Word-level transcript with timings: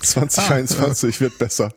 2021 0.00 1.16
ah, 1.16 1.20
wird 1.20 1.38
besser. 1.38 1.72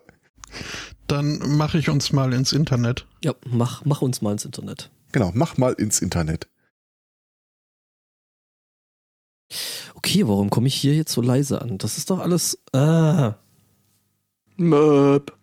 Dann 1.08 1.40
mache 1.58 1.78
ich 1.78 1.90
uns 1.90 2.12
mal 2.12 2.34
ins 2.34 2.52
Internet. 2.52 3.06
Ja, 3.24 3.34
mach, 3.46 3.86
mach 3.86 4.02
uns 4.02 4.22
mal 4.22 4.34
ins 4.34 4.46
Internet. 4.46 4.90
Genau, 5.12 5.32
mach 5.34 5.58
mal 5.58 5.74
ins 5.74 6.02
Internet. 6.02 6.48
Okay, 9.96 10.28
warum 10.28 10.50
komme 10.50 10.68
ich 10.68 10.76
hier 10.76 10.96
jetzt 10.96 11.14
so 11.14 11.22
leise 11.22 11.62
an? 11.62 11.78
Das 11.78 11.98
ist 11.98 12.10
doch 12.10 12.20
alles. 12.20 12.60
Ah. 12.74 13.36
Möp. 14.58 15.34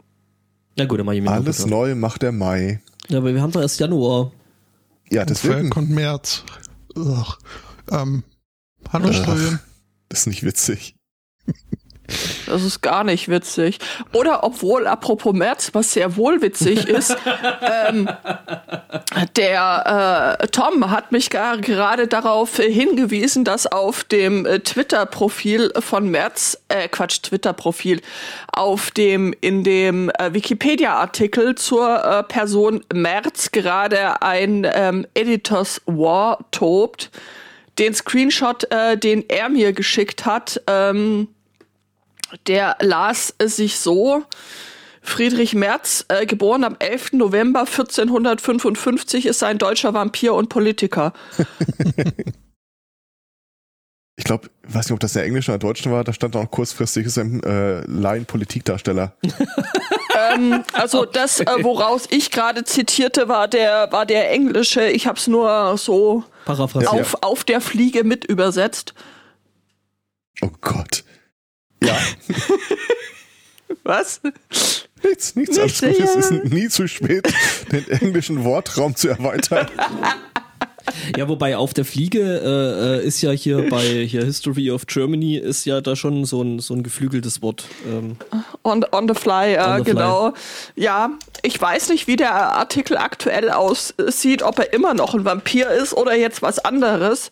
Na 0.77 0.85
gut, 0.85 0.99
dann 0.99 1.07
mach 1.07 1.13
ich 1.13 1.23
mir 1.23 1.31
Alles 1.31 1.67
neu 1.67 1.95
macht 1.95 2.23
der 2.23 2.33
Mai. 2.33 2.83
Ja, 3.09 3.19
aber 3.19 3.35
wir 3.35 3.43
haben 3.43 3.53
doch 3.53 3.61
erst 3.61 3.81
Januar. 3.81 4.33
Ja, 5.11 5.25
deswegen. 5.25 5.71
kommt 5.71 5.91
März. 5.91 6.45
Ugh. 6.97 7.37
Ähm, 7.91 8.25
hallo 8.91 9.13
Strömen. 9.13 9.61
Das 10.09 10.21
ist 10.21 10.27
nicht 10.27 10.43
witzig. 10.43 10.97
Das 12.47 12.63
ist 12.63 12.83
gar 12.83 13.05
nicht 13.05 13.29
witzig. 13.29 13.79
Oder 14.13 14.45
obwohl, 14.45 14.87
apropos 14.87 15.33
März, 15.33 15.71
was 15.73 15.93
sehr 15.93 16.17
wohl 16.17 16.43
witzig 16.43 16.87
ist, 16.87 17.17
ähm, 17.87 18.09
der 19.37 20.39
äh, 20.41 20.47
Tom 20.49 20.91
hat 20.91 21.13
mich 21.13 21.31
gar, 21.31 21.59
gerade 21.59 22.07
darauf 22.07 22.57
hingewiesen, 22.59 23.45
dass 23.45 23.67
auf 23.67 24.05
dem 24.05 24.45
äh, 24.45 24.61
Twitter-Profil 24.61 25.73
von 25.79 26.11
März, 26.11 26.59
äh, 26.69 26.89
Quatsch, 26.89 27.23
Twitter-Profil, 27.23 28.03
auf 28.53 28.91
dem, 28.91 29.35
in 29.41 29.65
dem 29.65 30.11
äh, 30.11 30.35
Wikipedia-Artikel 30.35 31.55
zur 31.55 32.05
äh, 32.05 32.23
Person 32.25 32.85
März 32.93 33.51
gerade 33.53 34.21
ein 34.23 34.67
ähm, 34.73 35.07
Editors 35.15 35.81
War 35.87 36.39
tobt. 36.51 37.11
Den 37.79 37.95
Screenshot, 37.95 38.71
äh, 38.71 38.97
den 38.97 39.29
er 39.29 39.49
mir 39.49 39.73
geschickt 39.73 40.27
hat, 40.27 40.63
ähm, 40.69 41.29
der 42.47 42.77
las 42.81 43.35
sich 43.43 43.79
so, 43.79 44.25
Friedrich 45.03 45.55
Merz, 45.55 46.07
äh, 46.09 46.25
geboren 46.27 46.65
am 46.65 46.77
11. 46.79 47.13
November 47.13 47.61
1455, 47.61 49.27
ist 49.27 49.43
ein 49.43 49.59
deutscher 49.59 49.93
Vampir 49.93 50.33
und 50.35 50.49
Politiker. 50.49 51.13
ich 54.17 54.25
glaube, 54.25 54.49
weiß 54.63 54.87
nicht, 54.87 54.93
ob 54.93 55.01
das 55.01 55.13
der 55.13 55.25
Englische 55.25 55.53
oder 55.53 55.59
Deutsche 55.59 55.91
war, 55.91 56.05
da 56.05 56.15
stand 56.15 56.35
auch 56.37 56.51
kurzfristig, 56.51 57.05
ist 57.07 57.19
ein 57.19 57.43
äh, 57.43 57.81
Laien-Politikdarsteller. 57.87 59.15
ähm, 60.33 60.65
also 60.73 61.05
das, 61.05 61.41
äh, 61.41 61.47
woraus 61.61 62.07
ich 62.11 62.31
gerade 62.31 62.65
zitierte, 62.65 63.29
war 63.29 63.47
der, 63.47 63.93
war 63.93 64.07
der 64.07 64.31
Englische. 64.31 64.87
Ich 64.87 65.07
habe 65.07 65.19
es 65.19 65.27
nur 65.27 65.77
so 65.77 66.25
auf, 66.47 67.17
auf 67.23 67.45
der 67.45 67.61
Fliege 67.61 68.05
mit 68.05 68.25
übersetzt. 68.25 68.95
Oh 70.41 70.51
Gott. 70.63 71.05
Ja. 71.85 71.99
Was? 73.85 74.21
Nichts, 75.03 75.37
nichts. 75.37 75.59
Alles 75.59 75.81
gut. 75.81 75.91
Es 76.01 76.17
ist 76.17 76.31
nie 76.45 76.69
zu 76.69 76.89
spät, 76.89 77.33
den 77.71 77.87
englischen 77.89 78.45
Wortraum 78.45 78.97
zu 78.97 79.09
erweitern. 79.09 79.69
Ja, 81.17 81.29
wobei 81.29 81.57
auf 81.57 81.75
der 81.75 81.85
Fliege 81.85 82.21
äh, 82.21 83.03
äh, 83.03 83.07
ist 83.07 83.21
ja 83.23 83.31
hier 83.31 83.69
bei 83.71 84.07
hier 84.07 84.25
History 84.25 84.71
of 84.71 84.87
Germany 84.87 85.37
ist 85.37 85.65
ja 85.65 85.81
da 85.81 85.97
schon 85.97 86.25
so 86.25 86.43
ein, 86.43 86.61
so 86.61 86.75
ein 86.75 86.83
geflügeltes 86.83 87.43
Wort. 87.43 87.65
Ähm. 87.87 88.17
On, 88.63 88.85
on 88.93 89.09
the 89.09 89.15
fly, 89.15 89.55
äh, 89.55 89.59
on 89.59 89.85
the 89.85 89.91
genau. 89.91 90.33
Fly. 90.33 90.85
Ja, 90.85 91.11
ich 91.43 91.61
weiß 91.61 91.89
nicht, 91.91 92.07
wie 92.07 92.17
der 92.17 92.35
Artikel 92.35 92.97
aktuell 92.97 93.51
aussieht, 93.51 94.43
ob 94.43 94.59
er 94.59 94.73
immer 94.73 94.95
noch 94.95 95.15
ein 95.15 95.25
Vampir 95.25 95.71
ist 95.71 95.95
oder 95.95 96.15
jetzt 96.17 96.43
was 96.43 96.59
anderes 96.59 97.31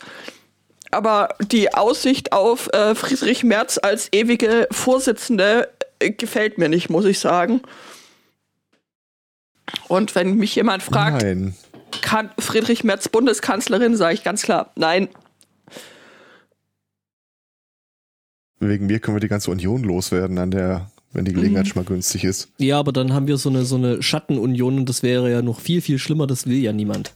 aber 0.93 1.35
die 1.41 1.75
Aussicht 1.75 2.33
auf 2.33 2.73
äh, 2.73 2.95
Friedrich 2.95 3.45
Merz 3.45 3.79
als 3.83 4.09
ewige 4.12 4.69
Vorsitzende 4.71 5.69
äh, 5.99 6.11
gefällt 6.11 6.59
mir 6.59 6.69
nicht, 6.69 6.91
muss 6.91 7.05
ich 7.05 7.19
sagen. 7.19 7.62
Und 9.89 10.15
wenn 10.15 10.37
mich 10.37 10.55
jemand 10.55 10.83
fragt, 10.83 11.22
nein. 11.22 11.55
kann 12.03 12.31
Friedrich 12.39 12.84
Merz 12.84 13.09
Bundeskanzlerin, 13.09 13.97
sage 13.97 14.15
ich 14.15 14.25
ganz 14.25 14.43
klar, 14.43 14.72
nein. 14.77 15.09
Wegen 18.61 18.87
mir 18.87 19.00
können 19.00 19.16
wir 19.16 19.21
die 19.21 19.28
ganze 19.28 19.50
Union 19.50 19.83
loswerden 19.83 20.39
an 20.39 20.50
der 20.50 20.93
wenn 21.12 21.25
die 21.25 21.33
Gelegenheit 21.33 21.65
mhm. 21.65 21.69
schon 21.69 21.83
mal 21.83 21.89
günstig 21.89 22.25
ist. 22.25 22.49
Ja, 22.59 22.78
aber 22.78 22.93
dann 22.93 23.12
haben 23.12 23.27
wir 23.27 23.37
so 23.37 23.50
eine, 23.50 23.65
so 23.65 23.77
eine 23.77 24.03
Schattenunion 24.03 24.78
und 24.78 24.89
das 24.89 25.03
wäre 25.03 25.31
ja 25.31 25.43
noch 25.43 25.61
viel, 25.61 25.81
viel 25.83 25.99
schlimmer, 25.99 26.27
das 26.27 26.47
will 26.47 26.56
ja 26.56 26.72
niemand. 26.72 27.12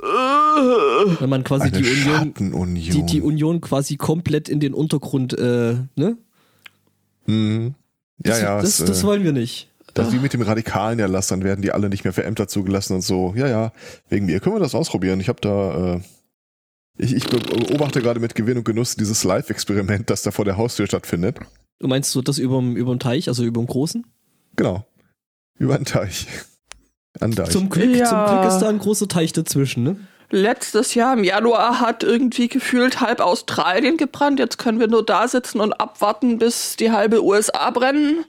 Wenn 1.21 1.31
man 1.31 1.45
quasi 1.45 1.71
die 1.71 1.85
Union, 1.85 2.75
die, 2.75 3.03
die 3.05 3.21
Union 3.21 3.61
quasi 3.61 3.97
komplett 3.97 4.49
in 4.49 4.61
den 4.61 4.75
Untergrund, 4.75 5.33
äh, 5.39 5.77
ne? 5.95 6.17
Mhm. 7.27 7.75
Ja, 8.25 8.31
das, 8.31 8.41
ja. 8.41 8.61
Das, 8.61 8.81
es, 8.81 8.87
das 8.87 9.03
äh, 9.03 9.07
wollen 9.07 9.25
wir 9.25 9.33
nicht. 9.33 9.69
Das 9.95 10.13
wie 10.13 10.19
mit 10.19 10.35
dem 10.35 10.43
radikalen 10.43 10.99
Erlass, 10.99 11.29
dann 11.29 11.43
werden 11.43 11.63
die 11.63 11.73
alle 11.73 11.89
nicht 11.89 12.05
mehr 12.05 12.13
für 12.13 12.25
Ämter 12.25 12.49
zugelassen 12.49 12.95
und 12.95 13.01
so. 13.01 13.33
Ja, 13.35 13.49
ja, 13.49 13.73
wegen 14.09 14.27
mir 14.27 14.41
können 14.41 14.57
wir 14.57 14.61
das 14.61 14.75
ausprobieren. 14.75 15.21
Ich 15.21 15.29
habe 15.29 15.41
da, 15.41 15.95
äh, 15.95 16.01
ich, 16.99 17.15
ich 17.15 17.27
beobachte 17.27 18.03
gerade 18.03 18.21
mit 18.21 18.35
Gewinn 18.35 18.59
und 18.59 18.65
Genuss 18.65 18.97
dieses 18.97 19.25
Live-Experiment, 19.25 20.11
das 20.11 20.23
da 20.23 20.31
vor 20.31 20.45
der 20.45 20.57
Haustür 20.59 20.87
stattfindet. 20.87 21.39
Du 21.79 21.89
meinst 21.89 22.15
du 22.15 22.23
das 22.23 22.39
über 22.39 22.61
dem 22.61 22.99
Teich, 22.99 23.29
also 23.29 23.45
über 23.45 23.61
dem 23.61 23.67
Großen? 23.67 24.07
Genau. 24.57 24.87
Über 25.59 25.77
den 25.77 25.85
Teich. 25.85 26.27
An 27.21 27.33
Deich. 27.33 27.51
Zum 27.51 27.71
Glück, 27.71 27.95
ja. 27.95 28.07
zum 28.07 28.27
Glück 28.27 28.53
ist 28.53 28.59
da 28.61 28.69
ein 28.69 28.79
großer 28.79 29.09
Teich 29.09 29.33
dazwischen, 29.33 29.83
ne? 29.83 29.97
Letztes 30.31 30.95
Jahr 30.95 31.13
im 31.13 31.23
Januar 31.23 31.81
hat 31.81 32.03
irgendwie 32.03 32.49
gefühlt 32.49 33.01
halb 33.01 33.21
Australien 33.21 33.97
gebrannt. 33.97 34.41
Jetzt 34.41 34.59
können 34.59 34.81
wir 34.81 34.89
nur 34.89 35.05
da 35.05 35.29
sitzen 35.29 35.61
und 35.61 35.73
abwarten, 35.75 36.39
bis 36.39 36.77
die 36.77 36.91
halbe 36.91 37.23
USA 37.23 37.71
brennen. 37.71 38.25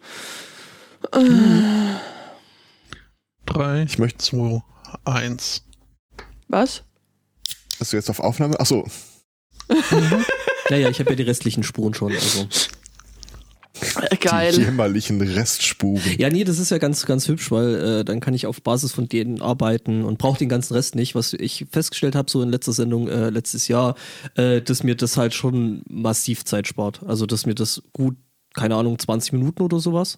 Drei, 3.45 3.83
ich 3.83 3.97
möchte 3.97 4.19
zwei, 4.19 4.61
eins. 5.05 5.63
Was? 6.47 6.83
Hast 7.79 7.93
du 7.93 7.97
jetzt 7.97 8.09
auf 8.09 8.19
Aufnahme? 8.19 8.59
Achso. 8.59 8.87
naja, 10.69 10.89
ich 10.89 10.99
habe 10.99 11.11
ja 11.11 11.15
die 11.15 11.23
restlichen 11.23 11.63
Spuren 11.63 11.93
schon. 11.93 12.13
Also. 12.13 12.47
Geil. 14.19 14.53
Die 14.53 14.61
jämmerlichen 14.61 15.21
Restspuren. 15.21 16.01
Ja, 16.17 16.29
nee, 16.29 16.43
das 16.43 16.59
ist 16.59 16.71
ja 16.71 16.77
ganz, 16.77 17.05
ganz 17.05 17.27
hübsch, 17.27 17.51
weil 17.51 17.75
äh, 17.75 18.05
dann 18.05 18.19
kann 18.19 18.33
ich 18.33 18.45
auf 18.45 18.61
Basis 18.61 18.91
von 18.91 19.07
denen 19.07 19.41
arbeiten 19.41 20.03
und 20.03 20.17
brauche 20.17 20.39
den 20.39 20.49
ganzen 20.49 20.73
Rest 20.73 20.95
nicht. 20.95 21.15
Was 21.15 21.33
ich 21.33 21.65
festgestellt 21.71 22.15
habe, 22.15 22.29
so 22.29 22.41
in 22.41 22.49
letzter 22.49 22.73
Sendung 22.73 23.07
äh, 23.07 23.29
letztes 23.29 23.67
Jahr, 23.67 23.95
äh, 24.35 24.61
dass 24.61 24.83
mir 24.83 24.95
das 24.95 25.17
halt 25.17 25.33
schon 25.33 25.81
massiv 25.89 26.45
Zeit 26.45 26.67
spart. 26.67 27.01
Also, 27.05 27.25
dass 27.25 27.45
mir 27.45 27.55
das 27.55 27.81
gut 27.93 28.15
keine 28.57 28.75
Ahnung, 28.75 28.97
20 28.97 29.33
Minuten 29.33 29.61
oder 29.61 29.79
sowas. 29.79 30.17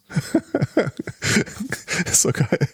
ist 2.06 2.22
so 2.22 2.32
geil. 2.32 2.70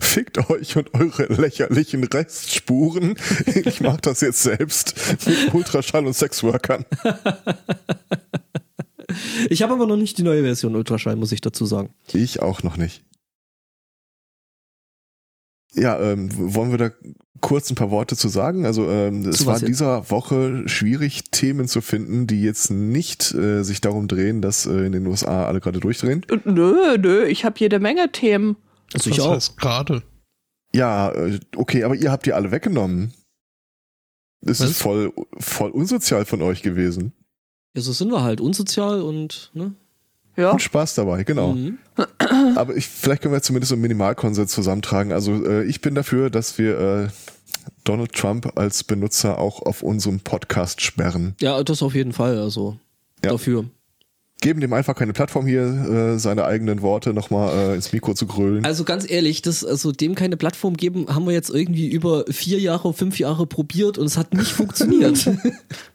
Fickt 0.00 0.50
euch 0.50 0.76
und 0.76 0.92
eure 0.92 1.32
lächerlichen 1.32 2.02
Restspuren. 2.04 3.14
Ich 3.46 3.80
mach 3.80 4.00
das 4.00 4.20
jetzt 4.22 4.42
selbst 4.42 4.96
mit 5.24 5.54
Ultraschall 5.54 6.04
und 6.04 6.14
Sexworkern. 6.14 6.84
Ich 9.50 9.62
habe 9.62 9.74
aber 9.74 9.86
noch 9.86 9.96
nicht 9.96 10.18
die 10.18 10.22
neue 10.22 10.42
Version 10.42 10.76
Ultraschall, 10.76 11.16
muss 11.16 11.32
ich 11.32 11.40
dazu 11.40 11.66
sagen. 11.66 11.94
Ich 12.12 12.40
auch 12.40 12.62
noch 12.62 12.76
nicht. 12.76 13.04
Ja, 15.74 16.00
ähm, 16.00 16.30
wollen 16.54 16.70
wir 16.70 16.78
da 16.78 16.90
kurz 17.40 17.70
ein 17.70 17.74
paar 17.74 17.90
Worte 17.90 18.16
zu 18.16 18.28
sagen? 18.28 18.64
Also 18.64 18.88
ähm, 18.88 19.28
es 19.28 19.44
war 19.44 19.58
dieser 19.58 20.10
Woche 20.10 20.68
schwierig, 20.68 21.30
Themen 21.30 21.68
zu 21.68 21.80
finden, 21.80 22.26
die 22.26 22.42
jetzt 22.42 22.70
nicht 22.70 23.34
äh, 23.34 23.62
sich 23.64 23.80
darum 23.80 24.08
drehen, 24.08 24.40
dass 24.40 24.66
äh, 24.66 24.86
in 24.86 24.92
den 24.92 25.06
USA 25.06 25.46
alle 25.46 25.60
gerade 25.60 25.80
durchdrehen. 25.80 26.24
Nö, 26.44 26.96
nö, 26.96 27.24
ich 27.26 27.44
habe 27.44 27.56
jede 27.58 27.80
Menge 27.80 28.10
Themen. 28.12 28.56
Also 28.92 29.10
ich 29.10 29.20
auch. 29.20 29.56
gerade. 29.56 30.02
Ja, 30.74 31.10
äh, 31.12 31.40
okay, 31.56 31.84
aber 31.84 31.96
ihr 31.96 32.10
habt 32.10 32.26
die 32.26 32.32
alle 32.32 32.50
weggenommen. 32.50 33.12
Das 34.40 34.60
Was? 34.60 34.70
ist 34.70 34.82
voll, 34.82 35.12
voll 35.38 35.70
unsozial 35.70 36.24
von 36.24 36.42
euch 36.42 36.62
gewesen. 36.62 37.12
Ja, 37.74 37.82
so 37.82 37.92
sind 37.92 38.10
wir 38.10 38.22
halt 38.22 38.40
unsozial 38.40 39.02
und 39.02 39.50
ne? 39.52 39.74
Ja. 40.36 40.50
Und 40.50 40.62
Spaß 40.62 40.94
dabei, 40.94 41.24
genau. 41.24 41.52
Mhm. 41.52 41.78
Aber 42.56 42.76
ich, 42.76 42.88
vielleicht 42.88 43.22
können 43.22 43.34
wir 43.34 43.42
zumindest 43.42 43.68
so 43.68 43.74
einen 43.74 43.82
Minimalkonsens 43.82 44.50
zusammentragen. 44.50 45.12
Also 45.12 45.44
äh, 45.44 45.64
ich 45.64 45.80
bin 45.80 45.94
dafür, 45.94 46.30
dass 46.30 46.58
wir 46.58 46.78
äh, 46.78 47.08
Donald 47.84 48.12
Trump 48.12 48.52
als 48.56 48.84
Benutzer 48.84 49.38
auch 49.38 49.62
auf 49.62 49.82
unserem 49.82 50.20
Podcast 50.20 50.80
sperren. 50.80 51.34
Ja, 51.40 51.62
das 51.62 51.82
auf 51.82 51.94
jeden 51.94 52.12
Fall. 52.12 52.38
Also 52.38 52.78
ja. 53.24 53.30
dafür. 53.30 53.66
Geben 54.40 54.60
dem 54.60 54.72
einfach 54.72 54.96
keine 54.96 55.12
Plattform 55.12 55.46
hier, 55.46 55.62
äh, 55.62 56.18
seine 56.18 56.44
eigenen 56.44 56.82
Worte 56.82 57.14
nochmal 57.14 57.56
äh, 57.56 57.74
ins 57.76 57.92
Mikro 57.92 58.14
zu 58.14 58.26
grölen. 58.26 58.64
Also 58.64 58.84
ganz 58.84 59.08
ehrlich, 59.08 59.40
das, 59.40 59.64
also 59.64 59.92
dem 59.92 60.16
keine 60.16 60.36
Plattform 60.36 60.76
geben, 60.76 61.06
haben 61.14 61.26
wir 61.26 61.32
jetzt 61.32 61.50
irgendwie 61.50 61.88
über 61.88 62.24
vier 62.28 62.58
Jahre, 62.58 62.92
fünf 62.92 63.18
Jahre 63.18 63.46
probiert 63.46 63.96
und 63.96 64.06
es 64.06 64.16
hat 64.16 64.34
nicht 64.34 64.52
funktioniert. 64.52 65.30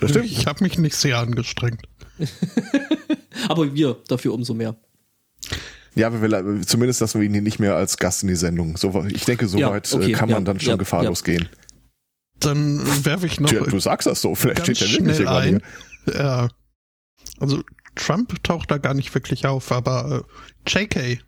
Das 0.00 0.10
stimmt. 0.10 0.26
Ich 0.26 0.46
habe 0.46 0.62
mich 0.64 0.78
nicht 0.78 0.96
sehr 0.96 1.18
angestrengt. 1.18 1.82
Aber 3.48 3.74
wir 3.74 3.96
dafür 4.08 4.34
umso 4.34 4.54
mehr. 4.54 4.76
Ja, 5.94 6.12
wir 6.12 6.20
will, 6.20 6.66
zumindest 6.66 7.00
lassen 7.00 7.20
wir 7.20 7.28
ihn 7.28 7.42
nicht 7.42 7.60
mehr 7.60 7.76
als 7.76 7.96
Gast 7.96 8.22
in 8.22 8.28
die 8.28 8.34
Sendung. 8.34 8.76
So, 8.76 9.04
ich 9.08 9.24
denke, 9.24 9.46
soweit 9.46 9.88
ja, 9.90 9.98
äh, 9.98 10.02
okay, 10.02 10.12
kann 10.12 10.28
man 10.28 10.42
ja, 10.42 10.44
dann 10.44 10.60
schon 10.60 10.70
ja, 10.70 10.76
gefahrlos 10.76 11.22
gehen. 11.22 11.48
Dann 12.40 12.80
werfe 13.04 13.26
ich 13.26 13.38
noch. 13.38 13.50
Du, 13.50 13.64
du, 13.64 13.78
sagst 13.78 14.06
das 14.06 14.20
so, 14.20 14.34
vielleicht 14.34 14.62
steht 14.62 14.80
ja 14.80 14.90
wirklich 14.90 15.28
ein. 15.28 15.62
Ja, 16.12 16.48
also 17.38 17.62
Trump 17.94 18.42
taucht 18.42 18.70
da 18.70 18.78
gar 18.78 18.94
nicht 18.94 19.14
wirklich 19.14 19.46
auf, 19.46 19.70
aber 19.70 20.24
äh, 20.66 20.70
JK, 20.70 21.20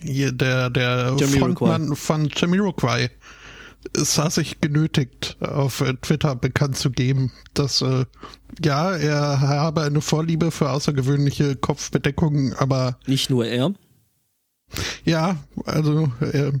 hier 0.00 0.32
der, 0.32 0.70
der 0.70 1.16
Jamiroquai. 1.18 1.38
Frontmann 1.38 1.96
von 1.96 2.28
Jamiroquai, 2.34 3.10
sah 3.94 4.30
sich 4.30 4.60
genötigt, 4.60 5.36
auf 5.40 5.80
äh, 5.80 5.94
Twitter 5.94 6.34
bekannt 6.36 6.76
zu 6.76 6.90
geben, 6.90 7.32
dass 7.54 7.82
äh, 7.82 8.04
ja, 8.62 8.92
er 8.96 9.40
habe 9.40 9.82
eine 9.82 10.00
Vorliebe 10.00 10.50
für 10.50 10.70
außergewöhnliche 10.70 11.56
Kopfbedeckungen, 11.56 12.54
aber 12.54 12.98
Nicht 13.06 13.30
nur 13.30 13.46
er. 13.46 13.74
ja, 15.04 15.36
also 15.64 16.12
er, 16.20 16.52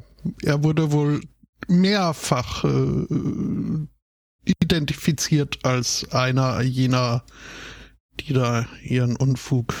er 0.42 0.64
wurde 0.64 0.92
wohl 0.92 1.20
mehrfach 1.68 2.64
äh, 2.64 3.86
identifiziert 4.44 5.64
als 5.64 6.10
einer 6.12 6.60
jener, 6.62 7.24
die 8.20 8.32
da 8.32 8.66
ihren 8.82 9.16
Unfug. 9.16 9.74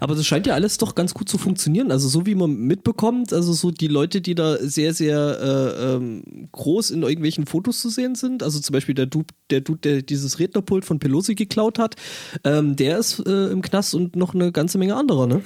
Aber 0.00 0.14
das 0.14 0.26
scheint 0.26 0.46
ja 0.46 0.54
alles 0.54 0.78
doch 0.78 0.94
ganz 0.94 1.14
gut 1.14 1.28
zu 1.28 1.38
funktionieren. 1.38 1.90
Also 1.90 2.08
so 2.08 2.26
wie 2.26 2.34
man 2.34 2.54
mitbekommt, 2.54 3.32
also 3.32 3.52
so 3.52 3.70
die 3.70 3.88
Leute, 3.88 4.20
die 4.20 4.34
da 4.34 4.56
sehr, 4.58 4.94
sehr 4.94 5.38
äh, 5.40 5.94
ähm, 5.94 6.48
groß 6.52 6.90
in 6.90 7.02
irgendwelchen 7.02 7.46
Fotos 7.46 7.80
zu 7.80 7.88
sehen 7.88 8.14
sind, 8.14 8.42
also 8.42 8.60
zum 8.60 8.72
Beispiel 8.72 8.94
der 8.94 9.06
Dude, 9.06 9.34
der, 9.50 9.60
Dude, 9.60 9.80
der 9.80 10.02
dieses 10.02 10.38
Rednerpult 10.38 10.84
von 10.84 10.98
Pelosi 10.98 11.34
geklaut 11.34 11.78
hat, 11.78 11.96
ähm, 12.44 12.76
der 12.76 12.98
ist 12.98 13.20
äh, 13.26 13.46
im 13.48 13.62
Knast 13.62 13.94
und 13.94 14.16
noch 14.16 14.34
eine 14.34 14.52
ganze 14.52 14.78
Menge 14.78 14.96
anderer, 14.96 15.26
ne? 15.26 15.42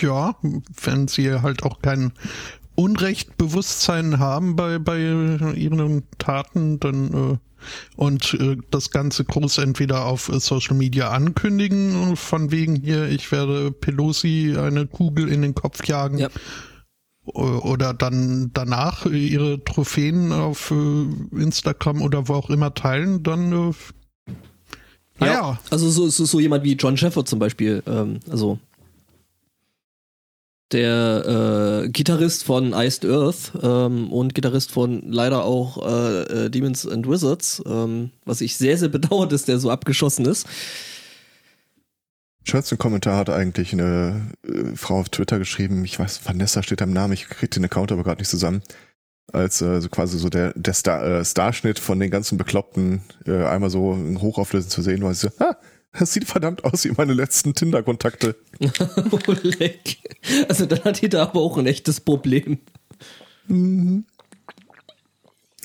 Ja, 0.00 0.36
wenn 0.82 1.08
sie 1.08 1.32
halt 1.32 1.64
auch 1.64 1.80
kein 1.80 2.12
Unrechtbewusstsein 2.76 4.18
haben 4.18 4.56
bei, 4.56 4.78
bei 4.78 4.98
ihren 4.98 6.04
Taten, 6.18 6.80
dann 6.80 7.32
äh, 7.32 7.36
und 7.96 8.34
äh, 8.34 8.56
das 8.70 8.90
Ganze 8.90 9.24
groß 9.24 9.58
entweder 9.58 10.04
auf 10.04 10.28
äh, 10.28 10.40
Social 10.40 10.76
Media 10.76 11.10
ankündigen, 11.10 12.16
von 12.16 12.50
wegen 12.50 12.76
hier, 12.76 13.08
ich 13.08 13.30
werde 13.32 13.70
Pelosi 13.70 14.56
eine 14.58 14.86
Kugel 14.86 15.28
in 15.28 15.42
den 15.42 15.54
Kopf 15.54 15.86
jagen. 15.86 16.18
Ja. 16.18 16.28
Oder 17.24 17.94
dann 17.94 18.50
danach 18.52 19.06
äh, 19.06 19.16
ihre 19.16 19.64
Trophäen 19.64 20.30
auf 20.30 20.70
äh, 20.70 21.40
Instagram 21.40 22.02
oder 22.02 22.28
wo 22.28 22.34
auch 22.34 22.50
immer 22.50 22.74
teilen, 22.74 23.22
dann 23.22 23.70
äh, 23.70 23.72
naja, 25.18 25.58
Also 25.70 25.90
so, 25.90 26.08
so, 26.08 26.24
so 26.24 26.40
jemand 26.40 26.64
wie 26.64 26.74
John 26.74 26.96
Shepard 26.96 27.28
zum 27.28 27.38
Beispiel, 27.38 27.82
ähm, 27.86 28.20
also 28.28 28.58
der 30.72 31.84
äh, 31.84 31.88
Gitarrist 31.88 32.44
von 32.44 32.72
Iced 32.72 33.04
Earth 33.04 33.52
ähm, 33.62 34.12
und 34.12 34.34
Gitarrist 34.34 34.72
von 34.72 35.02
leider 35.10 35.44
auch 35.44 35.86
äh, 35.86 36.46
äh, 36.46 36.50
Demons 36.50 36.86
and 36.86 37.08
Wizards, 37.08 37.62
ähm, 37.66 38.10
was 38.24 38.40
ich 38.40 38.56
sehr, 38.56 38.76
sehr 38.78 38.88
bedauert, 38.88 39.32
dass 39.32 39.44
der 39.44 39.58
so 39.58 39.70
abgeschossen 39.70 40.26
ist. 40.26 40.46
Schönsten 42.46 42.76
Kommentar 42.76 43.16
hat 43.16 43.30
eigentlich 43.30 43.72
eine 43.72 44.32
äh, 44.46 44.76
Frau 44.76 45.00
auf 45.00 45.08
Twitter 45.08 45.38
geschrieben, 45.38 45.84
ich 45.84 45.98
weiß, 45.98 46.20
Vanessa 46.24 46.62
steht 46.62 46.82
am 46.82 46.92
Namen, 46.92 47.14
ich 47.14 47.28
krieg 47.28 47.50
den 47.50 47.64
Account 47.64 47.92
aber 47.92 48.02
gerade 48.02 48.20
nicht 48.20 48.30
zusammen, 48.30 48.62
als 49.32 49.62
äh, 49.62 49.80
so 49.80 49.88
quasi 49.88 50.18
so 50.18 50.28
der, 50.28 50.52
der 50.54 50.74
Star, 50.74 51.04
äh, 51.04 51.24
Starschnitt 51.24 51.78
von 51.78 51.98
den 51.98 52.10
ganzen 52.10 52.36
Bekloppten 52.36 53.02
äh, 53.26 53.44
einmal 53.44 53.70
so 53.70 53.94
in 53.94 54.20
Hochauflösen 54.20 54.70
zu 54.70 54.82
sehen, 54.82 55.02
war 55.02 55.14
sie 55.14 55.28
so, 55.28 55.44
ah, 55.44 55.56
das 55.98 56.12
sieht 56.12 56.24
verdammt 56.24 56.64
aus 56.64 56.84
wie 56.84 56.92
meine 56.92 57.12
letzten 57.12 57.54
Tinder-Kontakte. 57.54 58.36
Oh, 59.10 59.32
leck. 59.42 59.98
Also 60.48 60.64
dann 60.64 60.82
hat 60.84 61.02
die 61.02 61.10
da 61.10 61.22
aber 61.24 61.40
auch 61.40 61.58
ein 61.58 61.66
echtes 61.66 62.00
Problem. 62.00 62.58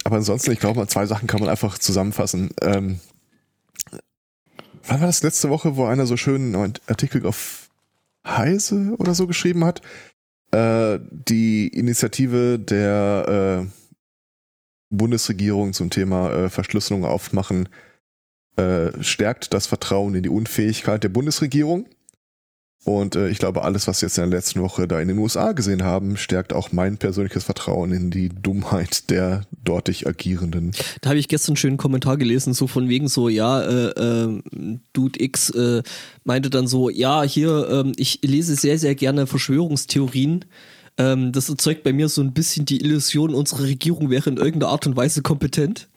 Aber 0.03 0.15
ansonsten, 0.17 0.51
ich 0.51 0.59
glaube, 0.59 0.79
mal 0.79 0.87
zwei 0.87 1.05
Sachen 1.05 1.27
kann 1.27 1.39
man 1.39 1.49
einfach 1.49 1.77
zusammenfassen. 1.77 2.49
Ähm, 2.61 2.99
wann 4.85 4.99
war 4.99 5.07
das 5.07 5.23
letzte 5.23 5.49
Woche, 5.49 5.77
wo 5.77 5.85
einer 5.85 6.05
so 6.05 6.17
schön 6.17 6.55
einen 6.55 6.73
Artikel 6.87 7.25
auf 7.25 7.69
Heise 8.27 8.95
oder 8.97 9.15
so 9.15 9.27
geschrieben 9.27 9.63
hat? 9.63 9.81
Äh, 10.51 10.99
die 11.09 11.67
Initiative 11.69 12.59
der 12.59 13.63
äh, 13.63 13.67
Bundesregierung 14.89 15.73
zum 15.73 15.89
Thema 15.89 16.31
äh, 16.33 16.49
Verschlüsselung 16.49 17.05
aufmachen 17.05 17.69
äh, 18.59 19.03
stärkt 19.03 19.53
das 19.53 19.67
Vertrauen 19.67 20.15
in 20.15 20.23
die 20.23 20.29
Unfähigkeit 20.29 21.03
der 21.03 21.09
Bundesregierung. 21.09 21.85
Und 22.85 23.15
äh, 23.15 23.29
ich 23.29 23.39
glaube, 23.39 23.63
alles, 23.63 23.88
was 23.88 24.01
wir 24.01 24.07
jetzt 24.07 24.17
in 24.17 24.29
der 24.29 24.39
letzten 24.39 24.61
Woche 24.61 24.88
da 24.88 25.00
in 25.00 25.09
den 25.09 25.17
USA 25.17 25.51
gesehen 25.51 25.83
haben, 25.83 26.17
stärkt 26.17 26.53
auch 26.53 26.71
mein 26.71 26.97
persönliches 26.97 27.44
Vertrauen 27.44 27.91
in 27.91 28.09
die 28.09 28.29
Dummheit 28.29 29.09
der 29.09 29.44
dortig 29.63 30.07
Agierenden. 30.07 30.71
Da 31.01 31.09
habe 31.09 31.19
ich 31.19 31.27
gestern 31.27 31.51
einen 31.51 31.57
schönen 31.57 31.77
Kommentar 31.77 32.17
gelesen, 32.17 32.53
so 32.53 32.67
von 32.67 32.89
wegen 32.89 33.07
so, 33.07 33.29
ja, 33.29 33.61
äh, 33.61 33.89
äh, 33.89 34.41
Dude 34.94 35.21
X 35.21 35.50
äh, 35.51 35.83
meinte 36.23 36.50
dann 36.50 36.67
so, 36.67 36.89
ja, 36.89 37.23
hier, 37.23 37.67
ähm, 37.69 37.91
ich 37.97 38.19
lese 38.23 38.56
sehr, 38.56 38.79
sehr 38.79 38.95
gerne 38.95 39.27
Verschwörungstheorien. 39.27 40.45
Ähm, 40.97 41.31
das 41.31 41.50
erzeugt 41.50 41.83
bei 41.83 41.94
mir 41.94 42.09
so 42.09 42.21
ein 42.21 42.33
bisschen 42.33 42.65
die 42.65 42.81
Illusion, 42.81 43.35
unsere 43.35 43.63
Regierung 43.63 44.09
wäre 44.09 44.29
in 44.29 44.38
irgendeiner 44.38 44.71
Art 44.71 44.88
und 44.88 44.95
Weise 44.95 45.21
kompetent. 45.21 45.88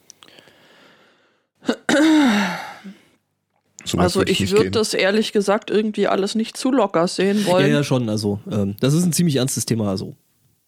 So 3.85 3.99
Also 3.99 4.23
ich 4.25 4.51
würde 4.51 4.71
das 4.71 4.95
ehrlich 4.95 5.33
gesagt 5.33 5.71
irgendwie 5.71 6.07
alles 6.09 6.35
nicht 6.35 6.57
zu 6.57 6.71
locker 6.71 7.09
sehen 7.09 7.41
Ja, 7.41 7.47
wollen. 7.47 7.71
ja, 7.71 7.83
schon, 7.85 8.09
also 8.09 8.41
ähm, 8.51 8.77
das 8.81 8.95
ist 8.95 9.05
ein 9.05 9.13
ziemlich 9.13 9.37
ernstes 9.37 9.67
Thema, 9.67 9.91
also. 9.91 10.17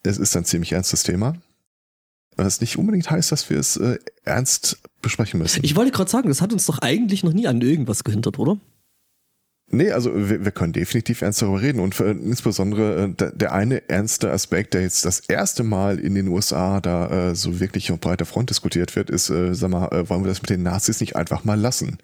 Es 0.02 0.18
ist 0.18 0.36
ein 0.36 0.44
ziemlich 0.44 0.72
ernstes 0.72 1.02
Thema. 1.02 1.34
Was 2.36 2.60
nicht 2.60 2.76
unbedingt 2.78 3.08
heißt, 3.10 3.30
dass 3.30 3.48
wir 3.48 3.58
es 3.60 3.76
äh, 3.76 3.98
ernst 4.24 4.78
besprechen 5.00 5.38
müssen. 5.38 5.60
Ich 5.64 5.76
wollte 5.76 5.92
gerade 5.92 6.10
sagen, 6.10 6.28
das 6.28 6.40
hat 6.40 6.52
uns 6.52 6.66
doch 6.66 6.80
eigentlich 6.80 7.22
noch 7.22 7.32
nie 7.32 7.46
an 7.46 7.60
irgendwas 7.60 8.02
gehindert, 8.02 8.38
oder? 8.40 8.58
Nee, 9.70 9.92
also 9.92 10.12
wir, 10.14 10.44
wir 10.44 10.50
können 10.52 10.72
definitiv 10.72 11.22
ernst 11.22 11.40
darüber 11.40 11.62
reden 11.62 11.80
und 11.80 11.98
äh, 12.00 12.10
insbesondere 12.10 13.04
äh, 13.04 13.08
der, 13.14 13.32
der 13.32 13.52
eine 13.52 13.88
ernste 13.88 14.30
Aspekt, 14.30 14.74
der 14.74 14.82
jetzt 14.82 15.04
das 15.04 15.20
erste 15.20 15.62
Mal 15.62 15.98
in 15.98 16.14
den 16.14 16.28
USA 16.28 16.80
da 16.80 17.30
äh, 17.30 17.34
so 17.34 17.60
wirklich 17.60 17.90
auf 17.90 18.00
breiter 18.00 18.26
Front 18.26 18.50
diskutiert 18.50 18.94
wird, 18.96 19.10
ist, 19.10 19.30
äh, 19.30 19.54
sag 19.54 19.70
mal, 19.70 19.86
äh, 19.88 20.08
wollen 20.10 20.22
wir 20.24 20.28
das 20.28 20.42
mit 20.42 20.50
den 20.50 20.62
Nazis 20.64 21.00
nicht 21.00 21.16
einfach 21.16 21.44
mal 21.44 21.58
lassen? 21.58 21.98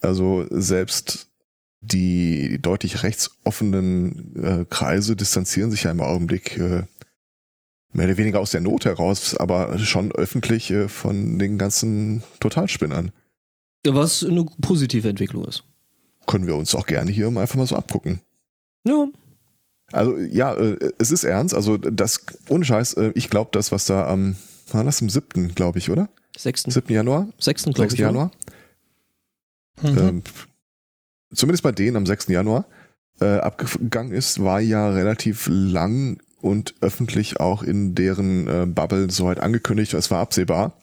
Also 0.00 0.46
selbst 0.50 1.28
die 1.80 2.58
deutlich 2.60 3.02
rechtsoffenen 3.02 4.34
äh, 4.36 4.64
Kreise 4.68 5.16
distanzieren 5.16 5.70
sich 5.70 5.84
ja 5.84 5.90
im 5.90 6.00
Augenblick 6.00 6.56
äh, 6.58 6.84
mehr 7.92 8.06
oder 8.06 8.16
weniger 8.16 8.40
aus 8.40 8.50
der 8.50 8.60
Not 8.60 8.84
heraus, 8.84 9.36
aber 9.36 9.78
schon 9.78 10.12
öffentlich 10.12 10.70
äh, 10.70 10.88
von 10.88 11.38
den 11.38 11.58
ganzen 11.58 12.22
Totalspinnern. 12.40 13.12
Was 13.86 14.24
eine 14.24 14.44
positive 14.60 15.08
Entwicklung 15.08 15.44
ist. 15.44 15.64
Können 16.26 16.46
wir 16.46 16.56
uns 16.56 16.74
auch 16.74 16.86
gerne 16.86 17.10
hier 17.10 17.28
einfach 17.28 17.54
mal 17.54 17.66
so 17.66 17.76
abgucken. 17.76 18.20
Ja. 18.84 19.08
Also 19.92 20.18
ja, 20.18 20.54
äh, 20.54 20.92
es 20.98 21.10
ist 21.10 21.24
ernst. 21.24 21.54
Also 21.54 21.78
das, 21.78 22.20
ohne 22.48 22.64
Scheiß, 22.64 22.94
äh, 22.94 23.12
ich 23.14 23.30
glaube 23.30 23.50
das, 23.52 23.72
was 23.72 23.86
da 23.86 24.06
am, 24.06 24.36
war 24.70 24.84
das 24.84 25.00
am 25.00 25.08
7., 25.08 25.54
glaube 25.54 25.78
ich, 25.78 25.90
oder? 25.90 26.08
6. 26.36 26.64
7. 26.64 26.92
Januar? 26.92 27.28
6. 27.38 27.64
glaube 27.64 27.80
6. 27.90 27.94
ich. 27.94 28.04
oder? 28.04 28.30
Mhm. 29.82 29.98
Ähm, 29.98 30.22
zumindest 31.32 31.62
bei 31.62 31.72
denen 31.72 31.96
am 31.96 32.06
6. 32.06 32.28
Januar 32.28 32.66
äh, 33.20 33.38
abgegangen 33.38 34.12
ist, 34.12 34.42
war 34.42 34.60
ja 34.60 34.90
relativ 34.90 35.48
lang 35.50 36.18
und 36.40 36.74
öffentlich 36.80 37.40
auch 37.40 37.62
in 37.62 37.94
deren 37.94 38.46
äh, 38.46 38.66
Bubble 38.66 39.10
soweit 39.10 39.40
angekündigt, 39.40 39.94
es 39.94 40.10
war 40.10 40.20
absehbar. 40.20 40.78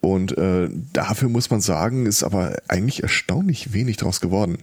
Und 0.00 0.36
äh, 0.38 0.68
dafür 0.92 1.28
muss 1.28 1.50
man 1.50 1.60
sagen, 1.60 2.06
ist 2.06 2.22
aber 2.22 2.56
eigentlich 2.68 3.02
erstaunlich 3.02 3.72
wenig 3.72 3.96
draus 3.96 4.20
geworden. 4.20 4.58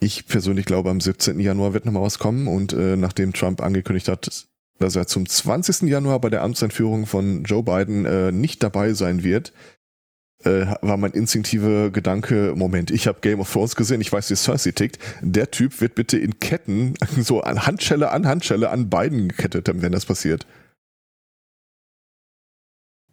Ich 0.00 0.26
persönlich 0.26 0.66
glaube, 0.66 0.90
am 0.90 1.00
17. 1.00 1.40
Januar 1.40 1.72
wird 1.72 1.86
nochmal 1.86 2.02
was 2.02 2.18
kommen 2.18 2.48
und 2.48 2.72
äh, 2.72 2.96
nachdem 2.96 3.32
Trump 3.32 3.62
angekündigt 3.62 4.08
hat, 4.08 4.48
dass 4.78 4.96
er 4.96 5.06
zum 5.06 5.26
20. 5.28 5.82
Januar 5.82 6.20
bei 6.20 6.28
der 6.28 6.42
Amtseinführung 6.42 7.06
von 7.06 7.44
Joe 7.44 7.62
Biden 7.62 8.04
äh, 8.04 8.32
nicht 8.32 8.62
dabei 8.62 8.94
sein 8.94 9.22
wird, 9.22 9.52
äh, 10.44 10.66
war 10.82 10.96
mein 10.96 11.12
instinktiver 11.12 11.90
Gedanke, 11.90 12.54
Moment, 12.56 12.90
ich 12.90 13.06
habe 13.06 13.18
Game 13.20 13.40
of 13.40 13.52
Thrones 13.52 13.76
gesehen, 13.76 14.00
ich 14.00 14.12
weiß, 14.12 14.30
wie 14.30 14.36
Cersei 14.36 14.72
tickt. 14.72 14.98
Der 15.20 15.50
Typ 15.50 15.80
wird 15.80 15.94
bitte 15.94 16.18
in 16.18 16.38
Ketten, 16.38 16.94
so 17.20 17.40
an 17.42 17.66
Handschelle 17.66 18.10
an 18.10 18.26
Handschelle 18.26 18.70
an 18.70 18.90
beiden 18.90 19.28
gekettet, 19.28 19.70
wenn 19.72 19.92
das 19.92 20.06
passiert. 20.06 20.46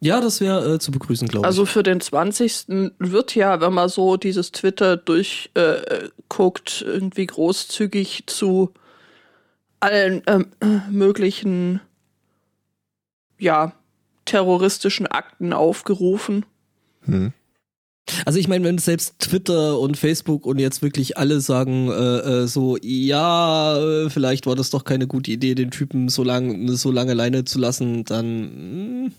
Ja, 0.02 0.20
das 0.20 0.40
wäre 0.40 0.74
äh, 0.74 0.78
zu 0.78 0.90
begrüßen, 0.92 1.28
glaube 1.28 1.44
ich. 1.44 1.46
Also 1.46 1.66
für 1.66 1.82
den 1.82 2.00
20. 2.00 2.68
wird 2.98 3.34
ja, 3.34 3.60
wenn 3.60 3.74
man 3.74 3.90
so 3.90 4.16
dieses 4.16 4.50
Twitter 4.50 4.96
durchguckt, 4.96 5.56
äh, 5.56 6.08
guckt, 6.30 6.84
irgendwie 6.86 7.26
großzügig 7.26 8.24
zu 8.26 8.72
allen 9.78 10.22
ähm, 10.26 10.46
möglichen, 10.90 11.80
ja, 13.38 13.72
terroristischen 14.24 15.06
Akten 15.06 15.52
aufgerufen. 15.52 16.46
Hm. 17.10 17.32
Also 18.24 18.38
ich 18.38 18.48
meine, 18.48 18.64
wenn 18.64 18.78
selbst 18.78 19.18
Twitter 19.20 19.78
und 19.78 19.96
Facebook 19.96 20.46
und 20.46 20.58
jetzt 20.58 20.82
wirklich 20.82 21.16
alle 21.16 21.40
sagen 21.40 21.90
äh, 21.90 22.42
äh, 22.42 22.46
so, 22.46 22.76
ja, 22.82 23.78
äh, 23.78 24.10
vielleicht 24.10 24.46
war 24.46 24.56
das 24.56 24.70
doch 24.70 24.84
keine 24.84 25.06
gute 25.06 25.30
Idee, 25.30 25.54
den 25.54 25.70
Typen 25.70 26.08
so 26.08 26.24
lang 26.24 26.68
so 26.68 26.90
lange 26.90 27.12
alleine 27.12 27.44
zu 27.44 27.58
lassen, 27.58 28.04
dann 28.04 29.04
mh, 29.04 29.10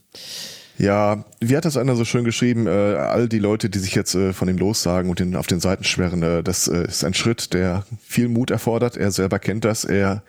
Ja, 0.78 1.26
wie 1.40 1.56
hat 1.56 1.66
das 1.66 1.78
einer 1.78 1.96
so 1.96 2.06
schön 2.06 2.24
geschrieben? 2.24 2.66
Äh, 2.68 2.70
all 2.70 3.30
die 3.30 3.40
Leute, 3.40 3.70
die 3.70 3.80
sich 3.80 3.94
jetzt 3.94 4.16
äh, 4.16 4.34
von 4.34 4.50
ihm 4.50 4.58
lossagen 4.58 5.10
und 5.10 5.20
ihn 5.20 5.36
auf 5.36 5.48
den 5.48 5.60
Seiten 5.60 5.84
sperren, 5.84 6.24
äh, 6.24 6.44
das 6.44 6.68
äh, 6.68 6.86
ist 6.88 7.04
ein 7.04 7.14
Schritt, 7.14 7.54
der 7.54 7.86
viel 8.02 8.28
Mut 8.30 8.52
erfordert. 8.52 8.98
Er 8.98 9.12
selber 9.12 9.40
kennt 9.40 9.64
das. 9.64 9.86
Er 9.86 10.24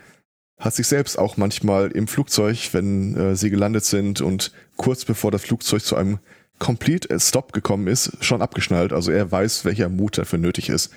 hat 0.62 0.74
sich 0.74 0.86
selbst 0.86 1.18
auch 1.18 1.36
manchmal 1.36 1.90
im 1.90 2.06
Flugzeug, 2.06 2.68
wenn 2.70 3.16
äh, 3.16 3.36
sie 3.36 3.50
gelandet 3.50 3.84
sind 3.84 4.20
und 4.20 4.52
kurz 4.76 5.04
bevor 5.04 5.32
das 5.32 5.42
Flugzeug 5.42 5.82
zu 5.82 5.96
einem 5.96 6.20
Complete 6.60 7.18
Stop 7.18 7.52
gekommen 7.52 7.88
ist, 7.88 8.12
schon 8.20 8.40
abgeschnallt. 8.40 8.92
Also 8.92 9.10
er 9.10 9.30
weiß, 9.30 9.64
welcher 9.64 9.88
Mut 9.88 10.18
dafür 10.18 10.38
nötig 10.38 10.68
ist. 10.68 10.90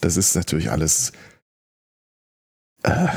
Das 0.00 0.16
ist 0.16 0.36
natürlich 0.36 0.70
alles. 0.70 1.10
Äh, 2.84 3.08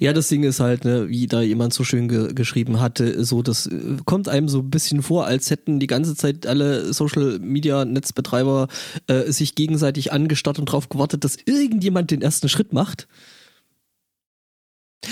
ja, 0.00 0.12
das 0.12 0.28
Ding 0.28 0.42
ist 0.42 0.60
halt, 0.60 0.84
ne, 0.84 1.08
wie 1.08 1.26
da 1.26 1.40
jemand 1.40 1.72
so 1.72 1.82
schön 1.82 2.08
ge 2.08 2.34
geschrieben 2.34 2.78
hatte, 2.78 3.24
so 3.24 3.42
das 3.42 3.68
äh, 3.68 3.96
kommt 4.04 4.28
einem 4.28 4.50
so 4.50 4.58
ein 4.58 4.68
bisschen 4.68 5.00
vor, 5.00 5.24
als 5.24 5.48
hätten 5.48 5.80
die 5.80 5.86
ganze 5.86 6.14
Zeit 6.14 6.46
alle 6.46 6.92
Social 6.92 7.38
Media 7.38 7.86
Netzbetreiber 7.86 8.68
äh, 9.06 9.32
sich 9.32 9.54
gegenseitig 9.54 10.12
angestarrt 10.12 10.58
und 10.58 10.68
darauf 10.68 10.90
gewartet, 10.90 11.24
dass 11.24 11.38
irgendjemand 11.46 12.10
den 12.10 12.20
ersten 12.20 12.50
Schritt 12.50 12.74
macht. 12.74 13.08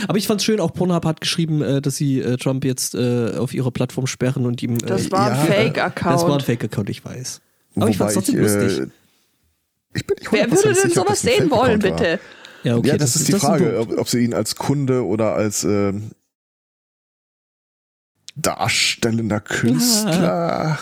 Aber 0.06 0.18
ich 0.18 0.26
fand's 0.26 0.44
schön, 0.44 0.61
auch 0.61 0.73
Pornhub 0.73 1.04
hat 1.04 1.20
geschrieben, 1.20 1.62
äh, 1.62 1.80
dass 1.80 1.97
sie 1.97 2.20
äh, 2.20 2.37
Trump 2.37 2.64
jetzt 2.64 2.94
äh, 2.94 3.37
auf 3.37 3.54
ihrer 3.54 3.70
Plattform 3.70 4.06
sperren 4.06 4.47
und 4.47 4.62
ihm. 4.62 4.78
das 4.78 5.11
war 5.11 5.32
ein 5.32 5.47
Fake-Account. 5.47 6.14
Das 6.14 6.23
war 6.28 6.35
ein 6.35 6.40
Fake-Account, 6.40 6.90
ich 6.90 7.04
weiß. 7.04 7.40
Aber 7.75 7.82
Wobei 7.82 7.90
ich 7.90 7.97
fand's 7.97 8.14
trotzdem 8.14 8.40
lustig. 8.40 8.90
Ich 9.92 10.06
bin 10.06 10.16
nicht 10.20 10.32
Wer 10.32 10.50
würde 10.50 10.73
denn 10.73 10.90
sowas 10.90 11.20
sehen 11.20 11.50
wollen, 11.50 11.80
bitte? 11.80 12.20
Ja, 12.62 12.76
okay, 12.76 12.88
ja, 12.88 12.97
das, 12.97 13.12
das 13.12 13.23
ist 13.23 13.28
die 13.28 13.32
das 13.32 13.40
Frage, 13.40 13.78
ob, 13.78 13.99
ob, 13.99 14.09
sie 14.09 14.25
ihn 14.25 14.35
als 14.35 14.56
Kunde 14.56 15.04
oder 15.04 15.35
als 15.35 15.64
äh, 15.64 15.92
darstellender 18.37 19.40
Künstler. 19.40 20.78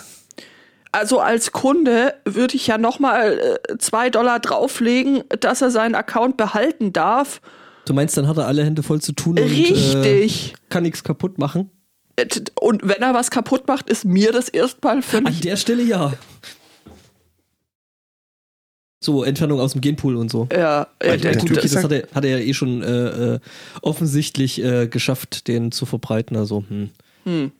Also 0.90 1.20
als 1.20 1.52
Kunde 1.52 2.14
würde 2.24 2.56
ich 2.56 2.66
ja 2.66 2.78
nochmal 2.78 3.58
äh, 3.68 3.78
zwei 3.78 4.10
Dollar 4.10 4.40
drauflegen, 4.40 5.22
dass 5.40 5.62
er 5.62 5.70
seinen 5.70 5.94
Account 5.94 6.36
behalten 6.36 6.92
darf. 6.92 7.40
Du 7.88 7.94
meinst, 7.94 8.18
dann 8.18 8.28
hat 8.28 8.36
er 8.36 8.46
alle 8.46 8.62
Hände 8.62 8.82
voll 8.82 9.00
zu 9.00 9.12
tun 9.12 9.38
Richtig. 9.38 9.94
und 9.94 10.04
äh, 10.04 10.28
kann 10.68 10.82
nichts 10.82 11.02
kaputt 11.02 11.38
machen? 11.38 11.70
Und 12.60 12.86
wenn 12.86 13.00
er 13.00 13.14
was 13.14 13.30
kaputt 13.30 13.66
macht, 13.66 13.88
ist 13.88 14.04
mir 14.04 14.30
das 14.30 14.50
erstmal 14.50 15.00
völlig. 15.00 15.36
An 15.36 15.40
der 15.40 15.56
Stelle 15.56 15.82
ja. 15.82 16.12
So, 19.02 19.24
Entfernung 19.24 19.58
aus 19.60 19.72
dem 19.72 19.80
Genpool 19.80 20.16
und 20.16 20.30
so. 20.30 20.48
Ja, 20.52 20.88
ja 21.02 21.16
der, 21.16 21.36
gut, 21.36 21.64
das 21.64 21.76
hat 21.76 21.90
er, 21.90 22.06
hat 22.12 22.26
er 22.26 22.38
ja 22.38 22.44
eh 22.44 22.52
schon 22.52 22.82
äh, 22.82 23.36
äh, 23.36 23.40
offensichtlich 23.80 24.62
äh, 24.62 24.86
geschafft, 24.86 25.48
den 25.48 25.72
zu 25.72 25.86
verbreiten. 25.86 26.36
Also, 26.36 26.64
hm. 26.68 26.90
hm. 27.24 27.52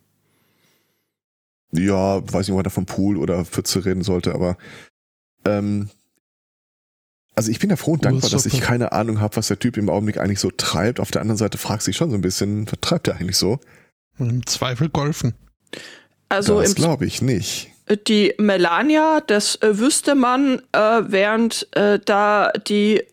Ja, 1.72 2.20
weiß 2.30 2.48
nicht, 2.48 2.52
ob 2.52 2.60
er 2.60 2.64
da 2.64 2.70
vom 2.70 2.84
Pool 2.84 3.16
oder 3.16 3.46
Pfütze 3.46 3.82
reden 3.82 4.02
sollte, 4.02 4.34
aber 4.34 4.58
ähm, 5.46 5.88
also 7.38 7.50
ich 7.50 7.58
bin 7.58 7.70
ja 7.70 7.76
froh 7.76 7.92
und 7.92 8.04
dankbar, 8.04 8.30
dass 8.30 8.46
ich 8.46 8.60
keine 8.60 8.92
Ahnung 8.92 9.20
habe, 9.20 9.36
was 9.36 9.48
der 9.48 9.58
Typ 9.58 9.76
im 9.76 9.88
Augenblick 9.88 10.18
eigentlich 10.18 10.40
so 10.40 10.50
treibt. 10.50 11.00
Auf 11.00 11.10
der 11.10 11.22
anderen 11.22 11.38
Seite 11.38 11.56
fragt 11.58 11.82
sich 11.82 11.96
schon 11.96 12.10
so 12.10 12.16
ein 12.16 12.20
bisschen, 12.20 12.66
was 12.66 12.80
treibt 12.80 13.08
er 13.08 13.16
eigentlich 13.16 13.36
so? 13.36 13.58
Im 14.18 14.44
Zweifel 14.46 14.88
golfen. 14.88 15.34
Also 16.28 16.60
das 16.60 16.74
glaube 16.74 17.06
ich 17.06 17.22
nicht 17.22 17.70
die 18.06 18.34
Melania, 18.38 19.20
das 19.26 19.56
äh, 19.56 19.78
wüsste 19.78 20.14
man, 20.14 20.60
äh, 20.72 21.00
während 21.06 21.66
äh, 21.76 21.98
da 22.04 22.52
die 22.66 22.98
äh, 22.98 23.04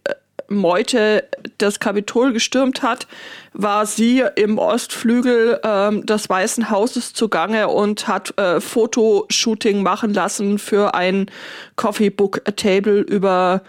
Meute 0.48 1.24
das 1.58 1.80
Kapitol 1.80 2.32
gestürmt 2.32 2.84
hat, 2.84 3.08
war 3.54 3.86
sie 3.86 4.24
im 4.36 4.60
Ostflügel 4.60 5.60
ähm, 5.64 6.06
des 6.06 6.30
Weißen 6.30 6.70
Hauses 6.70 7.14
zugange 7.14 7.68
und 7.70 8.08
hat 8.08 8.38
äh, 8.38 8.60
Fotoshooting 8.62 9.82
machen 9.82 10.14
lassen 10.14 10.60
für 10.60 10.94
ein 10.94 11.32
Coffee 11.78 12.12
Book 12.12 12.44
Table 12.58 13.00
über 13.00 13.64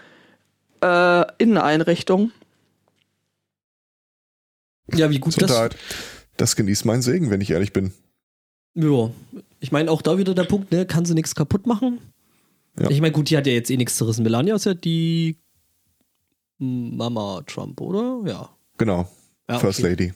äh, 0.81 1.25
Inneneinrichtung. 1.37 2.31
Ja, 4.93 5.09
wie 5.09 5.19
gut 5.19 5.35
Gesundheit. 5.35 5.73
das. 5.73 5.97
Das 6.37 6.55
genießt 6.55 6.85
meinen 6.85 7.01
Segen, 7.01 7.29
wenn 7.29 7.41
ich 7.41 7.51
ehrlich 7.51 7.73
bin. 7.73 7.93
Ja, 8.75 9.09
ich 9.59 9.71
meine, 9.71 9.89
auch 9.91 10.01
da 10.01 10.17
wieder 10.17 10.35
der 10.35 10.43
Punkt, 10.43 10.71
ne, 10.71 10.85
kann 10.85 11.05
sie 11.05 11.15
nichts 11.15 11.33
kaputt 11.33 11.65
machen. 11.65 11.99
Ja. 12.79 12.89
Ich 12.91 13.01
meine, 13.01 13.11
gut, 13.11 13.29
die 13.29 13.37
hat 13.37 13.47
ja 13.47 13.53
jetzt 13.53 13.71
eh 13.71 13.77
nichts 13.77 13.95
zerrissen. 13.95 14.23
Melania 14.23 14.55
ist 14.55 14.65
ja 14.65 14.75
die 14.75 15.35
Mama 16.59 17.41
Trump, 17.47 17.81
oder? 17.81 18.21
Ja. 18.29 18.49
Genau. 18.77 19.09
Ja, 19.49 19.59
First 19.59 19.79
okay. 19.79 19.89
Lady. 19.89 20.13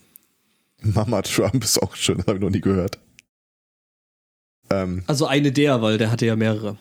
Mama 0.82 1.22
Trump 1.24 1.64
ist 1.64 1.82
auch 1.82 1.96
schön, 1.96 2.20
habe 2.28 2.36
ich 2.36 2.42
noch 2.42 2.50
nie 2.50 2.62
gehört. 2.62 3.00
Ähm, 4.70 5.04
also 5.08 5.26
eine 5.26 5.52
der, 5.52 5.82
weil 5.82 5.98
der 5.98 6.12
hatte 6.12 6.26
ja 6.26 6.36
mehrere. 6.36 6.78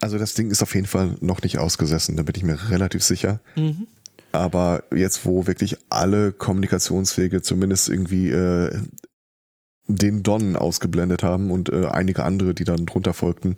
Also 0.00 0.18
das 0.18 0.34
Ding 0.34 0.50
ist 0.50 0.62
auf 0.62 0.74
jeden 0.74 0.86
Fall 0.86 1.16
noch 1.20 1.42
nicht 1.42 1.58
ausgesessen, 1.58 2.16
da 2.16 2.22
bin 2.22 2.34
ich 2.36 2.44
mir 2.44 2.70
relativ 2.70 3.02
sicher. 3.02 3.40
Mhm. 3.56 3.86
Aber 4.32 4.84
jetzt, 4.94 5.24
wo 5.24 5.46
wirklich 5.46 5.76
alle 5.88 6.32
Kommunikationswege 6.32 7.42
zumindest 7.42 7.88
irgendwie 7.88 8.30
äh, 8.30 8.70
den 9.88 10.22
Don 10.22 10.54
ausgeblendet 10.54 11.22
haben 11.22 11.50
und 11.50 11.70
äh, 11.70 11.86
einige 11.86 12.24
andere, 12.24 12.54
die 12.54 12.64
dann 12.64 12.86
drunter 12.86 13.14
folgten. 13.14 13.56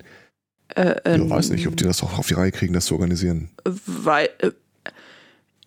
Äh, 0.68 0.94
ähm, 1.04 1.24
ich 1.24 1.30
weiß 1.30 1.50
nicht, 1.50 1.66
ob 1.66 1.76
die 1.76 1.84
das 1.84 2.02
auch 2.02 2.18
auf 2.18 2.28
die 2.28 2.34
Reihe 2.34 2.52
kriegen, 2.52 2.72
das 2.72 2.86
zu 2.86 2.94
organisieren. 2.94 3.50
Weil, 3.64 4.30
äh, 4.38 4.52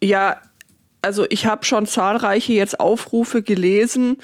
ja, 0.01 0.42
also 1.01 1.25
ich 1.30 1.46
habe 1.46 1.65
schon 1.65 1.86
zahlreiche 1.86 2.53
jetzt 2.53 2.80
Aufrufe 2.80 3.44
gelesen, 3.44 4.18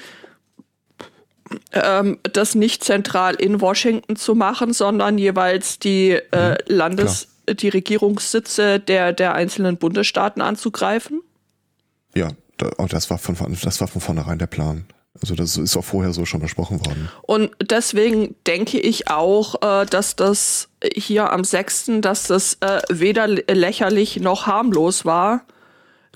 ähm, 1.72 2.18
das 2.22 2.54
nicht 2.54 2.84
zentral 2.84 3.34
in 3.34 3.60
Washington 3.60 4.16
zu 4.16 4.34
machen, 4.34 4.72
sondern 4.72 5.18
jeweils 5.18 5.78
die 5.78 6.10
äh, 6.10 6.50
mhm, 6.50 6.56
Landes-, 6.66 7.28
klar. 7.46 7.56
die 7.56 7.68
Regierungssitze 7.68 8.80
der, 8.80 9.12
der 9.12 9.34
einzelnen 9.34 9.76
Bundesstaaten 9.76 10.42
anzugreifen. 10.42 11.22
Ja, 12.14 12.28
das 12.56 13.10
war 13.10 13.18
von, 13.18 13.36
das 13.62 13.80
war 13.80 13.88
von 13.88 14.00
vornherein 14.00 14.38
der 14.38 14.46
Plan. 14.46 14.86
Also 15.20 15.34
das 15.34 15.56
ist 15.56 15.76
auch 15.76 15.84
vorher 15.84 16.12
so 16.12 16.24
schon 16.24 16.40
besprochen 16.40 16.84
worden. 16.86 17.10
Und 17.22 17.50
deswegen 17.60 18.36
denke 18.46 18.78
ich 18.78 19.08
auch, 19.08 19.60
äh, 19.62 19.86
dass 19.86 20.16
das 20.16 20.68
hier 20.94 21.32
am 21.32 21.44
6., 21.44 22.00
dass 22.00 22.28
das 22.28 22.54
äh, 22.60 22.80
weder 22.88 23.26
lächerlich 23.26 24.20
noch 24.20 24.46
harmlos 24.46 25.04
war. 25.04 25.42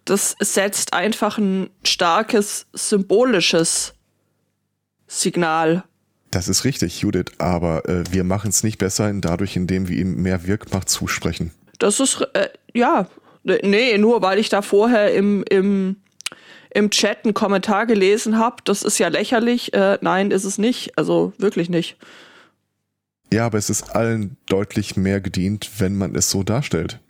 Das 0.04 0.36
setzt 0.38 0.92
einfach 0.94 1.38
ein 1.38 1.70
starkes 1.82 2.66
symbolisches 2.72 3.93
Signal. 5.06 5.84
Das 6.30 6.48
ist 6.48 6.64
richtig, 6.64 7.00
Judith, 7.00 7.32
aber 7.38 7.88
äh, 7.88 8.04
wir 8.10 8.24
machen 8.24 8.50
es 8.50 8.64
nicht 8.64 8.78
besser 8.78 9.12
dadurch, 9.14 9.56
indem 9.56 9.88
wir 9.88 9.96
ihm 9.96 10.22
mehr 10.22 10.46
Wirkmacht 10.46 10.88
zusprechen. 10.88 11.52
Das 11.78 12.00
ist, 12.00 12.20
äh, 12.32 12.48
ja, 12.72 13.08
nee, 13.44 13.96
nur 13.98 14.22
weil 14.22 14.38
ich 14.38 14.48
da 14.48 14.62
vorher 14.62 15.14
im, 15.14 15.44
im 15.48 15.96
im 16.74 16.90
Chat 16.90 17.24
einen 17.24 17.34
Kommentar 17.34 17.86
gelesen 17.86 18.36
habe, 18.36 18.56
das 18.64 18.82
ist 18.82 18.98
ja 18.98 19.08
lächerlich. 19.08 19.72
Äh, 19.72 19.98
nein, 20.00 20.32
ist 20.32 20.44
es 20.44 20.58
nicht. 20.58 20.98
Also 20.98 21.32
wirklich 21.38 21.70
nicht. 21.70 21.96
Ja, 23.32 23.46
aber 23.46 23.58
es 23.58 23.70
ist 23.70 23.94
allen 23.94 24.36
deutlich 24.46 24.96
mehr 24.96 25.20
gedient, 25.20 25.70
wenn 25.78 25.96
man 25.96 26.14
es 26.14 26.30
so 26.30 26.42
darstellt. 26.42 27.00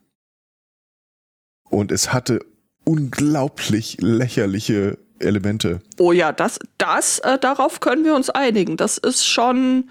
Und 1.70 1.90
es 1.90 2.12
hatte 2.12 2.40
unglaublich 2.84 3.96
lächerliche 4.00 4.98
Elemente. 5.18 5.80
Oh 5.98 6.12
ja, 6.12 6.32
das, 6.32 6.58
das, 6.78 7.18
äh, 7.20 7.38
darauf 7.38 7.80
können 7.80 8.04
wir 8.04 8.14
uns 8.14 8.30
einigen. 8.30 8.76
Das 8.76 8.98
ist 8.98 9.26
schon, 9.26 9.90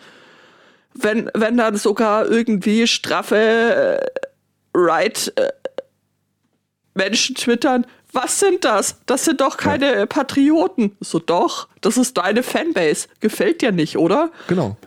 wenn, 0.93 1.29
wenn 1.33 1.57
dann 1.57 1.77
sogar 1.77 2.29
irgendwie 2.29 2.87
straffe 2.87 3.35
äh, 3.35 4.05
Right 4.75 5.31
äh, 5.35 5.49
Menschen 6.95 7.35
twittern, 7.35 7.85
was 8.13 8.39
sind 8.39 8.63
das? 8.63 8.97
Das 9.07 9.25
sind 9.25 9.41
doch 9.41 9.57
keine 9.57 9.97
ja. 9.97 10.05
Patrioten. 10.05 10.95
So 10.99 11.17
doch, 11.17 11.67
das 11.81 11.97
ist 11.97 12.15
deine 12.15 12.43
Fanbase. 12.43 13.07
Gefällt 13.19 13.63
dir 13.63 13.71
nicht, 13.71 13.97
oder? 13.97 14.31
Genau. 14.47 14.77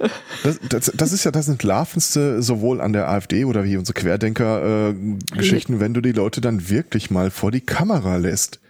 Das, 0.44 0.60
das, 0.68 0.92
das 0.94 1.12
ist 1.12 1.24
ja 1.24 1.32
das 1.32 1.48
Entlarvendste 1.48 2.40
sowohl 2.40 2.80
an 2.80 2.92
der 2.92 3.08
AfD 3.08 3.44
oder 3.44 3.64
wie 3.64 3.76
unsere 3.76 3.94
Querdenker-Geschichten, 3.94 5.74
äh, 5.74 5.80
wenn 5.80 5.92
du 5.92 6.00
die 6.00 6.12
Leute 6.12 6.40
dann 6.40 6.68
wirklich 6.68 7.10
mal 7.10 7.32
vor 7.32 7.50
die 7.50 7.60
Kamera 7.60 8.16
lässt. 8.16 8.60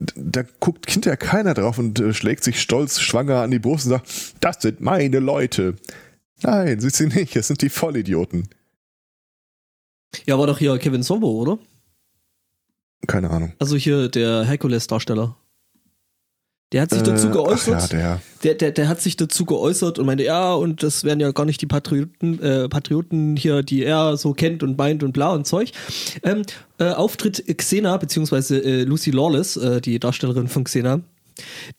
Da 0.00 0.44
guckt 0.60 0.90
hinterher 0.90 1.16
keiner 1.16 1.54
drauf 1.54 1.78
und 1.78 1.98
äh, 1.98 2.14
schlägt 2.14 2.44
sich 2.44 2.60
stolz 2.60 3.00
schwanger 3.00 3.42
an 3.42 3.50
die 3.50 3.58
Brust 3.58 3.86
und 3.86 3.90
sagt, 3.90 4.34
das 4.40 4.62
sind 4.62 4.80
meine 4.80 5.18
Leute. 5.18 5.74
Nein, 6.42 6.78
sind 6.78 6.94
sie 6.94 7.06
nicht, 7.08 7.34
es 7.34 7.48
sind 7.48 7.62
die 7.62 7.68
Vollidioten. 7.68 8.48
Ja, 10.24 10.38
war 10.38 10.46
doch 10.46 10.58
hier 10.58 10.78
Kevin 10.78 11.02
Sorbo, 11.02 11.30
oder? 11.30 11.58
Keine 13.06 13.30
Ahnung. 13.30 13.52
Also 13.58 13.76
hier 13.76 14.08
der 14.08 14.44
Herkules-Darsteller. 14.44 15.36
Der 16.72 16.82
hat 16.82 16.90
sich 16.90 17.02
dazu 17.02 17.28
äh, 17.28 17.30
geäußert. 17.30 17.74
Ach 17.76 17.92
ja, 17.92 17.98
der. 17.98 18.20
Der, 18.44 18.54
der, 18.54 18.70
der 18.72 18.88
hat 18.88 19.00
sich 19.00 19.16
dazu 19.16 19.44
geäußert 19.46 19.98
und 19.98 20.06
meinte, 20.06 20.24
ja, 20.24 20.52
und 20.52 20.82
das 20.82 21.02
wären 21.02 21.18
ja 21.18 21.32
gar 21.32 21.46
nicht 21.46 21.60
die 21.62 21.66
Patrioten, 21.66 22.40
äh, 22.42 22.68
Patrioten 22.68 23.36
hier, 23.36 23.62
die 23.62 23.84
er 23.84 24.16
so 24.16 24.32
kennt 24.32 24.62
und 24.62 24.76
meint 24.76 25.02
und 25.02 25.12
bla 25.12 25.32
und 25.32 25.46
Zeug. 25.46 25.72
Ähm, 26.22 26.42
äh, 26.78 26.90
Auftritt 26.90 27.44
Xena, 27.56 27.96
beziehungsweise 27.96 28.62
äh, 28.62 28.84
Lucy 28.84 29.10
Lawless, 29.10 29.56
äh, 29.56 29.80
die 29.80 29.98
Darstellerin 29.98 30.46
von 30.48 30.64
Xena, 30.64 31.00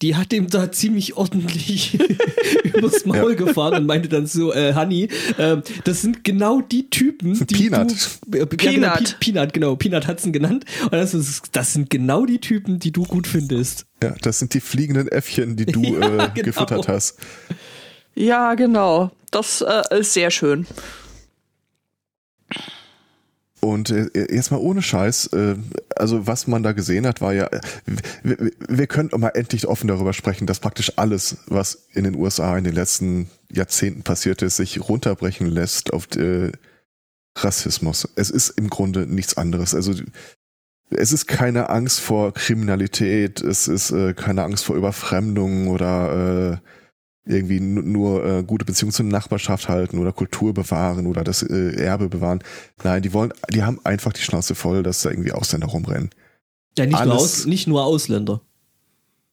die 0.01 0.15
hat 0.15 0.33
ihm 0.33 0.47
da 0.47 0.71
ziemlich 0.71 1.17
ordentlich 1.17 1.99
übers 2.63 3.05
Maul 3.05 3.31
ja. 3.31 3.45
gefahren 3.45 3.75
und 3.75 3.85
meinte 3.85 4.09
dann 4.09 4.27
so, 4.27 4.53
äh, 4.53 4.73
Honey, 4.73 5.09
äh, 5.37 5.57
das 5.83 6.01
sind 6.01 6.23
genau 6.23 6.61
die 6.61 6.89
Typen, 6.89 7.33
die 7.47 7.69
Peanut. 7.69 7.93
Du, 8.25 8.37
äh, 8.37 8.45
Peanut. 8.45 8.59
Ja, 8.61 8.93
genau, 8.93 9.17
Peanut, 9.19 9.53
genau, 9.53 9.75
Peanut 9.75 10.07
hat's 10.07 10.25
ihn 10.25 10.33
genannt. 10.33 10.65
Und 10.83 10.93
das, 10.93 11.13
ist, 11.13 11.43
das 11.51 11.73
sind 11.73 11.89
genau 11.89 12.25
die 12.25 12.39
Typen, 12.39 12.79
die 12.79 12.91
du 12.91 13.03
gut 13.03 13.27
findest. 13.27 13.85
Ja, 14.01 14.15
das 14.21 14.39
sind 14.39 14.53
die 14.53 14.61
fliegenden 14.61 15.07
Äffchen, 15.07 15.55
die 15.55 15.65
du 15.65 15.81
ja, 15.99 16.25
äh, 16.25 16.29
genau. 16.33 16.45
gefüttert 16.45 16.87
hast. 16.87 17.17
Ja, 18.15 18.55
genau. 18.55 19.11
Das 19.31 19.61
äh, 19.61 19.99
ist 19.99 20.13
sehr 20.13 20.31
schön. 20.31 20.65
Und 23.61 23.89
äh, 23.89 24.09
jetzt 24.33 24.51
mal 24.51 24.57
ohne 24.57 24.81
Scheiß, 24.81 25.27
äh, 25.27 25.55
also 25.95 26.27
was 26.27 26.47
man 26.47 26.63
da 26.63 26.71
gesehen 26.71 27.05
hat, 27.05 27.21
war 27.21 27.33
ja, 27.33 27.49
wir, 28.23 28.51
wir 28.67 28.87
können 28.87 29.09
mal 29.17 29.29
endlich 29.29 29.67
offen 29.67 29.87
darüber 29.87 30.13
sprechen, 30.13 30.47
dass 30.47 30.59
praktisch 30.59 30.93
alles, 30.95 31.37
was 31.47 31.87
in 31.93 32.05
den 32.05 32.15
USA 32.15 32.57
in 32.57 32.63
den 32.63 32.73
letzten 32.73 33.29
Jahrzehnten 33.51 34.03
passiert 34.03 34.41
ist, 34.41 34.57
sich 34.57 34.87
runterbrechen 34.87 35.47
lässt 35.47 35.91
auf 35.91 36.07
äh, 36.15 36.51
Rassismus. 37.37 38.07
Es 38.15 38.29
ist 38.29 38.49
im 38.49 38.69
Grunde 38.69 39.05
nichts 39.07 39.37
anderes. 39.37 39.75
Also 39.75 39.93
es 40.89 41.11
ist 41.11 41.27
keine 41.27 41.69
Angst 41.69 41.99
vor 41.99 42.33
Kriminalität, 42.33 43.41
es 43.41 43.67
ist 43.67 43.91
äh, 43.91 44.13
keine 44.13 44.43
Angst 44.43 44.65
vor 44.65 44.75
Überfremdung 44.75 45.67
oder 45.67 46.61
äh, 46.61 46.78
irgendwie 47.29 47.59
nur 47.59 48.25
äh, 48.25 48.43
gute 48.43 48.65
Beziehungen 48.65 48.91
zur 48.91 49.05
Nachbarschaft 49.05 49.69
halten 49.69 49.99
oder 49.99 50.11
Kultur 50.11 50.53
bewahren 50.53 51.05
oder 51.05 51.23
das 51.23 51.43
äh, 51.43 51.75
Erbe 51.75 52.09
bewahren. 52.09 52.43
Nein, 52.83 53.03
die 53.03 53.13
wollen, 53.13 53.31
die 53.51 53.63
haben 53.63 53.79
einfach 53.83 54.13
die 54.13 54.21
Schnauze 54.21 54.55
voll, 54.55 54.81
dass 54.81 55.03
da 55.03 55.11
irgendwie 55.11 55.31
Ausländer 55.31 55.67
rumrennen. 55.67 56.09
Ja, 56.77 56.85
nicht, 56.85 57.05
nur, 57.05 57.15
Aus, 57.15 57.45
nicht 57.45 57.67
nur 57.67 57.83
Ausländer. 57.83 58.41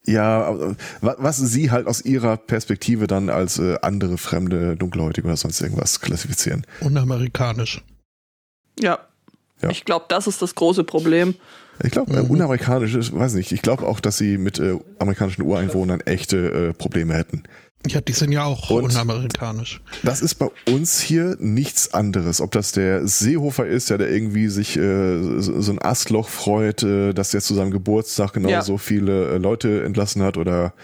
Ja, 0.06 0.54
was 1.00 1.38
sie 1.38 1.70
halt 1.70 1.86
aus 1.86 2.04
ihrer 2.04 2.36
Perspektive 2.36 3.06
dann 3.06 3.28
als 3.28 3.58
äh, 3.58 3.76
andere 3.82 4.18
fremde, 4.18 4.76
dunkelhäutige 4.76 5.26
oder 5.26 5.36
sonst 5.36 5.60
irgendwas 5.60 6.00
klassifizieren. 6.00 6.64
Unamerikanisch. 6.80 7.82
Ja. 8.78 9.00
ja. 9.62 9.70
Ich 9.70 9.84
glaube, 9.84 10.04
das 10.08 10.26
ist 10.26 10.42
das 10.42 10.54
große 10.54 10.84
Problem. 10.84 11.34
Ich 11.82 11.90
glaube, 11.90 12.14
äh, 12.14 12.22
mhm. 12.22 12.30
unamerikanisch, 12.30 13.12
weiß 13.12 13.34
nicht. 13.34 13.52
Ich 13.52 13.62
glaube 13.62 13.86
auch, 13.86 14.00
dass 14.00 14.18
sie 14.18 14.38
mit 14.38 14.58
äh, 14.58 14.78
amerikanischen 14.98 15.42
Ureinwohnern 15.42 16.00
echte 16.00 16.36
äh, 16.68 16.72
Probleme 16.72 17.14
hätten. 17.14 17.42
Ja, 17.88 18.00
die 18.00 18.12
sind 18.12 18.32
ja 18.32 18.44
auch 18.44 18.70
und 18.70 18.84
unamerikanisch. 18.84 19.80
Das 20.02 20.20
ist 20.20 20.36
bei 20.36 20.48
uns 20.68 21.00
hier 21.00 21.36
nichts 21.38 21.94
anderes. 21.94 22.40
Ob 22.40 22.50
das 22.50 22.72
der 22.72 23.06
Seehofer 23.06 23.66
ist, 23.66 23.90
der, 23.90 23.98
der 23.98 24.10
irgendwie 24.10 24.48
sich 24.48 24.76
äh, 24.76 25.40
so, 25.40 25.60
so, 25.60 25.72
ein 25.72 25.80
Astloch 25.80 26.28
freut, 26.28 26.82
äh, 26.82 27.12
dass 27.12 27.32
er 27.32 27.40
zu 27.40 27.54
seinem 27.54 27.70
Geburtstag 27.70 28.32
genau 28.32 28.48
ja. 28.48 28.62
so 28.62 28.76
viele 28.76 29.34
äh, 29.34 29.38
Leute 29.38 29.84
entlassen 29.84 30.22
hat 30.22 30.36
oder 30.36 30.74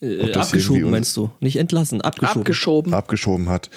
äh, 0.00 0.32
abgeschoben 0.32 0.90
meinst 0.90 1.16
du? 1.16 1.30
Nicht 1.40 1.56
entlassen, 1.56 2.00
abgeschoben. 2.00 2.42
Abgeschoben. 2.42 2.94
Abgeschoben 2.94 3.48
hat. 3.48 3.70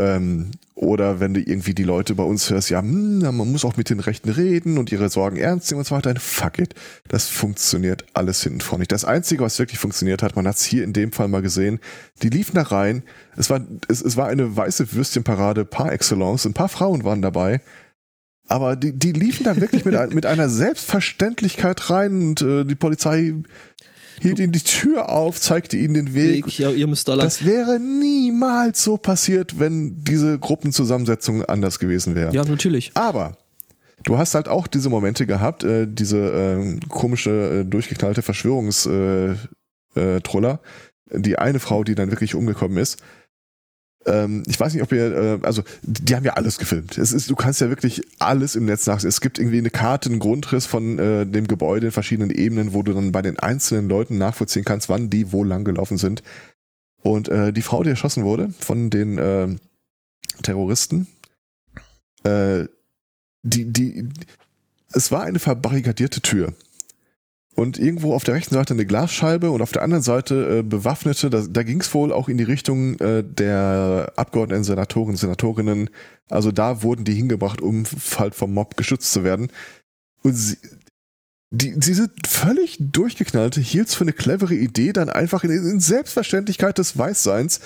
Ähm, 0.00 0.52
oder 0.74 1.20
wenn 1.20 1.34
du 1.34 1.40
irgendwie 1.40 1.74
die 1.74 1.82
Leute 1.82 2.14
bei 2.14 2.22
uns 2.22 2.48
hörst, 2.48 2.70
ja, 2.70 2.80
hm, 2.80 3.18
man 3.18 3.52
muss 3.52 3.66
auch 3.66 3.76
mit 3.76 3.90
den 3.90 4.00
Rechten 4.00 4.30
reden 4.30 4.78
und 4.78 4.90
ihre 4.90 5.10
Sorgen 5.10 5.36
ernst 5.36 5.70
nehmen 5.70 5.80
und 5.80 5.86
so 5.86 5.94
weiter. 5.94 6.14
Fuck 6.18 6.58
it. 6.58 6.74
Das 7.08 7.28
funktioniert 7.28 8.06
alles 8.14 8.42
hinten 8.42 8.62
vorne 8.62 8.80
nicht. 8.80 8.92
Das 8.92 9.04
Einzige, 9.04 9.42
was 9.42 9.58
wirklich 9.58 9.78
funktioniert 9.78 10.22
hat, 10.22 10.36
man 10.36 10.48
hat 10.48 10.56
es 10.56 10.64
hier 10.64 10.84
in 10.84 10.94
dem 10.94 11.12
Fall 11.12 11.28
mal 11.28 11.42
gesehen, 11.42 11.80
die 12.22 12.30
liefen 12.30 12.54
da 12.54 12.62
rein. 12.62 13.02
Es 13.36 13.50
war, 13.50 13.60
es, 13.88 14.00
es 14.00 14.16
war 14.16 14.28
eine 14.28 14.56
weiße 14.56 14.94
Würstchenparade 14.94 15.66
par 15.66 15.92
excellence. 15.92 16.46
Ein 16.46 16.54
paar 16.54 16.70
Frauen 16.70 17.04
waren 17.04 17.20
dabei. 17.20 17.60
Aber 18.48 18.74
die, 18.74 18.98
die 18.98 19.12
liefen 19.12 19.44
da 19.44 19.60
wirklich 19.60 19.84
mit, 19.84 20.14
mit 20.14 20.26
einer 20.26 20.48
Selbstverständlichkeit 20.48 21.90
rein 21.90 22.20
und 22.20 22.42
äh, 22.42 22.64
die 22.64 22.74
Polizei 22.74 23.34
hielt 24.20 24.38
ihnen 24.38 24.52
die 24.52 24.60
Tür 24.60 25.08
auf, 25.08 25.40
zeigte 25.40 25.76
ihnen 25.76 25.94
den 25.94 26.14
Weg. 26.14 26.46
Weg 26.46 26.58
ja, 26.58 26.70
ihr 26.70 26.86
müsst 26.86 27.08
da 27.08 27.14
lang. 27.14 27.26
Das 27.26 27.44
wäre 27.44 27.80
niemals 27.80 28.84
so 28.84 28.96
passiert, 28.96 29.58
wenn 29.58 30.04
diese 30.04 30.38
Gruppenzusammensetzung 30.38 31.44
anders 31.44 31.78
gewesen 31.78 32.14
wäre. 32.14 32.32
Ja, 32.32 32.44
natürlich. 32.44 32.92
Aber 32.94 33.36
du 34.04 34.18
hast 34.18 34.34
halt 34.34 34.48
auch 34.48 34.66
diese 34.66 34.90
Momente 34.90 35.26
gehabt, 35.26 35.64
äh, 35.64 35.86
diese 35.88 36.18
äh, 36.18 36.78
komische, 36.88 37.60
äh, 37.60 37.64
durchgeknallte 37.64 38.22
Verschwörungstroller. 38.22 39.40
Äh, 39.96 40.52
äh, 40.52 40.58
die 41.12 41.38
eine 41.38 41.58
Frau, 41.58 41.82
die 41.82 41.96
dann 41.96 42.10
wirklich 42.10 42.34
umgekommen 42.36 42.78
ist, 42.78 43.02
ähm, 44.06 44.42
ich 44.46 44.58
weiß 44.58 44.72
nicht, 44.72 44.82
ob 44.82 44.92
ihr, 44.92 45.14
äh, 45.14 45.38
also 45.42 45.62
die 45.82 46.14
haben 46.16 46.24
ja 46.24 46.32
alles 46.32 46.58
gefilmt. 46.58 46.96
Es 46.96 47.12
ist, 47.12 47.28
du 47.28 47.36
kannst 47.36 47.60
ja 47.60 47.68
wirklich 47.68 48.02
alles 48.18 48.56
im 48.56 48.64
Netz 48.64 48.86
nachsehen. 48.86 49.08
Es 49.08 49.20
gibt 49.20 49.38
irgendwie 49.38 49.58
eine 49.58 49.70
Karte, 49.70 50.08
einen 50.08 50.18
Grundriss 50.18 50.66
von 50.66 50.98
äh, 50.98 51.26
dem 51.26 51.46
Gebäude 51.46 51.86
in 51.86 51.92
verschiedenen 51.92 52.30
Ebenen, 52.30 52.72
wo 52.72 52.82
du 52.82 52.94
dann 52.94 53.12
bei 53.12 53.22
den 53.22 53.38
einzelnen 53.38 53.88
Leuten 53.88 54.16
nachvollziehen 54.16 54.64
kannst, 54.64 54.88
wann 54.88 55.10
die 55.10 55.32
wo 55.32 55.44
lang 55.44 55.64
gelaufen 55.64 55.98
sind. 55.98 56.22
Und 57.02 57.28
äh, 57.28 57.52
die 57.52 57.62
Frau, 57.62 57.82
die 57.82 57.90
erschossen 57.90 58.24
wurde 58.24 58.50
von 58.58 58.90
den 58.90 59.18
äh, 59.18 59.48
Terroristen, 60.42 61.06
äh, 62.24 62.64
die, 63.42 63.70
die, 63.72 64.08
es 64.92 65.12
war 65.12 65.22
eine 65.22 65.38
verbarrikadierte 65.38 66.20
Tür 66.20 66.54
und 67.56 67.78
irgendwo 67.78 68.14
auf 68.14 68.24
der 68.24 68.34
rechten 68.34 68.54
Seite 68.54 68.74
eine 68.74 68.86
Glasscheibe 68.86 69.50
und 69.50 69.60
auf 69.60 69.72
der 69.72 69.82
anderen 69.82 70.02
Seite 70.02 70.58
äh, 70.58 70.62
Bewaffnete. 70.62 71.30
Da, 71.30 71.44
da 71.48 71.62
ging 71.62 71.80
es 71.80 71.92
wohl 71.92 72.12
auch 72.12 72.28
in 72.28 72.38
die 72.38 72.44
Richtung 72.44 72.98
äh, 73.00 73.24
der 73.24 74.12
Abgeordneten, 74.16 74.64
Senatoren, 74.64 75.16
Senatorinnen. 75.16 75.90
Also 76.28 76.52
da 76.52 76.82
wurden 76.82 77.04
die 77.04 77.14
hingebracht, 77.14 77.60
um 77.60 77.84
halt 78.16 78.34
vom 78.34 78.54
Mob 78.54 78.76
geschützt 78.76 79.12
zu 79.12 79.24
werden. 79.24 79.48
Und 80.22 80.34
sie, 80.34 80.56
die, 81.50 81.78
diese 81.78 82.08
völlig 82.26 82.78
durchgeknallte 82.78 83.60
hielt 83.60 83.88
es 83.88 83.94
für 83.94 84.04
eine 84.04 84.12
clevere 84.12 84.54
Idee, 84.54 84.92
dann 84.92 85.10
einfach 85.10 85.42
in, 85.42 85.50
in 85.50 85.80
Selbstverständlichkeit 85.80 86.78
des 86.78 86.96
Weißseins 86.96 87.60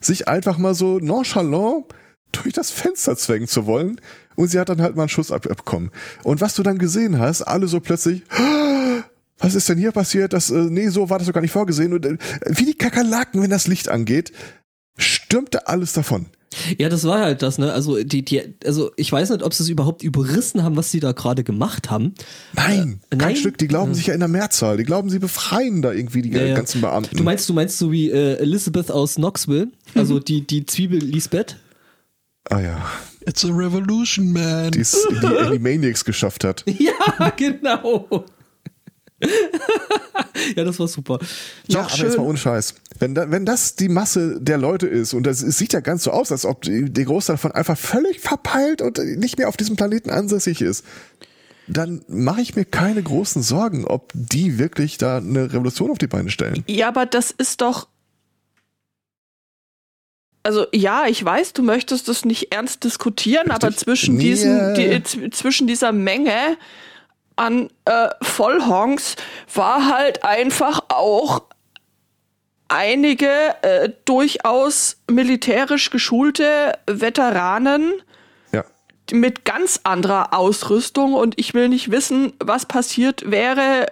sich 0.00 0.28
einfach 0.28 0.56
mal 0.56 0.74
so 0.74 0.98
nonchalant 0.98 1.84
durch 2.32 2.54
das 2.54 2.70
Fenster 2.70 3.16
zwängen 3.16 3.48
zu 3.48 3.66
wollen. 3.66 4.00
Und 4.34 4.48
sie 4.48 4.58
hat 4.58 4.70
dann 4.70 4.82
halt 4.82 4.96
mal 4.96 5.02
einen 5.02 5.08
Schuss 5.08 5.30
abbekommen. 5.30 5.90
Und 6.22 6.40
was 6.40 6.54
du 6.54 6.62
dann 6.62 6.78
gesehen 6.78 7.18
hast, 7.18 7.42
alle 7.42 7.68
so 7.68 7.80
plötzlich, 7.80 8.22
was 9.38 9.54
ist 9.54 9.68
denn 9.68 9.78
hier 9.78 9.92
passiert? 9.92 10.32
Das, 10.32 10.50
äh, 10.50 10.54
nee, 10.54 10.88
so 10.88 11.10
war 11.10 11.18
das 11.18 11.26
doch 11.26 11.34
gar 11.34 11.40
nicht 11.40 11.52
vorgesehen. 11.52 11.92
Und 11.92 12.06
äh, 12.06 12.16
wie 12.48 12.64
die 12.64 12.74
Kakerlaken, 12.74 13.42
wenn 13.42 13.50
das 13.50 13.66
Licht 13.66 13.88
angeht, 13.88 14.32
stürmte 14.96 15.68
alles 15.68 15.92
davon. 15.92 16.26
Ja, 16.78 16.88
das 16.88 17.04
war 17.04 17.20
halt 17.20 17.42
das, 17.42 17.58
ne? 17.58 17.72
Also 17.72 18.02
die, 18.02 18.24
die, 18.24 18.54
also 18.64 18.90
ich 18.96 19.12
weiß 19.12 19.30
nicht, 19.30 19.42
ob 19.42 19.52
sie 19.52 19.62
es 19.62 19.68
überhaupt 19.68 20.02
überrissen 20.02 20.62
haben, 20.62 20.76
was 20.76 20.90
sie 20.90 21.00
da 21.00 21.12
gerade 21.12 21.44
gemacht 21.44 21.90
haben. 21.90 22.14
Nein, 22.54 23.00
äh, 23.10 23.16
kein 23.16 23.28
nein? 23.28 23.36
Stück. 23.36 23.58
Die 23.58 23.68
glauben 23.68 23.90
ja. 23.90 23.94
sich 23.94 24.06
ja 24.06 24.14
in 24.14 24.20
der 24.20 24.28
Mehrzahl. 24.28 24.78
Die 24.78 24.84
glauben, 24.84 25.10
sie 25.10 25.18
befreien 25.18 25.82
da 25.82 25.92
irgendwie 25.92 26.22
die 26.22 26.30
ja, 26.30 26.54
ganzen 26.54 26.80
Beamten. 26.80 27.16
Du 27.16 27.24
meinst, 27.24 27.48
du 27.48 27.52
meinst 27.52 27.78
so 27.78 27.92
wie 27.92 28.10
äh, 28.10 28.38
Elizabeth 28.38 28.90
aus 28.90 29.16
Knoxville, 29.16 29.68
also 29.94 30.14
mhm. 30.14 30.24
die 30.24 30.46
die 30.46 30.64
Zwiebel 30.64 30.98
Lisbeth. 30.98 31.56
Ah 32.48 32.60
ja. 32.60 32.90
It's 33.26 33.44
a 33.44 33.48
revolution, 33.48 34.32
man. 34.32 34.70
Die, 34.70 34.82
die 34.82 35.26
Animaniacs 35.26 36.04
geschafft 36.04 36.44
hat. 36.44 36.64
Ja, 36.78 37.30
genau. 37.30 38.24
ja, 40.56 40.64
das 40.64 40.78
war 40.78 40.88
super. 40.88 41.18
Ja, 41.68 41.80
aber 41.80 41.90
schön. 41.90 42.06
jetzt 42.06 42.18
mal 42.18 42.24
ohne 42.24 42.38
Scheiß. 42.38 42.74
Wenn, 42.98 43.14
da, 43.14 43.30
wenn 43.30 43.46
das 43.46 43.76
die 43.76 43.88
Masse 43.88 44.38
der 44.40 44.58
Leute 44.58 44.86
ist, 44.86 45.14
und 45.14 45.24
das, 45.24 45.42
es 45.42 45.58
sieht 45.58 45.72
ja 45.72 45.80
ganz 45.80 46.04
so 46.04 46.10
aus, 46.10 46.32
als 46.32 46.44
ob 46.44 46.62
die, 46.62 46.90
der 46.90 47.04
Großteil 47.04 47.34
davon 47.34 47.52
einfach 47.52 47.78
völlig 47.78 48.20
verpeilt 48.20 48.82
und 48.82 48.98
nicht 48.98 49.38
mehr 49.38 49.48
auf 49.48 49.56
diesem 49.56 49.76
Planeten 49.76 50.10
ansässig 50.10 50.60
ist, 50.60 50.84
dann 51.66 52.04
mache 52.08 52.40
ich 52.40 52.54
mir 52.54 52.64
keine 52.64 53.02
großen 53.02 53.42
Sorgen, 53.42 53.84
ob 53.84 54.12
die 54.14 54.58
wirklich 54.58 54.98
da 54.98 55.16
eine 55.18 55.52
Revolution 55.52 55.90
auf 55.90 55.98
die 55.98 56.06
Beine 56.06 56.30
stellen. 56.30 56.62
Ja, 56.68 56.88
aber 56.88 57.06
das 57.06 57.30
ist 57.30 57.60
doch. 57.60 57.88
Also 60.42 60.66
ja, 60.72 61.06
ich 61.08 61.24
weiß, 61.24 61.54
du 61.54 61.62
möchtest 61.64 62.06
das 62.08 62.24
nicht 62.24 62.52
ernst 62.52 62.84
diskutieren, 62.84 63.50
Richtig? 63.50 63.64
aber 63.64 63.76
zwischen 63.76 64.14
nee. 64.14 64.22
diesen, 64.22 64.74
die, 64.74 65.30
zwischen 65.30 65.66
dieser 65.66 65.90
Menge 65.90 66.56
an 67.36 67.70
äh, 67.84 68.08
Vollhongs 68.22 69.16
war 69.54 69.88
halt 69.88 70.24
einfach 70.24 70.80
auch 70.88 71.42
einige 72.68 73.54
äh, 73.62 73.90
durchaus 74.04 74.96
militärisch 75.08 75.90
geschulte 75.90 76.72
Veteranen 76.86 77.92
ja. 78.52 78.64
mit 79.12 79.44
ganz 79.44 79.80
anderer 79.84 80.34
Ausrüstung 80.34 81.14
und 81.14 81.38
ich 81.38 81.54
will 81.54 81.68
nicht 81.68 81.90
wissen, 81.90 82.32
was 82.40 82.66
passiert 82.66 83.30
wäre, 83.30 83.86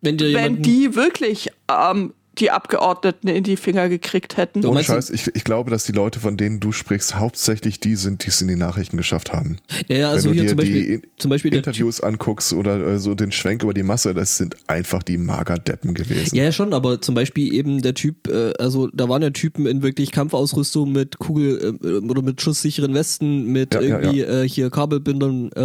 wenn, 0.00 0.18
wenn 0.18 0.62
die 0.62 0.96
wirklich 0.96 1.52
ähm, 1.70 2.12
die 2.38 2.50
Abgeordneten 2.50 3.28
in 3.28 3.44
die 3.44 3.56
Finger 3.56 3.88
gekriegt 3.88 4.36
hätten. 4.36 4.64
Ohne 4.64 4.82
Scheiß, 4.82 5.10
ich, 5.10 5.34
ich 5.34 5.44
glaube, 5.44 5.70
dass 5.70 5.84
die 5.84 5.92
Leute, 5.92 6.18
von 6.20 6.36
denen 6.36 6.60
du 6.60 6.72
sprichst, 6.72 7.16
hauptsächlich 7.16 7.78
die 7.80 7.94
sind, 7.96 8.24
die 8.24 8.28
es 8.28 8.40
in 8.40 8.48
die 8.48 8.56
Nachrichten 8.56 8.96
geschafft 8.96 9.32
haben. 9.32 9.58
Ja, 9.88 9.96
ja, 9.96 10.10
also 10.10 10.30
Wenn 10.30 10.36
du 10.38 10.42
hier 10.42 10.42
dir 10.44 10.48
zum 10.50 10.56
Beispiel, 10.58 10.98
die 11.00 11.08
zum 11.18 11.28
Beispiel 11.30 11.54
Interviews 11.54 12.00
anguckst 12.00 12.52
oder 12.54 12.80
äh, 12.86 12.98
so 12.98 13.14
den 13.14 13.32
Schwenk 13.32 13.62
über 13.62 13.74
die 13.74 13.82
Masse, 13.82 14.14
das 14.14 14.36
sind 14.38 14.56
einfach 14.66 15.02
die 15.02 15.18
Magerdeppen 15.18 15.94
gewesen. 15.94 16.34
Ja, 16.34 16.44
ja, 16.44 16.52
schon, 16.52 16.72
aber 16.72 17.00
zum 17.02 17.14
Beispiel 17.14 17.52
eben 17.52 17.82
der 17.82 17.94
Typ, 17.94 18.28
äh, 18.28 18.52
also 18.58 18.88
da 18.94 19.08
waren 19.08 19.22
ja 19.22 19.30
Typen 19.30 19.66
in 19.66 19.82
wirklich 19.82 20.10
Kampfausrüstung 20.12 20.90
mit 20.92 21.18
Kugel 21.18 21.76
äh, 21.82 21.86
oder 22.08 22.22
mit 22.22 22.40
schusssicheren 22.40 22.94
Westen, 22.94 23.46
mit 23.46 23.74
Ja, 23.74 23.80
ja, 23.82 23.98
irgendwie 24.00 24.20
Äh, 24.22 24.48
hier 24.48 24.70
Kabelbindern, 24.70 25.50
äh, 25.54 25.60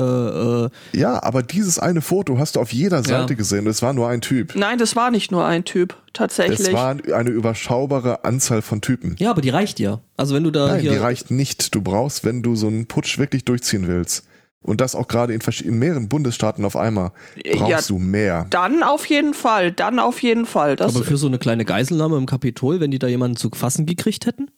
äh, 0.66 0.70
Ja, 0.94 1.22
aber 1.24 1.44
dieses 1.44 1.80
eine 1.80 2.02
Foto 2.02 2.38
hast 2.38 2.56
du 2.56 2.60
auf 2.60 2.74
jeder 2.74 3.04
Seite 3.04 3.34
Ja. 3.34 3.38
gesehen. 3.38 3.68
Es 3.68 3.82
war 3.82 3.94
nur 3.94 4.08
ein 4.10 4.22
Typ. 4.22 4.54
Nein, 4.56 4.78
das 4.78 4.96
war 4.96 5.12
nicht 5.12 5.32
nur 5.32 5.46
ein 5.46 5.64
Typ, 5.64 5.96
tatsächlich. 6.18 6.60
Es 6.60 6.74
war 6.74 6.98
eine 7.14 7.30
überschaubare 7.30 8.24
Anzahl 8.26 8.62
von 8.62 8.82
Typen. 8.82 9.16
ja, 9.20 9.32
aber 9.32 9.42
die 9.42 9.50
reicht 9.50 9.80
ja. 9.80 10.02
Also 10.18 10.36
wenn 10.36 10.44
du 10.44 10.52
da 10.52 10.68
Nein, 10.68 10.82
hier, 10.82 10.92
die 10.92 10.98
reicht 10.98 11.32
nicht. 11.32 11.74
Du 11.74 11.82
brauchst, 11.82 12.26
wenn 12.26 12.42
du 12.42 12.56
so 12.56 12.68
einen 12.68 12.88
Putsch 12.88 13.18
wirklich 13.18 13.46
durchziehen 13.46 13.88
willst, 13.88 14.26
und 14.62 14.82
das 14.82 14.96
auch 14.96 15.08
gerade 15.08 15.34
in, 15.34 15.42
in 15.64 15.80
mehreren 15.80 16.10
Bundesstaaten 16.10 16.66
auf 16.66 16.76
einmal, 16.76 17.12
brauchst 17.54 17.70
Ja, 17.70 17.82
du 17.82 18.00
mehr. 18.00 18.48
dann 18.50 18.84
auf 18.84 19.06
jeden 19.06 19.34
Fall, 19.34 19.72
dann 19.72 20.00
auf 20.00 20.22
jeden 20.22 20.46
Fall. 20.46 20.76
Das, 20.76 20.94
aber 20.96 21.06
für 21.06 21.16
so 21.16 21.28
eine 21.28 21.38
kleine 21.38 21.64
Geiselnahme 21.64 22.18
im 22.18 22.26
Kapitol, 22.26 22.80
wenn 22.80 22.92
die 22.92 23.00
da 23.00 23.08
jemanden 23.08 23.38
zu 23.38 23.50
fassen 23.54 23.86
gekriegt 23.86 24.26
hätten, 24.26 24.50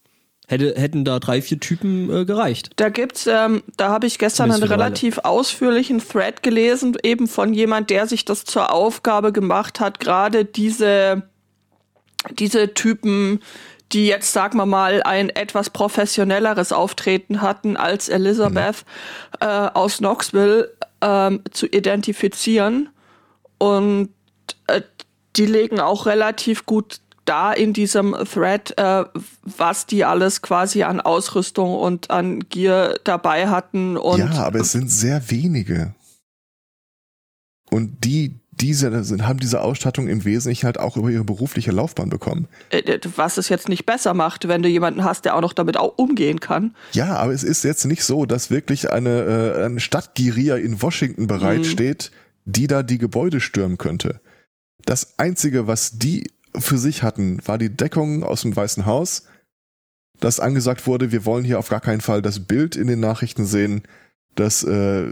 hätte, 0.48 0.74
hätten 0.76 1.06
da 1.06 1.20
drei, 1.20 1.42
vier 1.42 1.60
Typen 1.60 2.10
äh, 2.10 2.26
gereicht. 2.26 2.72
Da 2.78 2.90
gibt's, 2.90 3.28
ähm, 3.28 3.62
da 3.78 3.90
habe 3.90 4.08
ich 4.08 4.18
gestern 4.18 4.52
einen 4.52 4.64
relativ 4.64 5.20
ausführlichen 5.20 6.00
Thread 6.00 6.42
gelesen, 6.42 6.98
eben 7.04 7.28
von 7.28 7.54
jemand, 7.54 7.90
der 7.90 8.08
sich 8.08 8.26
das 8.26 8.46
zur 8.46 8.74
Aufgabe 8.74 9.32
gemacht 9.32 9.80
hat, 9.80 10.00
gerade 10.00 10.44
diese, 10.44 11.24
diese 12.32 12.74
Typen, 12.74 13.40
die 13.92 14.08
jetzt, 14.08 14.34
sagen 14.34 14.58
wir 14.58 14.66
mal, 14.66 15.02
ein 15.04 15.30
etwas 15.30 15.70
professionelleres 15.70 16.72
Auftreten 16.72 17.42
hatten 17.42 17.78
als 17.78 18.10
Elizabeth 18.10 18.86
äh, 19.40 19.46
aus 19.46 19.98
Knoxville, 19.98 20.74
ähm, 21.02 21.42
zu 21.52 21.66
identifizieren. 21.68 22.90
Und 23.58 24.10
äh, 24.68 24.82
die 25.36 25.46
legen 25.46 25.80
auch 25.80 26.06
relativ 26.06 26.66
gut 26.66 27.02
da 27.26 27.54
in 27.54 27.74
diesem 27.74 28.16
Thread, 28.32 28.76
äh, 28.78 29.06
was 29.44 29.86
die 29.86 30.04
alles 30.04 30.42
quasi 30.42 30.84
an 30.84 31.00
Ausrüstung 31.00 31.76
und 31.76 32.10
an 32.10 32.40
Gear 32.50 32.96
dabei 33.04 33.48
hatten. 33.48 33.98
Und 33.98 34.20
ja, 34.20 34.32
aber 34.32 34.62
es 34.62 34.72
sind 34.72 34.90
sehr 34.90 35.30
wenige. 35.30 35.94
Und 37.70 38.04
die, 38.04 38.34
diese 38.60 39.04
sind, 39.04 39.28
haben 39.28 39.40
diese 39.40 39.62
Ausstattung 39.62 40.08
im 40.08 40.26
Wesentlichen 40.26 40.66
halt 40.66 40.80
auch 40.80 40.98
über 40.98 41.10
ihre 41.10 41.24
berufliche 41.24 41.72
Laufbahn 41.72 42.10
bekommen. 42.10 42.48
äh, 42.70 43.00
was 43.16 43.38
es 43.38 43.50
jetzt 43.50 43.70
nicht 43.70 43.86
besser 43.86 44.14
macht, 44.14 44.48
wenn 44.48 44.62
du 44.62 44.70
jemanden 44.70 45.04
hast, 45.04 45.26
der 45.26 45.36
auch 45.36 45.42
noch 45.42 45.54
damit 45.54 45.78
auch 45.78 45.98
umgehen 45.98 46.40
kann. 46.40 46.76
Ja, 46.92 47.16
aber 47.16 47.34
es 47.34 47.44
ist 47.44 47.64
jetzt 47.64 47.86
nicht 47.86 48.04
so, 48.04 48.26
dass 48.26 48.50
wirklich 48.50 48.92
eine, 48.92 49.56
äh, 49.60 49.66
eine 49.66 49.80
Stadtguerilla 49.80 50.58
in 50.58 50.82
Washington 50.82 51.28
bereitsteht, 51.28 52.12
die 52.46 52.68
da 52.68 52.84
die 52.84 52.98
Gebäude 52.98 53.40
stürmen 53.40 53.78
könnte. 53.78 54.20
Das 54.86 55.20
Einzige, 55.20 55.68
was 55.68 56.00
die 56.00 56.32
für 56.58 56.78
sich 56.78 57.04
hatten, 57.04 57.40
war 57.46 57.58
die 57.58 57.70
Deckung 57.70 58.24
aus 58.24 58.42
dem 58.42 58.56
Weißen 58.56 58.86
Haus, 58.86 59.24
dass 60.20 60.40
angesagt 60.40 60.88
wurde, 60.88 61.12
wir 61.12 61.26
wollen 61.26 61.46
hier 61.46 61.60
auf 61.60 61.70
gar 61.70 61.82
keinen 61.82 62.02
Fall 62.02 62.22
das 62.22 62.42
Bild 62.42 62.76
in 62.76 62.88
den 62.88 63.00
Nachrichten 63.00 63.46
sehen, 63.46 63.84
dass 64.36 64.64
äh, 64.64 65.12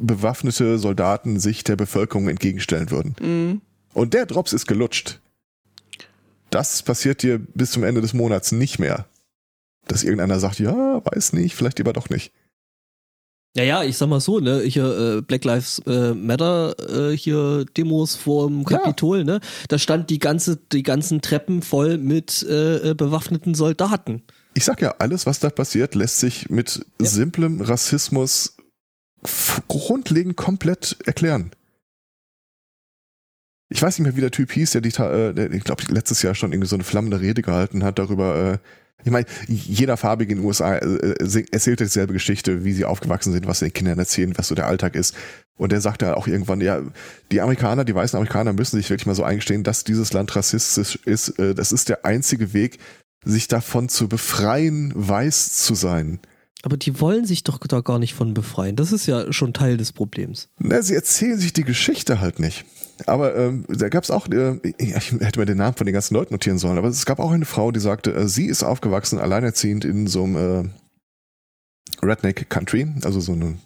bewaffnete 0.00 0.78
Soldaten 0.78 1.38
sich 1.40 1.64
der 1.64 1.76
Bevölkerung 1.76 2.28
entgegenstellen 2.28 2.90
würden. 2.90 3.14
Mhm. 3.20 3.60
Und 3.92 4.14
der 4.14 4.26
Drops 4.26 4.52
ist 4.52 4.66
gelutscht. 4.66 5.20
Das 6.50 6.82
passiert 6.82 7.22
dir 7.22 7.38
bis 7.38 7.70
zum 7.72 7.84
Ende 7.84 8.00
des 8.00 8.12
Monats 8.14 8.52
nicht 8.52 8.78
mehr. 8.78 9.06
Dass 9.86 10.02
irgendeiner 10.04 10.38
sagt, 10.40 10.58
ja, 10.58 11.02
weiß 11.04 11.32
nicht, 11.32 11.54
vielleicht 11.54 11.78
lieber 11.78 11.92
doch 11.92 12.10
nicht. 12.10 12.32
Ja, 13.56 13.64
ja, 13.64 13.82
ich 13.82 13.96
sag 13.98 14.08
mal 14.08 14.20
so, 14.20 14.38
ne, 14.38 14.60
hier 14.60 15.16
äh, 15.18 15.22
Black 15.22 15.44
Lives 15.44 15.80
äh, 15.84 16.14
Matter 16.14 17.10
äh, 17.10 17.16
hier 17.16 17.64
Demos 17.76 18.14
vorm 18.14 18.60
Ja. 18.68 18.78
Kapitol, 18.78 19.24
ne, 19.24 19.40
da 19.68 19.76
stand 19.76 20.08
die 20.10 20.20
ganze 20.20 20.56
die 20.56 20.84
ganzen 20.84 21.20
Treppen 21.20 21.60
voll 21.62 21.98
mit 21.98 22.44
äh, 22.48 22.90
äh, 22.90 22.94
bewaffneten 22.94 23.56
Soldaten. 23.56 24.22
Ich 24.54 24.64
sag 24.64 24.80
ja, 24.80 24.94
alles, 25.00 25.26
was 25.26 25.40
da 25.40 25.50
passiert, 25.50 25.96
lässt 25.96 26.20
sich 26.20 26.48
mit 26.48 26.86
Ja. 27.00 27.06
simplem 27.08 27.60
Rassismus 27.60 28.56
grundlegend 29.68 30.36
komplett 30.36 30.96
erklären. 31.04 31.50
Ich 33.72 33.80
weiß 33.80 33.98
nicht 33.98 34.06
mehr, 34.06 34.16
wie 34.16 34.20
der 34.20 34.32
Typ 34.32 34.50
hieß, 34.50 34.72
der, 34.72 34.80
die, 34.80 34.88
äh, 34.88 35.32
der 35.32 35.52
ich 35.52 35.64
glaube, 35.64 35.84
letztes 35.88 36.22
Jahr 36.22 36.34
schon 36.34 36.52
irgendwie 36.52 36.68
so 36.68 36.76
eine 36.76 36.84
flammende 36.84 37.20
Rede 37.20 37.42
gehalten 37.42 37.84
hat 37.84 37.98
darüber. 37.98 38.54
Äh, 38.54 38.58
ich 39.04 39.10
meine, 39.10 39.26
jeder 39.48 39.96
Farbige 39.96 40.32
in 40.32 40.40
den 40.40 40.46
USA 40.46 40.74
äh, 40.74 40.84
äh, 40.84 41.44
erzählt 41.52 41.80
dieselbe 41.80 42.12
Geschichte, 42.12 42.64
wie 42.64 42.72
sie 42.72 42.84
aufgewachsen 42.84 43.32
sind, 43.32 43.46
was 43.46 43.60
sie 43.60 43.66
den 43.66 43.72
Kindern 43.72 43.98
erzählen, 43.98 44.36
was 44.36 44.48
so 44.48 44.54
der 44.54 44.66
Alltag 44.66 44.94
ist. 44.94 45.14
Und 45.56 45.72
der 45.72 45.80
sagt 45.80 46.02
ja 46.02 46.14
auch 46.14 46.26
irgendwann, 46.26 46.60
ja, 46.60 46.82
die 47.30 47.40
Amerikaner, 47.40 47.84
die 47.84 47.94
weißen 47.94 48.16
Amerikaner 48.16 48.52
müssen 48.52 48.76
sich 48.76 48.90
wirklich 48.90 49.06
mal 49.06 49.14
so 49.14 49.24
eingestehen, 49.24 49.62
dass 49.62 49.84
dieses 49.84 50.12
Land 50.12 50.34
rassistisch 50.34 50.98
ist. 51.04 51.38
Äh, 51.38 51.54
das 51.54 51.72
ist 51.72 51.88
der 51.88 52.04
einzige 52.04 52.52
Weg, 52.52 52.78
sich 53.24 53.48
davon 53.48 53.88
zu 53.88 54.08
befreien, 54.08 54.92
weiß 54.94 55.54
zu 55.58 55.74
sein. 55.74 56.18
Aber 56.62 56.76
die 56.76 57.00
wollen 57.00 57.24
sich 57.24 57.42
doch 57.42 57.58
da 57.58 57.80
gar 57.80 57.98
nicht 57.98 58.14
von 58.14 58.34
befreien. 58.34 58.76
Das 58.76 58.92
ist 58.92 59.06
ja 59.06 59.32
schon 59.32 59.54
Teil 59.54 59.76
des 59.76 59.92
Problems. 59.92 60.48
Na, 60.58 60.82
sie 60.82 60.94
erzählen 60.94 61.38
sich 61.38 61.52
die 61.52 61.64
Geschichte 61.64 62.20
halt 62.20 62.38
nicht. 62.38 62.64
Aber 63.06 63.34
ähm, 63.34 63.64
da 63.68 63.88
gab 63.88 64.04
es 64.04 64.10
auch, 64.10 64.28
äh, 64.28 64.58
ich 64.76 65.12
hätte 65.12 65.38
mir 65.38 65.46
den 65.46 65.56
Namen 65.56 65.76
von 65.76 65.86
den 65.86 65.94
ganzen 65.94 66.14
Leuten 66.14 66.34
notieren 66.34 66.58
sollen, 66.58 66.76
aber 66.76 66.88
es 66.88 67.06
gab 67.06 67.18
auch 67.18 67.30
eine 67.30 67.46
Frau, 67.46 67.70
die 67.72 67.80
sagte, 67.80 68.12
äh, 68.12 68.28
sie 68.28 68.46
ist 68.46 68.62
aufgewachsen, 68.62 69.18
alleinerziehend 69.18 69.86
in 69.86 70.06
so 70.06 70.24
einem 70.24 70.36
äh, 70.36 72.06
Redneck 72.06 72.50
Country, 72.50 72.88
also 73.04 73.20
so 73.20 73.32
eine 73.32 73.56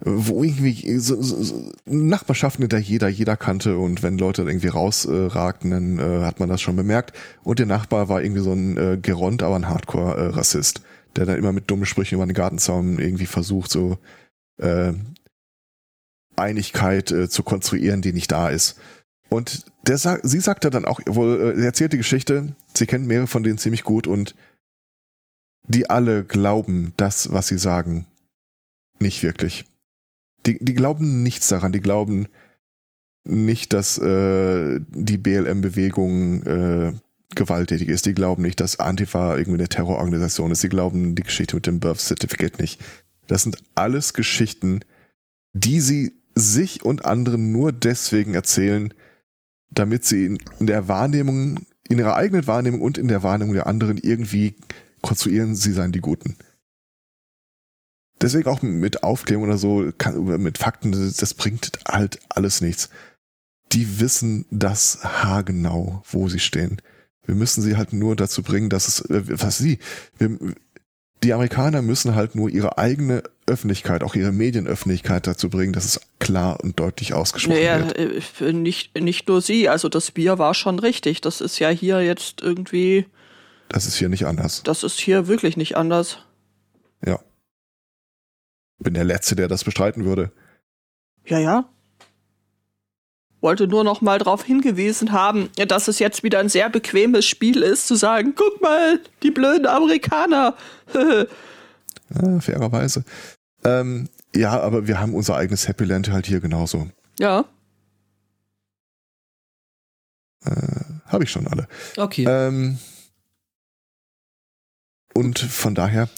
wo 0.00 0.44
irgendwie 0.44 0.98
so, 0.98 1.20
so, 1.20 1.42
so 1.42 1.72
Nachbarschaften, 1.84 2.68
der 2.68 2.78
jeder 2.78 3.08
jeder 3.08 3.36
kannte 3.36 3.78
und 3.78 4.02
wenn 4.04 4.16
Leute 4.16 4.42
irgendwie 4.42 4.68
rausragten, 4.68 5.70
dann 5.72 5.98
äh, 5.98 6.24
hat 6.24 6.38
man 6.38 6.48
das 6.48 6.60
schon 6.60 6.76
bemerkt. 6.76 7.16
Und 7.42 7.58
der 7.58 7.66
Nachbar 7.66 8.08
war 8.08 8.22
irgendwie 8.22 8.42
so 8.42 8.52
ein 8.52 8.76
äh, 8.76 8.98
Geront, 9.00 9.42
aber 9.42 9.56
ein 9.56 9.68
Hardcore-Rassist, 9.68 10.82
der 11.18 11.26
dann 11.26 11.38
immer 11.38 11.52
mit 11.52 11.68
dummen 11.68 11.84
Sprüchen 11.84 12.14
über 12.14 12.26
den 12.26 12.34
Gartenzaun 12.34 13.00
irgendwie 13.00 13.26
versucht, 13.26 13.72
so 13.72 13.98
äh, 14.58 14.92
Einigkeit 16.36 17.10
äh, 17.10 17.28
zu 17.28 17.42
konstruieren, 17.42 18.02
die 18.02 18.12
nicht 18.12 18.30
da 18.30 18.50
ist. 18.50 18.78
Und 19.28 19.66
der 19.86 19.98
sa 19.98 20.18
sie 20.22 20.38
sagte 20.38 20.70
dann 20.70 20.84
auch, 20.84 21.00
wohl, 21.06 21.54
äh, 21.54 21.58
sie 21.58 21.66
erzählt 21.66 21.92
die 21.92 21.98
Geschichte, 21.98 22.54
sie 22.72 22.86
kennt 22.86 23.08
mehrere 23.08 23.26
von 23.26 23.42
denen 23.42 23.58
ziemlich 23.58 23.82
gut 23.82 24.06
und 24.06 24.36
die 25.64 25.90
alle 25.90 26.24
glauben 26.24 26.92
das, 26.96 27.32
was 27.32 27.48
sie 27.48 27.58
sagen, 27.58 28.06
nicht 29.00 29.24
wirklich. 29.24 29.64
Die, 30.46 30.64
die 30.64 30.74
glauben 30.74 31.24
nichts 31.24 31.48
daran, 31.48 31.72
die 31.72 31.80
glauben 31.80 32.28
nicht, 33.24 33.72
dass 33.72 33.98
äh, 33.98 34.80
die 34.88 35.18
BLM-Bewegung 35.18 36.42
äh, 36.44 36.92
gewalttätig 37.34 37.88
ist. 37.88 38.06
Die 38.06 38.14
glauben 38.14 38.42
nicht, 38.42 38.60
dass 38.60 38.80
Antifa 38.80 39.36
irgendwie 39.36 39.58
eine 39.58 39.68
Terrororganisation 39.68 40.50
ist. 40.50 40.62
Die 40.62 40.68
glauben 40.68 41.14
die 41.14 41.22
Geschichte 41.22 41.56
mit 41.56 41.66
dem 41.66 41.80
Birth 41.80 42.00
Certificate 42.00 42.58
nicht. 42.58 42.80
Das 43.26 43.42
sind 43.42 43.58
alles 43.74 44.14
Geschichten, 44.14 44.80
die 45.52 45.80
sie 45.80 46.12
sich 46.34 46.84
und 46.84 47.04
anderen 47.04 47.52
nur 47.52 47.72
deswegen 47.72 48.34
erzählen, 48.34 48.94
damit 49.70 50.04
sie 50.04 50.26
in, 50.26 50.38
der 50.60 50.88
Wahrnehmung, 50.88 51.66
in 51.88 51.98
ihrer 51.98 52.16
eigenen 52.16 52.46
Wahrnehmung 52.46 52.80
und 52.80 52.96
in 52.96 53.08
der 53.08 53.22
Wahrnehmung 53.22 53.54
der 53.54 53.66
anderen 53.66 53.98
irgendwie 53.98 54.54
konstruieren, 55.02 55.54
sie 55.54 55.72
seien 55.72 55.92
die 55.92 56.00
Guten. 56.00 56.36
Deswegen 58.20 58.48
auch 58.48 58.62
mit 58.62 59.02
Aufklärung 59.02 59.44
oder 59.44 59.58
so, 59.58 59.92
mit 60.16 60.58
Fakten, 60.58 60.92
das 60.92 61.34
bringt 61.34 61.72
halt 61.86 62.18
alles 62.28 62.60
nichts. 62.60 62.90
Die 63.72 64.00
wissen 64.00 64.46
das 64.50 65.04
haargenau, 65.04 66.02
wo 66.10 66.28
sie 66.28 66.40
stehen. 66.40 66.80
Wir 67.28 67.34
müssen 67.34 67.60
sie 67.60 67.76
halt 67.76 67.92
nur 67.92 68.16
dazu 68.16 68.42
bringen, 68.42 68.70
dass 68.70 68.88
es, 68.88 69.00
äh, 69.10 69.22
was 69.38 69.58
sie, 69.58 69.78
wir, 70.16 70.38
die 71.22 71.34
Amerikaner 71.34 71.82
müssen 71.82 72.14
halt 72.14 72.34
nur 72.34 72.48
ihre 72.48 72.78
eigene 72.78 73.22
Öffentlichkeit, 73.46 74.02
auch 74.02 74.14
ihre 74.14 74.32
Medienöffentlichkeit 74.32 75.26
dazu 75.26 75.50
bringen, 75.50 75.74
dass 75.74 75.84
es 75.84 76.00
klar 76.20 76.58
und 76.62 76.80
deutlich 76.80 77.12
ausgesprochen 77.12 77.56
Naja, 77.56 77.86
wird. 77.94 78.40
äh, 78.40 78.52
nicht, 78.54 78.98
nicht 78.98 79.28
nur 79.28 79.42
sie, 79.42 79.68
also 79.68 79.90
das 79.90 80.10
Bier 80.10 80.38
war 80.38 80.54
schon 80.54 80.78
richtig. 80.78 81.20
Das 81.20 81.42
ist 81.42 81.58
ja 81.58 81.68
hier 81.68 82.00
jetzt 82.02 82.40
irgendwie, 82.40 83.04
Das 83.68 83.84
ist 83.84 83.96
hier 83.96 84.08
nicht 84.08 84.24
anders. 84.26 84.62
das 84.64 84.82
ist 84.82 84.98
hier 84.98 85.28
wirklich 85.28 85.58
nicht 85.58 85.76
anders. 85.76 86.20
Ja. 87.04 87.20
Bin 88.78 88.94
der 88.94 89.04
Letzte, 89.04 89.36
der 89.36 89.48
das 89.48 89.64
bestreiten 89.64 90.06
würde. 90.06 90.32
Ja, 91.26 91.38
ja. 91.38 91.68
Wollte 93.40 93.68
nur 93.68 93.84
noch 93.84 94.00
mal 94.00 94.18
darauf 94.18 94.42
hingewiesen 94.44 95.12
haben, 95.12 95.48
dass 95.68 95.86
es 95.86 95.98
jetzt 96.00 96.22
wieder 96.24 96.40
ein 96.40 96.48
sehr 96.48 96.68
bequemes 96.70 97.24
Spiel 97.24 97.62
ist, 97.62 97.86
zu 97.86 97.94
sagen, 97.94 98.34
guck 98.34 98.60
mal, 98.60 99.00
die 99.22 99.30
blöden 99.30 99.66
Amerikaner. 99.66 100.56
Ja, 102.10 102.40
fairerweise. 102.40 103.04
Ähm, 103.64 104.08
ja, 104.34 104.58
aber 104.58 104.86
wir 104.86 104.98
haben 104.98 105.14
unser 105.14 105.36
eigenes 105.36 105.68
Happy 105.68 105.84
Land 105.84 106.10
halt 106.10 106.26
hier 106.26 106.40
genauso. 106.40 106.88
ja, 107.20 107.44
Äh, 110.44 110.50
habe 111.04 111.24
ich 111.24 111.30
schon 111.30 111.46
alle. 111.48 111.68
Okay. 111.98 112.24
Ähm, 112.26 112.78
und 115.14 115.38
von 115.38 115.74
daher, 115.74 116.08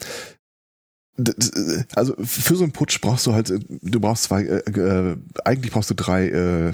also 1.96 2.14
für 2.22 2.54
so 2.54 2.62
einen 2.62 2.72
Putsch 2.72 3.00
brauchst 3.00 3.26
du 3.26 3.32
halt, 3.32 3.50
äh, 3.50 3.58
du 3.68 3.98
brauchst 3.98 4.24
zwei, 4.24 4.42
äh, 4.42 4.58
äh, 4.58 5.16
eigentlich 5.44 5.72
brauchst 5.72 5.90
du 5.90 5.94
drei 5.94 6.28
äh, 6.28 6.72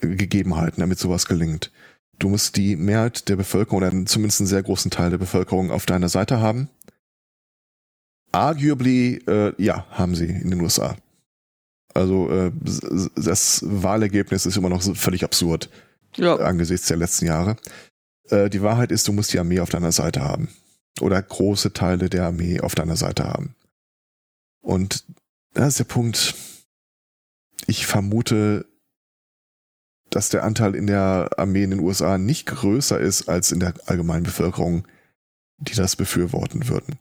Gegebenheiten, 0.00 0.80
damit 0.80 0.98
sowas 0.98 1.26
gelingt. 1.26 1.70
Du 2.18 2.28
musst 2.28 2.56
die 2.56 2.76
Mehrheit 2.76 3.28
der 3.28 3.36
Bevölkerung 3.36 3.78
oder 3.78 3.90
zumindest 4.06 4.40
einen 4.40 4.46
sehr 4.48 4.62
großen 4.62 4.90
Teil 4.90 5.10
der 5.10 5.18
Bevölkerung 5.18 5.70
auf 5.70 5.86
deiner 5.86 6.08
Seite 6.08 6.40
haben. 6.40 6.68
Arguably, 8.32 9.22
äh, 9.26 9.52
ja, 9.62 9.86
haben 9.90 10.14
sie 10.14 10.26
in 10.26 10.50
den 10.50 10.60
USA. 10.60 10.96
Also 11.94 12.28
äh, 12.30 12.50
das 13.14 13.62
Wahlergebnis 13.64 14.46
ist 14.46 14.56
immer 14.56 14.68
noch 14.68 14.82
so 14.82 14.94
völlig 14.94 15.22
absurd 15.24 15.70
Ja. 16.16 16.36
angesichts 16.36 16.88
der 16.88 16.96
letzten 16.96 17.26
Jahre. 17.26 17.56
Äh, 18.30 18.50
die 18.50 18.62
Wahrheit 18.62 18.90
ist, 18.90 19.06
du 19.06 19.12
musst 19.12 19.32
die 19.32 19.38
Armee 19.38 19.60
auf 19.60 19.70
deiner 19.70 19.92
Seite 19.92 20.22
haben. 20.22 20.48
Oder 21.00 21.20
große 21.22 21.72
Teile 21.72 22.08
der 22.08 22.26
Armee 22.26 22.60
auf 22.60 22.74
deiner 22.74 22.96
Seite 22.96 23.24
haben. 23.24 23.54
Und 24.60 25.04
da 25.52 25.66
ist 25.68 25.78
der 25.78 25.84
Punkt, 25.84 26.34
ich 27.66 27.86
vermute, 27.86 28.66
dass 30.14 30.28
der 30.28 30.44
Anteil 30.44 30.74
in 30.76 30.86
der 30.86 31.30
Armee 31.36 31.64
in 31.64 31.70
den 31.70 31.80
USA 31.80 32.18
nicht 32.18 32.46
größer 32.46 33.00
ist 33.00 33.28
als 33.28 33.50
in 33.50 33.58
der 33.58 33.74
allgemeinen 33.86 34.22
Bevölkerung, 34.22 34.86
die 35.58 35.74
das 35.74 35.96
befürworten 35.96 36.68
würden. 36.68 36.98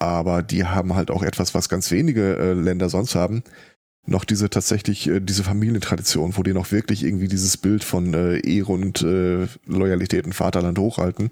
Aber 0.00 0.42
die 0.42 0.64
haben 0.64 0.94
halt 0.94 1.10
auch 1.10 1.22
etwas, 1.22 1.54
was 1.54 1.68
ganz 1.68 1.90
wenige 1.90 2.36
äh, 2.36 2.52
Länder 2.52 2.88
sonst 2.88 3.14
haben, 3.14 3.44
noch 4.06 4.24
diese 4.24 4.50
tatsächlich, 4.50 5.06
äh, 5.08 5.20
diese 5.20 5.44
Familientradition, 5.44 6.36
wo 6.36 6.42
die 6.42 6.52
noch 6.52 6.72
wirklich 6.72 7.04
irgendwie 7.04 7.28
dieses 7.28 7.56
Bild 7.56 7.84
von 7.84 8.12
äh, 8.12 8.38
Ehre 8.38 8.72
und 8.72 9.02
äh, 9.02 9.46
Loyalität 9.66 10.24
und 10.24 10.34
Vaterland 10.34 10.78
hochhalten. 10.78 11.30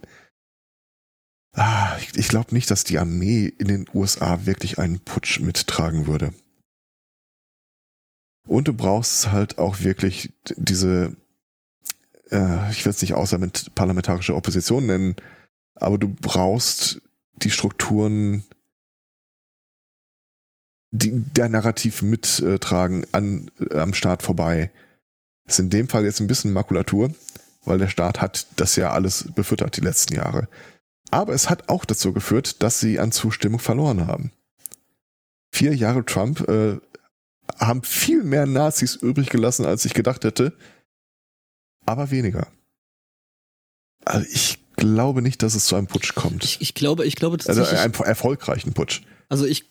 Ah, 1.55 1.97
ich 1.99 2.17
ich 2.17 2.29
glaube 2.29 2.55
nicht, 2.55 2.71
dass 2.71 2.85
die 2.85 2.99
Armee 2.99 3.47
in 3.47 3.67
den 3.67 3.87
USA 3.95 4.47
wirklich 4.47 4.79
einen 4.79 5.01
Putsch 5.01 5.41
mittragen 5.41 6.07
würde. 6.07 6.33
Und 8.47 8.69
du 8.69 8.73
brauchst 8.73 9.33
halt 9.33 9.59
auch 9.59 9.81
wirklich 9.81 10.33
diese, 10.57 11.17
äh, 12.31 12.71
ich 12.71 12.85
will 12.85 12.91
es 12.91 13.03
nicht 13.03 13.15
außer 13.15 13.39
mit 13.39 13.75
parlamentarische 13.75 14.35
Opposition 14.35 14.87
nennen, 14.87 15.17
aber 15.75 15.99
du 15.99 16.09
brauchst 16.09 17.03
die 17.43 17.51
Strukturen, 17.51 18.45
die 20.93 21.13
der 21.13 21.49
Narrativ 21.49 22.03
mittragen 22.03 23.07
an, 23.13 23.51
äh, 23.71 23.79
am 23.79 23.95
Staat 23.95 24.23
vorbei. 24.23 24.71
Ist 25.47 25.59
in 25.59 25.71
dem 25.71 25.89
Fall 25.89 26.05
jetzt 26.05 26.21
ein 26.21 26.27
bisschen 26.27 26.53
Makulatur, 26.53 27.11
weil 27.65 27.79
der 27.79 27.89
Staat 27.89 28.21
hat 28.21 28.47
das 28.57 28.77
ja 28.77 28.93
alles 28.93 29.29
befüttert 29.35 29.77
die 29.77 29.83
letzten 29.83 30.15
Jahre. 30.15 30.49
Aber 31.11 31.35
es 31.35 31.51
hat 31.51 31.69
auch 31.69 31.85
dazu 31.85 32.13
geführt, 32.13 32.63
dass 32.63 32.81
sie 32.81 32.99
an 32.99 33.13
Zustimmung 33.13 33.61
verloren 33.61 34.07
haben. 34.07 34.33
Vier 35.53 35.75
Jahre 35.75 36.05
Trump 36.05 36.49
äh, 36.49 36.79
haben 37.59 37.83
viel 37.83 38.23
mehr 38.23 38.47
Nazis 38.47 38.97
übrig 38.97 39.29
gelassen, 39.29 39.65
als 39.65 39.85
ich 39.85 39.95
gedacht 39.95 40.25
hätte, 40.25 40.53
aber 41.85 42.11
weniger. 42.11 42.49
Also 44.05 44.27
ich 44.31 44.59
glaube 44.77 45.23
nicht, 45.23 45.43
dass 45.43 45.55
es 45.55 45.67
zu 45.67 45.77
einem 45.77 45.87
Putsch 45.87 46.15
kommt. 46.15 46.45
Ich, 46.45 46.61
ich 46.61 46.75
glaube, 46.75 47.07
ich 47.07 47.17
glaube 47.17 47.39
also 47.47 47.61
tatsächlich. 47.63 47.81
einem 47.81 47.95
erfolgreichen 47.95 48.73
Putsch. 48.73 49.03
Also 49.29 49.45
ich 49.47 49.65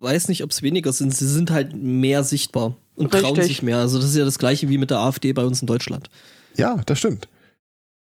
weiß 0.00 0.28
nicht, 0.28 0.42
ob 0.42 0.50
es 0.50 0.62
weniger 0.62 0.92
sind. 0.92 1.14
Sie 1.14 1.28
sind 1.28 1.50
halt 1.50 1.74
mehr 1.74 2.24
sichtbar 2.24 2.76
und 2.96 3.12
trauen 3.12 3.36
Richtig. 3.36 3.46
sich 3.46 3.62
mehr. 3.62 3.78
Also 3.78 3.98
das 3.98 4.10
ist 4.10 4.16
ja 4.16 4.24
das 4.24 4.38
gleiche 4.38 4.68
wie 4.68 4.78
mit 4.78 4.90
der 4.90 4.98
AfD 4.98 5.32
bei 5.32 5.44
uns 5.44 5.60
in 5.60 5.66
Deutschland. 5.66 6.10
Ja, 6.56 6.80
das 6.86 6.98
stimmt. 6.98 7.28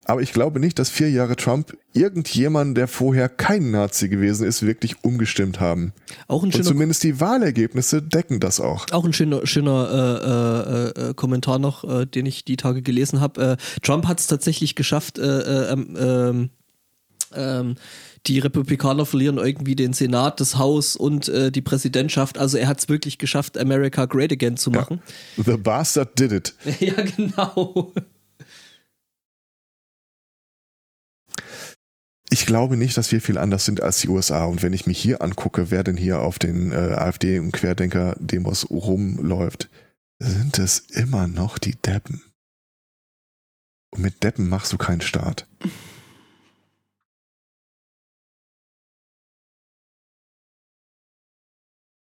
Aber 0.06 0.22
ich 0.22 0.34
glaube 0.34 0.60
nicht, 0.60 0.80
dass 0.80 0.90
vier 0.90 1.10
Jahre 1.10 1.36
Trump 1.36 1.78
irgendjemand, 1.94 2.78
der 2.78 2.88
vorher 2.88 3.30
kein 3.30 3.72
Nazi 3.72 4.10
gewesen 4.10 4.46
ist, 4.46 4.62
wirklich 4.66 5.04
umgestimmt 5.04 5.60
haben. 5.60 5.94
Auch 6.28 6.42
ein 6.44 6.48
Und 6.48 6.52
schöner, 6.54 6.66
zumindest 6.66 7.04
die 7.04 7.20
Wahlergebnisse 7.20 8.02
decken 8.02 8.40
das 8.40 8.60
auch. 8.60 8.86
auch 8.92 9.06
ein 9.06 9.14
schöner, 9.14 9.46
schöner 9.48 10.94
äh, 10.98 11.02
äh, 11.02 11.10
äh, 11.10 11.14
Kommentar 11.14 11.58
noch, 11.60 11.84
äh, 11.84 12.06
den 12.06 12.26
ich 12.26 12.44
die 12.44 12.58
Tage 12.58 12.82
gelesen 12.82 13.22
habe. 13.22 13.58
Äh, 13.58 13.82
Trump 13.82 14.08
hat 14.08 14.20
es 14.20 14.28
tatsächlich 14.28 14.76
geschafft, 14.76 15.20
äh, 15.20 15.22
äh, 15.40 15.72
ähm, 15.72 15.98
ähm, 15.98 16.50
ähm, 17.36 17.76
die 18.28 18.40
Republikaner 18.40 19.06
verlieren 19.06 19.38
irgendwie 19.38 19.76
den 19.76 19.94
Senat, 19.94 20.40
das 20.40 20.58
Haus 20.58 20.96
und 20.96 21.28
äh, 21.30 21.52
die 21.52 21.62
Präsidentschaft. 21.62 22.38
Also 22.38 22.58
er 22.58 22.68
hat 22.68 22.80
es 22.80 22.90
wirklich 22.90 23.18
geschafft, 23.18 23.58
America 23.58 24.06
Great 24.06 24.32
Again 24.32 24.56
zu 24.56 24.72
machen. 24.72 25.02
The 25.36 25.58
bastard 25.58 26.18
did 26.20 26.32
it. 26.32 26.54
Ja, 26.80 26.94
genau. 26.94 27.94
Ich 32.34 32.48
glaube 32.48 32.78
nicht, 32.78 32.98
dass 32.98 33.12
wir 33.12 33.22
viel 33.22 33.38
anders 33.38 33.64
sind 33.64 33.84
als 33.84 34.02
die 34.02 34.08
USA. 34.08 34.46
Und 34.46 34.64
wenn 34.64 34.74
ich 34.74 34.88
mich 34.88 34.98
hier 34.98 35.22
angucke, 35.22 35.70
wer 35.70 35.84
denn 35.84 35.96
hier 35.96 36.20
auf 36.20 36.40
den 36.40 36.72
äh, 36.72 36.96
AfD- 36.96 37.38
und 37.38 37.52
Querdenker-Demos 37.52 38.72
rumläuft, 38.72 39.70
sind 40.18 40.58
es 40.58 40.80
immer 40.80 41.28
noch 41.28 41.60
die 41.60 41.76
Deppen. 41.76 42.24
Und 43.92 44.02
mit 44.02 44.24
Deppen 44.24 44.50
machst 44.50 44.74
du 44.74 44.80
keinen 44.80 45.02
Staat. 45.02 45.48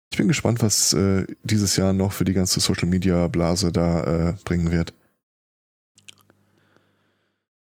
Ich 0.10 0.18
bin 0.18 0.30
gespannt, 0.30 0.62
was 0.62 0.94
äh, 0.94 1.28
dieses 1.44 1.76
Jahr 1.76 1.92
noch 1.92 2.14
für 2.14 2.24
die 2.24 2.32
ganze 2.32 2.62
Social-Media-Blase 2.62 3.74
da 3.74 4.30
äh, 4.30 4.34
bringen 4.46 4.72
wird. 4.72 4.94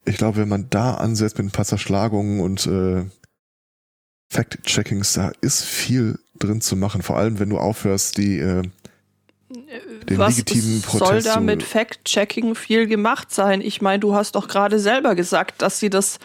Ich 0.06 0.18
glaube, 0.18 0.38
wenn 0.38 0.50
man 0.50 0.68
da 0.70 0.96
ansetzt 0.96 1.38
mit 1.38 1.48
ein 1.48 1.52
paar 1.52 1.66
Zerschlagungen 1.66 2.40
und 2.40 2.66
äh, 2.68 3.06
Fact-Checkings, 4.30 5.14
da 5.14 5.32
ist 5.42 5.64
viel 5.64 6.18
drin 6.40 6.62
zu 6.62 6.76
machen. 6.76 7.02
Vor 7.02 7.18
allem, 7.18 7.40
wenn 7.40 7.50
du 7.50 7.58
aufhörst, 7.60 8.18
die 8.18 8.40
äh, 8.40 8.64
den 10.10 10.18
Was 10.18 10.38
legitimen 10.38 10.80
soll 10.82 11.00
Protest 11.00 11.28
da 11.28 11.34
zu- 11.36 11.42
mit 11.42 11.64
Fact-Checking 11.64 12.56
viel 12.56 12.88
gemacht 12.88 13.32
sein? 13.34 13.62
Ich 13.62 13.82
meine, 13.82 14.00
du 14.00 14.16
hast 14.16 14.36
doch 14.36 14.48
gerade 14.48 14.80
selber 14.80 15.14
gesagt, 15.16 15.62
dass 15.62 15.80
sie 15.80 15.90
das, 15.90 16.18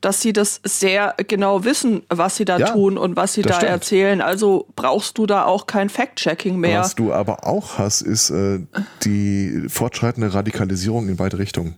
dass 0.00 0.20
sie 0.22 0.32
das 0.32 0.60
sehr 0.64 1.14
genau 1.28 1.64
wissen, 1.64 2.02
was 2.08 2.36
sie 2.36 2.46
da 2.46 2.58
Ja, 2.58 2.70
tun 2.72 2.96
und 2.96 3.14
was 3.16 3.34
sie 3.34 3.42
da 3.42 3.52
stimmt. 3.54 3.70
erzählen. 3.70 4.20
Also 4.22 4.66
brauchst 4.74 5.18
du 5.18 5.26
da 5.26 5.44
auch 5.44 5.66
kein 5.66 5.90
Fact-Checking 5.90 6.56
mehr. 6.58 6.80
Was 6.80 6.94
du 6.96 7.12
aber 7.12 7.46
auch 7.46 7.78
hast, 7.78 8.00
ist 8.00 8.30
äh, 8.30 8.60
die 9.04 9.66
fortschreitende 9.68 10.32
Radikalisierung 10.32 11.08
in 11.08 11.16
beide 11.16 11.38
Richtungen. 11.38 11.76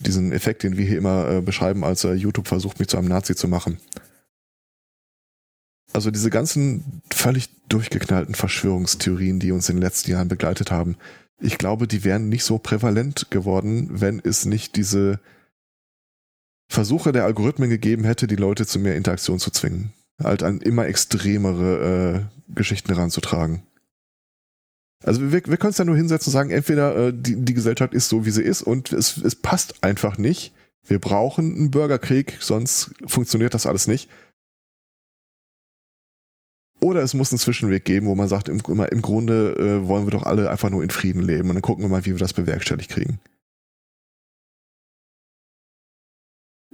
Diesen 0.00 0.32
Effekt, 0.32 0.62
den 0.62 0.76
wir 0.76 0.86
hier 0.86 0.98
immer 0.98 1.28
äh, 1.30 1.40
beschreiben, 1.40 1.84
als 1.84 2.04
äh, 2.04 2.12
YouTube 2.12 2.48
versucht, 2.48 2.78
mich 2.78 2.88
zu 2.88 2.98
einem 2.98 3.08
Nazi 3.08 3.34
zu 3.34 3.48
machen. 3.48 3.78
Also 5.92 6.10
diese 6.10 6.30
ganzen 6.30 7.02
völlig 7.12 7.50
durchgeknallten 7.68 8.34
Verschwörungstheorien, 8.34 9.38
die 9.38 9.52
uns 9.52 9.68
in 9.68 9.76
den 9.76 9.82
letzten 9.82 10.10
Jahren 10.10 10.28
begleitet 10.28 10.72
haben, 10.72 10.96
ich 11.40 11.58
glaube, 11.58 11.86
die 11.86 12.04
wären 12.04 12.28
nicht 12.28 12.44
so 12.44 12.58
prävalent 12.58 13.30
geworden, 13.30 13.88
wenn 13.90 14.20
es 14.20 14.44
nicht 14.44 14.76
diese 14.76 15.20
Versuche 16.68 17.12
der 17.12 17.24
Algorithmen 17.24 17.70
gegeben 17.70 18.04
hätte, 18.04 18.26
die 18.26 18.36
Leute 18.36 18.66
zu 18.66 18.78
mehr 18.78 18.96
Interaktion 18.96 19.38
zu 19.38 19.50
zwingen. 19.50 19.92
Halt 20.22 20.42
an 20.42 20.60
immer 20.60 20.86
extremere 20.86 22.26
äh, 22.48 22.54
Geschichten 22.54 22.92
heranzutragen. 22.92 23.62
Also 25.04 25.20
wir, 25.20 25.46
wir 25.46 25.56
können 25.58 25.70
es 25.70 25.78
ja 25.78 25.84
nur 25.84 25.96
hinsetzen 25.96 26.30
und 26.30 26.32
sagen, 26.32 26.50
entweder 26.50 26.96
äh, 26.96 27.12
die, 27.14 27.36
die 27.36 27.54
Gesellschaft 27.54 27.92
ist 27.92 28.08
so, 28.08 28.24
wie 28.24 28.30
sie 28.30 28.42
ist 28.42 28.62
und 28.62 28.92
es, 28.92 29.18
es 29.18 29.36
passt 29.36 29.84
einfach 29.84 30.16
nicht. 30.16 30.54
Wir 30.86 30.98
brauchen 30.98 31.54
einen 31.54 31.70
Bürgerkrieg, 31.70 32.38
sonst 32.40 32.94
funktioniert 33.06 33.54
das 33.54 33.66
alles 33.66 33.86
nicht. 33.86 34.08
Oder 36.80 37.02
es 37.02 37.14
muss 37.14 37.32
einen 37.32 37.38
Zwischenweg 37.38 37.84
geben, 37.84 38.06
wo 38.06 38.14
man 38.14 38.28
sagt, 38.28 38.48
im, 38.48 38.60
im 38.60 39.02
Grunde 39.02 39.54
äh, 39.56 39.88
wollen 39.88 40.06
wir 40.06 40.10
doch 40.10 40.24
alle 40.24 40.50
einfach 40.50 40.70
nur 40.70 40.82
in 40.82 40.90
Frieden 40.90 41.22
leben 41.22 41.48
und 41.48 41.54
dann 41.54 41.62
gucken 41.62 41.84
wir 41.84 41.88
mal, 41.88 42.04
wie 42.04 42.12
wir 42.12 42.18
das 42.18 42.32
bewerkstelligt 42.32 42.90
kriegen. 42.90 43.20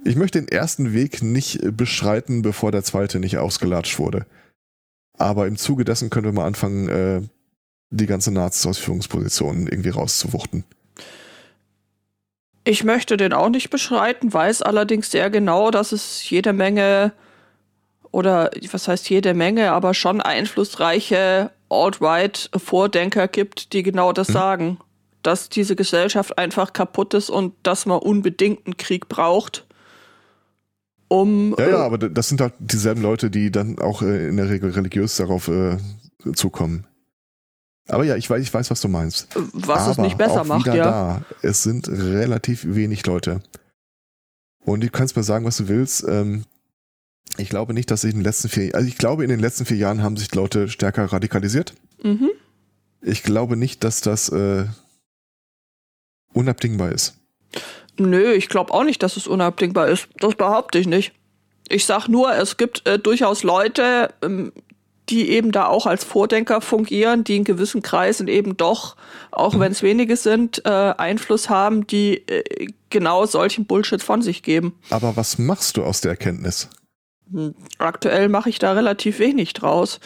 Ich 0.03 0.15
möchte 0.15 0.41
den 0.41 0.47
ersten 0.47 0.93
Weg 0.93 1.21
nicht 1.21 1.63
äh, 1.63 1.71
beschreiten, 1.71 2.41
bevor 2.41 2.71
der 2.71 2.83
zweite 2.83 3.19
nicht 3.19 3.37
ausgelatscht 3.37 3.99
wurde. 3.99 4.25
Aber 5.17 5.47
im 5.47 5.57
Zuge 5.57 5.85
dessen 5.85 6.09
können 6.09 6.25
wir 6.25 6.33
mal 6.33 6.47
anfangen, 6.47 6.89
äh, 6.89 7.21
die 7.91 8.05
ganze 8.07 8.31
Nazis 8.31 8.65
aus 8.65 8.77
Führungspositionen 8.77 9.67
irgendwie 9.67 9.89
rauszuwuchten. 9.89 10.63
Ich 12.63 12.83
möchte 12.83 13.17
den 13.17 13.33
auch 13.33 13.49
nicht 13.49 13.69
beschreiten, 13.69 14.33
weiß 14.33 14.61
allerdings 14.61 15.11
sehr 15.11 15.29
genau, 15.29 15.71
dass 15.71 15.91
es 15.91 16.29
jede 16.29 16.53
Menge 16.53 17.11
oder 18.11 18.51
was 18.71 18.87
heißt 18.87 19.09
jede 19.09 19.33
Menge, 19.33 19.71
aber 19.71 19.93
schon 19.93 20.21
einflussreiche 20.21 21.51
Alt-Right-Vordenker 21.69 23.27
gibt, 23.27 23.73
die 23.73 23.83
genau 23.83 24.11
das 24.11 24.29
Mhm. 24.29 24.33
sagen. 24.33 24.77
Dass 25.23 25.49
diese 25.49 25.75
Gesellschaft 25.75 26.37
einfach 26.37 26.73
kaputt 26.73 27.13
ist 27.13 27.29
und 27.29 27.53
dass 27.63 27.85
man 27.85 27.99
unbedingt 27.99 28.65
einen 28.65 28.77
Krieg 28.77 29.07
braucht, 29.07 29.65
um. 31.07 31.55
Ja, 31.59 31.69
ja, 31.69 31.81
äh, 31.81 31.85
aber 31.85 31.97
das 31.97 32.29
sind 32.29 32.41
halt 32.41 32.53
dieselben 32.59 33.01
Leute, 33.01 33.29
die 33.29 33.51
dann 33.51 33.79
auch 33.79 34.01
äh, 34.01 34.29
in 34.29 34.37
der 34.37 34.49
Regel 34.49 34.71
religiös 34.71 35.17
darauf 35.17 35.47
äh, 35.47 35.77
zukommen. 36.33 36.87
Aber 37.91 38.05
ja, 38.05 38.15
ich 38.15 38.29
weiß, 38.29 38.41
ich 38.41 38.53
weiß, 38.53 38.71
was 38.71 38.81
du 38.81 38.87
meinst. 38.87 39.27
Was 39.53 39.81
Aber 39.81 39.91
es 39.91 39.97
nicht 39.97 40.17
besser 40.17 40.41
auch 40.41 40.45
macht, 40.45 40.65
wieder 40.65 40.75
ja. 40.75 40.85
Da, 40.85 41.21
es 41.41 41.63
sind 41.63 41.89
relativ 41.89 42.63
wenig 42.65 43.05
Leute. 43.05 43.41
Und 44.63 44.81
du 44.81 44.89
kannst 44.89 45.15
mir 45.15 45.23
sagen, 45.23 45.45
was 45.45 45.57
du 45.57 45.67
willst. 45.67 46.05
Ähm, 46.07 46.45
ich 47.37 47.49
glaube 47.49 47.73
nicht, 47.73 47.91
dass 47.91 48.01
sich 48.01 48.11
in 48.11 48.19
den 48.19 48.23
letzten 48.23 48.49
vier, 48.49 48.75
also 48.75 48.87
ich 48.87 48.97
glaube, 48.97 49.23
in 49.23 49.29
den 49.29 49.39
letzten 49.39 49.65
vier 49.65 49.77
Jahren 49.77 50.03
haben 50.03 50.17
sich 50.17 50.33
Leute 50.33 50.69
stärker 50.69 51.05
radikalisiert. 51.05 51.73
Mhm. 52.03 52.29
Ich 53.01 53.23
glaube 53.23 53.57
nicht, 53.57 53.83
dass 53.83 54.01
das 54.01 54.29
äh, 54.29 54.65
unabdingbar 56.33 56.91
ist. 56.91 57.15
Nö, 57.97 58.31
ich 58.33 58.47
glaube 58.47 58.73
auch 58.73 58.83
nicht, 58.83 59.03
dass 59.03 59.17
es 59.17 59.27
unabdingbar 59.27 59.87
ist. 59.87 60.07
Das 60.19 60.35
behaupte 60.35 60.79
ich 60.79 60.87
nicht. 60.87 61.13
Ich 61.67 61.85
sag 61.85 62.07
nur, 62.07 62.33
es 62.35 62.57
gibt 62.57 62.87
äh, 62.87 62.99
durchaus 62.99 63.43
Leute, 63.43 64.13
ähm, 64.21 64.51
die 65.11 65.29
eben 65.29 65.51
da 65.51 65.67
auch 65.67 65.85
als 65.85 66.03
Vordenker 66.03 66.61
fungieren, 66.61 67.23
die 67.23 67.35
in 67.37 67.43
gewissen 67.43 67.81
Kreisen 67.81 68.27
eben 68.27 68.57
doch, 68.57 68.95
auch 69.31 69.59
wenn 69.59 69.71
es 69.71 69.83
wenige 69.83 70.15
sind, 70.15 70.65
äh, 70.65 70.69
Einfluss 70.69 71.49
haben, 71.49 71.85
die 71.85 72.27
äh, 72.27 72.67
genau 72.89 73.25
solchen 73.25 73.65
Bullshit 73.65 74.01
von 74.01 74.21
sich 74.21 74.41
geben. 74.41 74.73
Aber 74.89 75.17
was 75.17 75.37
machst 75.37 75.77
du 75.77 75.83
aus 75.83 76.01
der 76.01 76.11
Erkenntnis? 76.11 76.69
Hm, 77.31 77.53
Aktuell 77.77 78.29
mache 78.29 78.49
ich 78.49 78.57
da 78.57 78.71
relativ 78.71 79.19
wenig 79.19 79.53
draus. 79.53 79.99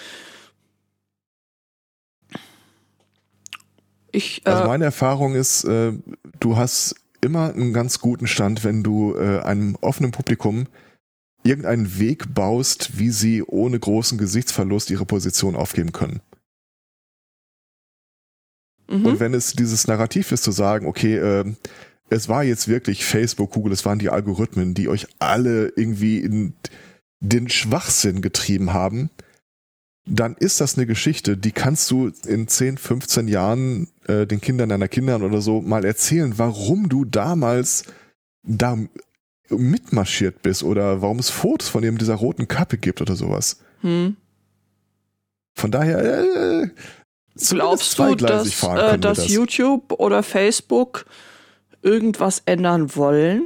Ich, 4.12 4.42
Also 4.46 4.64
äh, 4.64 4.68
meine 4.68 4.86
Erfahrung 4.86 5.36
ist, 5.36 5.66
äh, 5.66 5.94
du 6.40 6.58
hast 6.58 6.96
immer 7.22 7.54
einen 7.54 7.74
ganz 7.74 8.00
guten 8.00 8.28
Stand, 8.28 8.64
wenn 8.64 8.82
du 8.82 9.16
äh, 9.16 9.40
einem 9.42 9.76
offenen 9.82 10.12
Publikum 10.12 10.68
irgendeinen 11.46 12.00
Weg 12.00 12.34
baust, 12.34 12.98
wie 12.98 13.10
sie 13.10 13.44
ohne 13.44 13.80
großen 13.80 14.18
Gesichtsverlust 14.18 14.90
ihre 14.90 15.06
Position 15.06 15.56
aufgeben 15.56 15.92
können. 15.92 16.22
mhm. 18.90 19.06
Und 19.06 19.20
wenn 19.20 19.34
es 19.34 19.54
dieses 19.54 19.88
Narrativ 19.88 20.32
ist, 20.32 20.44
zu 20.44 20.52
sagen, 20.52 20.88
okay, 20.88 21.18
äh, 21.18 21.46
es 22.10 22.30
war 22.30 22.44
jetzt 22.44 22.68
wirklich 22.68 23.06
Facebook, 23.06 23.52
Google, 23.52 23.74
es 23.74 23.86
waren 23.86 24.00
die 24.00 24.10
Algorithmen, 24.10 24.74
die 24.74 24.90
euch 24.90 25.08
alle 25.20 25.72
irgendwie 25.76 26.20
in 26.20 26.54
den 27.20 27.50
Schwachsinn 27.50 28.22
getrieben 28.22 28.74
haben, 28.74 29.10
dann 30.08 30.36
ist 30.36 30.62
das 30.62 30.78
eine 30.78 30.86
Geschichte, 30.86 31.36
die 31.36 31.52
kannst 31.52 31.90
du 31.90 32.12
in 32.28 32.48
10, 32.48 32.78
15 32.78 33.28
Jahren 33.28 33.88
äh, 34.08 34.28
den 34.28 34.40
Kindern 34.40 34.70
deiner 34.70 34.88
Kindern 34.88 35.24
oder 35.24 35.42
so 35.42 35.62
mal 35.62 35.84
erzählen, 35.84 36.38
warum 36.38 36.90
du 36.90 37.06
damals 37.06 37.86
da 38.44 38.78
mitmarschiert 39.50 40.42
bist 40.42 40.64
oder 40.64 41.02
warum 41.02 41.20
es 41.20 41.30
Fotos 41.30 41.70
von 41.70 41.82
dem 41.82 41.98
dieser 41.98 42.16
roten 42.16 42.48
Kappe 42.48 42.78
gibt 42.78 43.02
oder 43.02 43.16
sowas. 43.16 43.60
hm. 43.82 44.18
Von 45.58 45.72
daher, 45.72 46.00
äh, 46.00 46.68
Glaubst 47.38 47.98
du, 48.00 48.16
dass, 48.16 48.64
äh, 48.64 48.98
dass 48.98 49.18
das. 49.18 49.28
YouTube 49.30 49.94
oder 49.94 50.24
Facebook 50.24 51.06
irgendwas 51.82 52.42
ändern 52.46 52.96
wollen? 52.96 53.44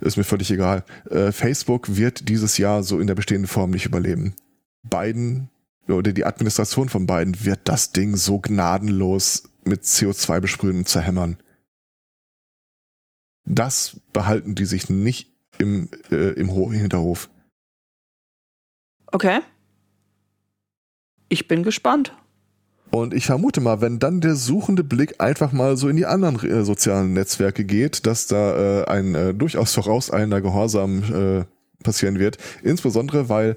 Ist 0.00 0.16
mir 0.16 0.24
völlig 0.24 0.50
egal. 0.50 0.84
Äh, 1.10 1.30
Facebook 1.32 1.96
wird 1.96 2.28
dieses 2.28 2.56
Jahr 2.58 2.82
so 2.82 2.98
in 2.98 3.06
der 3.06 3.14
bestehenden 3.14 3.46
Form 3.46 3.70
nicht 3.70 3.84
überleben. 3.84 4.34
Biden 4.82 5.50
oder 5.88 6.12
die 6.12 6.24
Administration 6.24 6.88
von 6.88 7.06
Biden 7.06 7.44
wird 7.44 7.60
das 7.64 7.92
Ding 7.92 8.16
so 8.16 8.38
gnadenlos 8.38 9.44
mit 9.64 9.82
CO2 9.82 10.40
besprühen 10.40 10.78
und 10.78 10.88
zerhämmern. 10.88 11.36
Das 13.44 14.00
behalten 14.12 14.54
die 14.54 14.64
sich 14.64 14.88
nicht 14.88 15.32
im, 15.58 15.88
äh, 16.10 16.32
im 16.34 16.52
Ho 16.52 16.72
Hinterhof. 16.72 17.28
Okay. 19.06 19.40
Ich 21.28 21.48
bin 21.48 21.62
gespannt. 21.62 22.14
Und 22.90 23.14
ich 23.14 23.26
vermute 23.26 23.60
mal, 23.60 23.80
wenn 23.80 24.00
dann 24.00 24.20
der 24.20 24.34
suchende 24.34 24.82
Blick 24.82 25.20
einfach 25.20 25.52
mal 25.52 25.76
so 25.76 25.88
in 25.88 25.96
die 25.96 26.06
anderen 26.06 26.44
äh, 26.48 26.64
sozialen 26.64 27.12
Netzwerke 27.12 27.64
geht, 27.64 28.04
dass 28.06 28.26
da 28.26 28.80
äh, 28.82 28.84
ein 28.86 29.14
äh, 29.14 29.32
durchaus 29.32 29.74
vorauseilender 29.74 30.40
Gehorsam 30.40 31.02
äh, 31.02 31.44
passieren 31.84 32.18
wird. 32.18 32.38
Insbesondere, 32.62 33.28
weil 33.28 33.56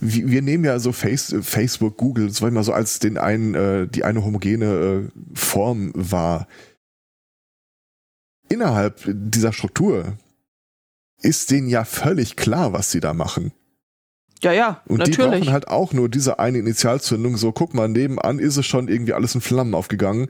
wir, 0.00 0.42
nehmen 0.42 0.64
ja 0.64 0.78
so 0.78 0.92
Face, 0.92 1.34
Facebook, 1.40 1.96
Google, 1.96 2.30
so 2.30 2.48
mal 2.50 2.62
so 2.62 2.72
als 2.72 2.98
den 3.00 3.18
einen, 3.18 3.54
äh, 3.54 3.88
die 3.88 4.04
eine 4.04 4.24
homogene 4.24 5.10
äh, 5.10 5.36
Form 5.36 5.92
wahr. 5.94 6.46
Innerhalb 8.48 9.02
dieser 9.06 9.52
Struktur 9.52 10.14
ist 11.20 11.50
denen 11.50 11.68
ja 11.68 11.84
völlig 11.84 12.36
klar, 12.36 12.72
was 12.72 12.90
sie 12.90 13.00
da 13.00 13.12
machen. 13.12 13.52
Ja, 14.42 14.52
ja, 14.52 14.82
Und 14.86 15.04
die 15.06 15.10
natürlich. 15.10 15.40
brauchen 15.40 15.52
halt 15.52 15.68
auch 15.68 15.92
nur 15.92 16.08
diese 16.08 16.38
eine 16.38 16.58
Initialzündung. 16.58 17.36
So, 17.36 17.50
guck 17.50 17.74
mal, 17.74 17.88
nebenan 17.88 18.38
ist 18.38 18.56
es 18.56 18.66
schon 18.66 18.86
irgendwie 18.88 19.12
alles 19.12 19.34
in 19.34 19.40
Flammen 19.40 19.74
aufgegangen. 19.74 20.28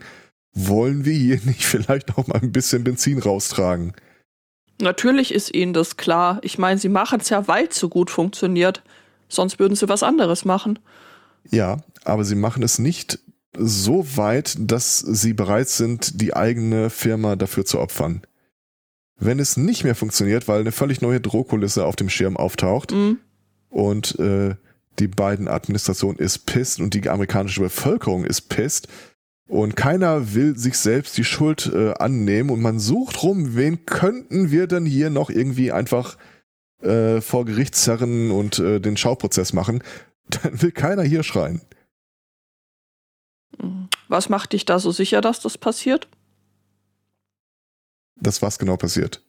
Wollen 0.55 1.05
wir 1.05 1.13
hier 1.13 1.41
nicht 1.45 1.65
vielleicht 1.65 2.17
noch 2.17 2.27
mal 2.27 2.41
ein 2.41 2.53
bisschen 2.53 2.85
Benzin 2.85 3.19
raustragen? 3.19 3.93
Natürlich 4.81 5.35
ist 5.35 5.55
ihnen 5.55 5.73
das 5.73 5.97
klar. 5.97 6.39
Ich 6.43 6.57
meine, 6.57 6.79
sie 6.79 6.89
machen 6.89 7.21
es 7.21 7.29
ja, 7.29 7.49
weil 7.49 7.67
es 7.67 7.79
so 7.79 7.89
gut 7.89 8.11
funktioniert. 8.11 8.83
Sonst 9.29 9.59
würden 9.59 9.75
sie 9.75 9.89
was 9.89 10.03
anderes 10.03 10.45
machen. 10.45 10.79
Ja, 11.51 11.79
aber 12.05 12.25
sie 12.25 12.37
machen 12.37 12.63
es 12.63 12.79
nicht 12.79 13.19
so 13.57 14.17
weit, 14.17 14.57
dass 14.59 14.99
sie 14.99 15.33
bereit 15.33 15.69
sind, 15.69 16.21
die 16.21 16.35
eigene 16.35 16.91
Firma 16.91 17.37
dafür 17.37 17.65
zu 17.65 17.81
opfern. 17.81 18.23
Wenn 19.19 19.39
es 19.41 19.57
nicht 19.57 19.85
mehr 19.85 19.95
funktioniert, 19.95 20.47
weil 20.47 20.61
eine 20.61 20.73
völlig 20.73 21.01
neue 21.01 21.21
Drohkulisse 21.21 21.85
auf 21.85 21.97
dem 21.97 22.09
Schirm 22.09 22.37
auftaucht 22.37 22.93
Mhm. 22.93 23.19
und 23.71 24.19
äh, 24.19 24.55
die 24.99 25.09
beiden 25.09 25.49
Administration 25.49 26.17
ist 26.17 26.47
pisst 26.47 26.81
und 26.81 26.95
die 26.95 27.09
amerikanische 27.09 27.61
Bevölkerung 27.61 28.25
ist 28.25 28.43
pisst 28.49 28.89
und 29.49 29.77
keiner 29.77 30.35
will 30.35 30.57
sich 30.59 30.77
selbst 30.77 31.17
die 31.17 31.25
Schuld 31.25 31.71
äh, 31.73 31.95
annehmen 31.95 32.51
und 32.51 32.61
man 32.61 32.79
sucht 32.79 33.23
rum, 33.23 33.57
wen 33.57 33.87
könnten 33.87 34.51
wir 34.51 34.67
denn 34.67 34.85
hier 34.85 35.11
noch 35.11 35.31
irgendwie 35.31 35.73
einfach 35.73 36.17
äh, 36.83 37.21
vor 37.21 37.45
Gericht 37.45 37.75
zerren 37.75 38.31
und 38.31 38.59
äh, 38.59 38.81
den 38.81 38.97
Schauprozess 38.97 39.53
machen, 39.53 39.83
dann 40.29 40.63
will 40.63 40.73
keiner 40.73 41.03
hier 41.03 41.23
schreien. 41.23 41.63
Was 44.09 44.29
macht 44.29 44.53
dich 44.53 44.65
da 44.65 44.79
so 44.79 44.91
sicher, 44.91 45.21
dass 45.21 45.41
das 45.41 45.59
passiert? 45.59 46.09
Das 48.17 48.43
was 48.43 48.59
genau 48.59 48.77
passiert. 48.77 49.23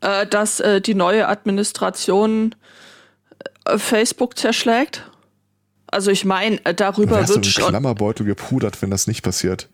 Äh, 0.00 0.26
dass 0.26 0.60
äh, 0.60 0.80
die 0.80 0.94
neue 0.94 1.28
Administration 1.28 2.54
äh, 3.64 3.78
Facebook 3.78 4.38
zerschlägt? 4.38 5.10
Also 5.86 6.10
ich 6.10 6.24
meine, 6.24 6.64
äh, 6.64 6.74
darüber 6.74 7.18
Wärst 7.18 7.34
wird 7.34 7.46
schon. 7.46 7.68
Klammerbeutel 7.68 8.26
gepudert, 8.26 8.80
wenn 8.82 8.90
das 8.90 9.06
nicht 9.06 9.22
passiert. 9.22 9.68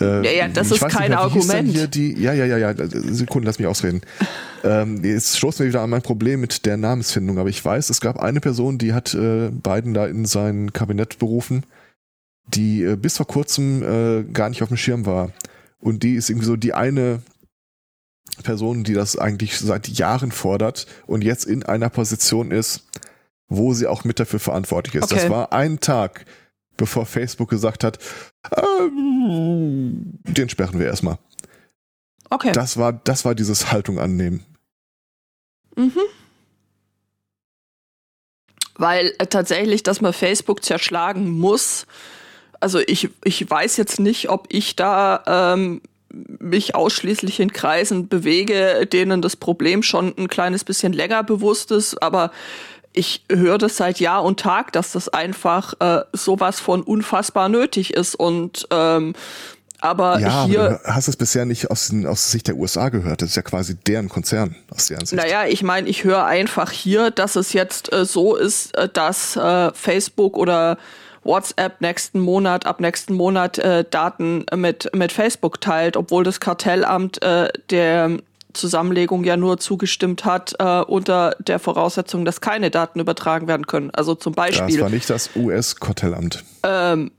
Äh, 0.00 0.24
Ja, 0.24 0.30
ja, 0.30 0.48
das 0.48 0.70
ist 0.70 0.86
kein 0.88 1.10
mehr, 1.10 1.20
Argument. 1.20 1.68
Hier 1.68 1.86
die, 1.86 2.20
ja, 2.20 2.32
ja, 2.32 2.44
ja, 2.44 2.58
ja, 2.58 2.74
Sekunde, 2.76 3.46
lass 3.46 3.58
mich 3.58 3.68
ausreden. 3.68 4.02
ähm, 4.64 5.04
jetzt 5.04 5.36
stoßen 5.36 5.60
wir 5.60 5.68
wieder 5.68 5.82
an 5.82 5.90
mein 5.90 6.02
Problem 6.02 6.40
mit 6.40 6.66
der 6.66 6.76
Namensfindung, 6.76 7.38
aber 7.38 7.48
ich 7.48 7.64
weiß, 7.64 7.90
es 7.90 8.00
gab 8.00 8.18
eine 8.18 8.40
Person, 8.40 8.78
die 8.78 8.92
hat 8.92 9.14
äh, 9.14 9.50
Biden 9.50 9.94
da 9.94 10.06
in 10.06 10.26
sein 10.26 10.72
Kabinett 10.72 11.18
berufen, 11.18 11.64
die 12.48 12.82
äh, 12.82 12.96
bis 12.96 13.16
vor 13.16 13.26
kurzem 13.26 13.82
äh, 13.82 14.24
gar 14.24 14.48
nicht 14.48 14.62
auf 14.62 14.68
dem 14.68 14.76
Schirm 14.76 15.06
war. 15.06 15.32
Und 15.80 16.02
die 16.02 16.14
ist 16.14 16.30
irgendwie 16.30 16.46
so 16.46 16.56
die 16.56 16.74
eine 16.74 17.22
Person, 18.42 18.84
die 18.84 18.94
das 18.94 19.16
eigentlich 19.16 19.58
seit 19.58 19.88
Jahren 19.88 20.32
fordert 20.32 20.86
und 21.06 21.22
jetzt 21.22 21.44
in 21.44 21.62
einer 21.62 21.88
Position 21.90 22.50
ist, 22.50 22.86
wo 23.48 23.72
sie 23.72 23.86
auch 23.86 24.04
mit 24.04 24.18
dafür 24.20 24.40
verantwortlich 24.40 24.96
ist. 24.96 25.12
Das 25.12 25.24
Okay. 25.24 25.30
war 25.30 25.52
ein 25.52 25.80
Tag, 25.80 26.26
bevor 26.76 27.06
Facebook 27.06 27.48
gesagt 27.48 27.84
hat, 27.84 27.98
ähm, 28.56 30.18
den 30.24 30.48
sperren 30.48 30.78
wir 30.78 30.86
erstmal. 30.86 31.18
Okay. 32.28 32.52
Das 32.52 32.76
war, 32.76 32.92
das 32.92 33.24
war 33.24 33.34
dieses 33.34 33.70
Haltung 33.70 33.98
annehmen. 34.00 34.44
Mhm. 35.76 35.92
Weil 38.74 39.14
äh, 39.18 39.26
tatsächlich, 39.26 39.82
dass 39.82 40.00
man 40.00 40.12
Facebook 40.12 40.64
zerschlagen 40.64 41.30
muss. 41.30 41.86
Also 42.60 42.80
ich, 42.80 43.10
ich 43.24 43.48
weiß 43.48 43.76
jetzt 43.76 44.00
nicht, 44.00 44.28
ob 44.30 44.46
ich 44.50 44.76
da 44.76 45.22
ähm, 45.54 45.80
mich 46.10 46.74
ausschließlich 46.74 47.40
in 47.40 47.52
Kreisen 47.52 48.08
bewege, 48.08 48.86
denen 48.86 49.22
das 49.22 49.36
Problem 49.36 49.82
schon 49.82 50.14
ein 50.16 50.28
kleines 50.28 50.64
bisschen 50.64 50.92
länger 50.92 51.22
bewusst 51.22 51.70
ist, 51.70 52.02
aber 52.02 52.30
ich 52.92 53.24
höre 53.30 53.58
das 53.58 53.76
seit 53.76 54.00
Jahr 54.00 54.24
und 54.24 54.40
Tag, 54.40 54.72
dass 54.72 54.92
das 54.92 55.08
einfach 55.10 55.74
äh, 55.80 56.02
sowas 56.12 56.60
von 56.60 56.82
unfassbar 56.82 57.50
nötig 57.50 57.92
ist. 57.92 58.14
Und 58.14 58.66
ähm, 58.70 59.14
aber 59.80 60.18
Ja, 60.18 60.46
hier. 60.46 60.60
aber 60.60 60.80
du 60.82 60.94
hast 60.94 61.06
es 61.06 61.16
bisher 61.16 61.44
nicht 61.44 61.70
aus, 61.70 61.92
aus 62.06 62.30
Sicht 62.30 62.48
der 62.48 62.56
USA 62.56 62.88
gehört. 62.88 63.20
Das 63.20 63.30
ist 63.30 63.36
ja 63.36 63.42
quasi 63.42 63.76
deren 63.76 64.08
Konzern 64.08 64.56
aus 64.70 64.86
deren 64.86 65.04
Sicht. 65.04 65.20
Naja, 65.20 65.44
ich 65.46 65.62
meine, 65.62 65.88
ich 65.88 66.04
höre 66.04 66.24
einfach 66.24 66.70
hier, 66.70 67.10
dass 67.10 67.36
es 67.36 67.52
jetzt 67.52 67.92
äh, 67.92 68.06
so 68.06 68.34
ist, 68.34 68.74
äh, 68.76 68.88
dass 68.88 69.36
äh, 69.36 69.72
Facebook 69.74 70.38
oder 70.38 70.78
WhatsApp 71.26 71.80
nächsten 71.80 72.20
Monat, 72.20 72.66
ab 72.66 72.80
nächsten 72.80 73.14
Monat 73.14 73.58
äh, 73.58 73.84
Daten 73.88 74.46
mit, 74.54 74.90
mit 74.94 75.12
Facebook 75.12 75.60
teilt, 75.60 75.96
obwohl 75.96 76.24
das 76.24 76.40
Kartellamt 76.40 77.22
äh, 77.22 77.48
der 77.70 78.18
Zusammenlegung 78.52 79.24
ja 79.24 79.36
nur 79.36 79.58
zugestimmt 79.58 80.24
hat 80.24 80.54
äh, 80.58 80.80
unter 80.80 81.36
der 81.40 81.58
Voraussetzung, 81.58 82.24
dass 82.24 82.40
keine 82.40 82.70
Daten 82.70 83.00
übertragen 83.00 83.48
werden 83.48 83.66
können. 83.66 83.90
Also 83.90 84.14
zum 84.14 84.32
Das 84.32 84.46
Beispiel 84.46 84.80
war 84.80 84.88
nicht 84.90 85.10
das 85.10 85.30
US-Kartellamt. 85.36 86.44
ähm, 86.62 87.10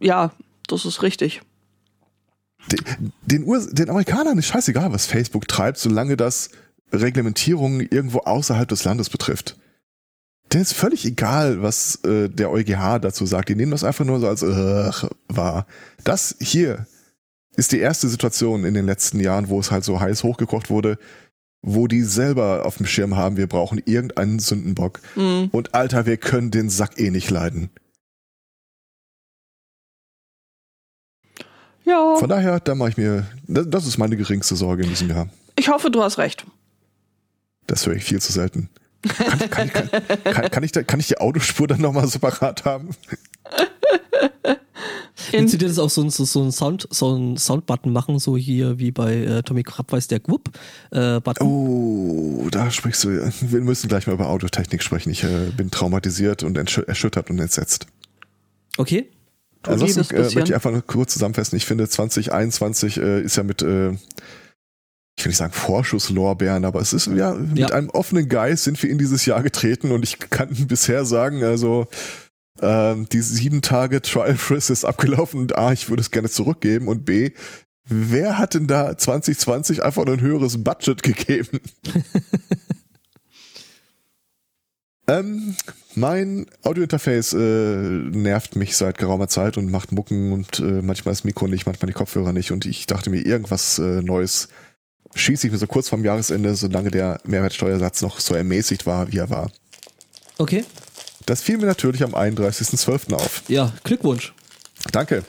ja, 0.00 0.32
das 0.66 0.84
ist 0.84 1.02
richtig. 1.02 1.42
Den, 2.72 3.12
den, 3.22 3.44
Ur 3.44 3.60
den 3.70 3.90
Amerikanern 3.90 4.38
ist 4.38 4.46
scheißegal, 4.46 4.92
was 4.92 5.06
Facebook 5.06 5.46
treibt, 5.48 5.78
solange 5.78 6.16
das 6.16 6.50
Reglementierungen 6.92 7.80
irgendwo 7.80 8.20
außerhalb 8.20 8.68
des 8.68 8.84
Landes 8.84 9.10
betrifft. 9.10 9.56
Denn 10.54 10.62
ist 10.62 10.72
völlig 10.72 11.04
egal, 11.04 11.62
was 11.62 11.96
äh, 12.04 12.28
der 12.28 12.48
EuGH 12.48 13.00
dazu 13.00 13.26
sagt. 13.26 13.48
Die 13.48 13.56
nehmen 13.56 13.72
das 13.72 13.82
einfach 13.82 14.04
nur 14.04 14.20
so 14.20 14.28
als 14.28 14.42
äh, 14.42 15.08
wahr. 15.26 15.66
Das 16.04 16.36
hier 16.40 16.86
ist 17.56 17.72
die 17.72 17.80
erste 17.80 18.08
Situation 18.08 18.64
in 18.64 18.72
den 18.72 18.86
letzten 18.86 19.18
Jahren, 19.18 19.48
wo 19.48 19.58
es 19.58 19.72
halt 19.72 19.82
so 19.82 19.98
heiß 19.98 20.22
hochgekocht 20.22 20.70
wurde, 20.70 20.96
wo 21.60 21.88
die 21.88 22.02
selber 22.02 22.64
auf 22.66 22.76
dem 22.76 22.86
Schirm 22.86 23.16
haben, 23.16 23.36
wir 23.36 23.48
brauchen 23.48 23.82
irgendeinen 23.84 24.38
Sündenbock. 24.38 25.00
Mhm. 25.16 25.48
Und 25.50 25.74
Alter, 25.74 26.06
wir 26.06 26.18
können 26.18 26.52
den 26.52 26.70
Sack 26.70 27.00
eh 27.00 27.10
nicht 27.10 27.30
leiden. 27.30 27.70
Ja, 31.84 32.14
Von 32.16 32.28
daher, 32.28 32.60
da 32.60 32.76
mache 32.76 32.90
ich 32.90 32.96
mir, 32.96 33.26
das, 33.48 33.68
das 33.68 33.86
ist 33.86 33.98
meine 33.98 34.16
geringste 34.16 34.54
Sorge 34.54 34.84
in 34.84 34.88
diesem 34.88 35.10
Jahr. 35.10 35.28
ich 35.56 35.68
hoffe, 35.68 35.90
du 35.90 36.00
hast 36.00 36.18
recht. 36.18 36.46
Das 37.66 37.86
höre 37.86 37.96
ich 37.96 38.04
viel 38.04 38.20
zu 38.20 38.32
selten. 38.32 38.70
Kann, 39.08 39.40
ich- 39.40 39.50
kann, 39.50 39.70
kann, 39.70 39.90
kann, 40.24 40.50
kann, 40.50 40.62
ich, 40.64 40.72
da, 40.72 40.82
kann 40.82 41.00
ich 41.00 41.08
die 41.08 41.18
Audiospur 41.18 41.66
dann 41.66 41.80
nochmal 41.80 42.06
separat 42.08 42.64
haben? 42.64 42.90
Willst 45.30 45.54
du 45.54 45.58
dir 45.58 45.68
das 45.68 45.78
auch 45.78 45.90
so, 45.90 46.02
ein- 46.02 46.10
so, 46.10 46.24
so 46.24 46.42
ein 46.42 46.52
Sound, 46.52 46.86
so 46.90 47.14
ein 47.16 47.36
Soundbutton 47.36 47.92
machen, 47.92 48.18
so 48.18 48.36
hier 48.36 48.78
wie 48.78 48.90
bei 48.90 49.14
äh, 49.16 49.42
Tommy 49.42 49.62
Krabweis 49.62 50.06
der 50.08 50.20
Gwupp 50.20 50.50
äh, 50.90 51.20
Button? 51.20 51.46
Oh, 51.46 52.48
da 52.50 52.70
sprichst 52.70 53.04
du. 53.04 53.32
Wir 53.40 53.60
müssen 53.60 53.88
gleich 53.88 54.06
mal 54.06 54.12
über 54.14 54.28
Audiotechnik 54.28 54.82
sprechen. 54.82 55.10
Ich 55.10 55.24
äh, 55.24 55.50
bin 55.56 55.70
traumatisiert 55.70 56.42
und 56.42 56.56
erschüttert 56.56 57.30
und 57.30 57.38
entsetzt. 57.38 57.86
Okay. 58.76 59.08
Ansonsten 59.62 60.00
liebes 60.00 60.10
äh, 60.12 60.34
möchte 60.36 60.50
ich 60.50 60.54
einfach 60.54 60.72
nur 60.72 60.82
kurz 60.82 61.14
zusammenfassen. 61.14 61.56
Ich 61.56 61.64
finde 61.64 61.88
2021 61.88 62.98
äh, 62.98 63.22
ist 63.22 63.36
ja 63.36 63.42
mit, 63.44 63.62
äh, 63.62 63.92
ich 65.16 65.24
will 65.24 65.30
nicht 65.30 65.38
sagen 65.38 65.52
Vorschusslorbeeren, 65.52 66.64
aber 66.64 66.80
es 66.80 66.92
ist 66.92 67.06
ja 67.06 67.34
mit 67.34 67.58
Ja. 67.58 67.68
einem 67.68 67.90
offenen 67.90 68.28
Geist 68.28 68.64
sind 68.64 68.82
wir 68.82 68.90
in 68.90 68.98
dieses 68.98 69.24
Jahr 69.26 69.42
getreten 69.42 69.92
und 69.92 70.02
ich 70.02 70.18
kann 70.18 70.48
bisher 70.68 71.04
sagen, 71.04 71.44
also 71.44 71.86
ähm, 72.60 73.08
die 73.10 73.20
sieben 73.20 73.62
Tage 73.62 74.02
Trial 74.02 74.36
Frist 74.36 74.70
ist 74.70 74.84
abgelaufen 74.84 75.40
und 75.40 75.56
A, 75.56 75.72
ich 75.72 75.88
würde 75.88 76.00
es 76.00 76.10
gerne 76.10 76.28
zurückgeben 76.30 76.88
und 76.88 77.04
B, 77.04 77.30
wer 77.86 78.38
hat 78.38 78.54
denn 78.54 78.66
da 78.66 78.96
2020 78.96 79.82
einfach 79.82 80.04
nur 80.04 80.14
ein 80.16 80.20
höheres 80.20 80.62
Budget 80.62 81.02
gegeben? 81.02 81.60
ähm, 85.06 85.54
mein 85.94 86.46
Audiointerface 86.62 87.34
äh, 87.34 87.36
nervt 87.36 88.56
mich 88.56 88.76
seit 88.76 88.98
geraumer 88.98 89.28
Zeit 89.28 89.58
und 89.58 89.70
macht 89.70 89.92
Mucken 89.92 90.32
und 90.32 90.58
äh, 90.60 90.82
manchmal 90.82 91.12
das 91.12 91.24
Mikro 91.24 91.46
nicht, 91.46 91.66
manchmal 91.66 91.88
die 91.88 91.92
Kopfhörer 91.94 92.32
nicht 92.32 92.52
und 92.52 92.64
ich 92.66 92.86
dachte 92.86 93.10
mir, 93.10 93.24
irgendwas 93.24 93.78
äh, 93.78 94.02
Neues 94.02 94.48
schieße 95.14 95.46
ich 95.46 95.52
mir 95.52 95.58
so 95.58 95.66
kurz 95.66 95.88
vorm 95.88 96.04
Jahresende, 96.04 96.54
solange 96.54 96.90
der 96.90 97.20
Mehrwertsteuersatz 97.24 98.02
noch 98.02 98.20
so 98.20 98.34
ermäßigt 98.34 98.86
war, 98.86 99.12
wie 99.12 99.18
er 99.18 99.30
war. 99.30 99.50
Okay. 100.38 100.64
Das 101.26 101.42
fiel 101.42 101.58
mir 101.58 101.66
natürlich 101.66 102.02
am 102.02 102.14
31.12. 102.14 103.14
auf. 103.14 103.42
Ja, 103.48 103.72
Glückwunsch. 103.82 104.34
Danke. 104.92 105.24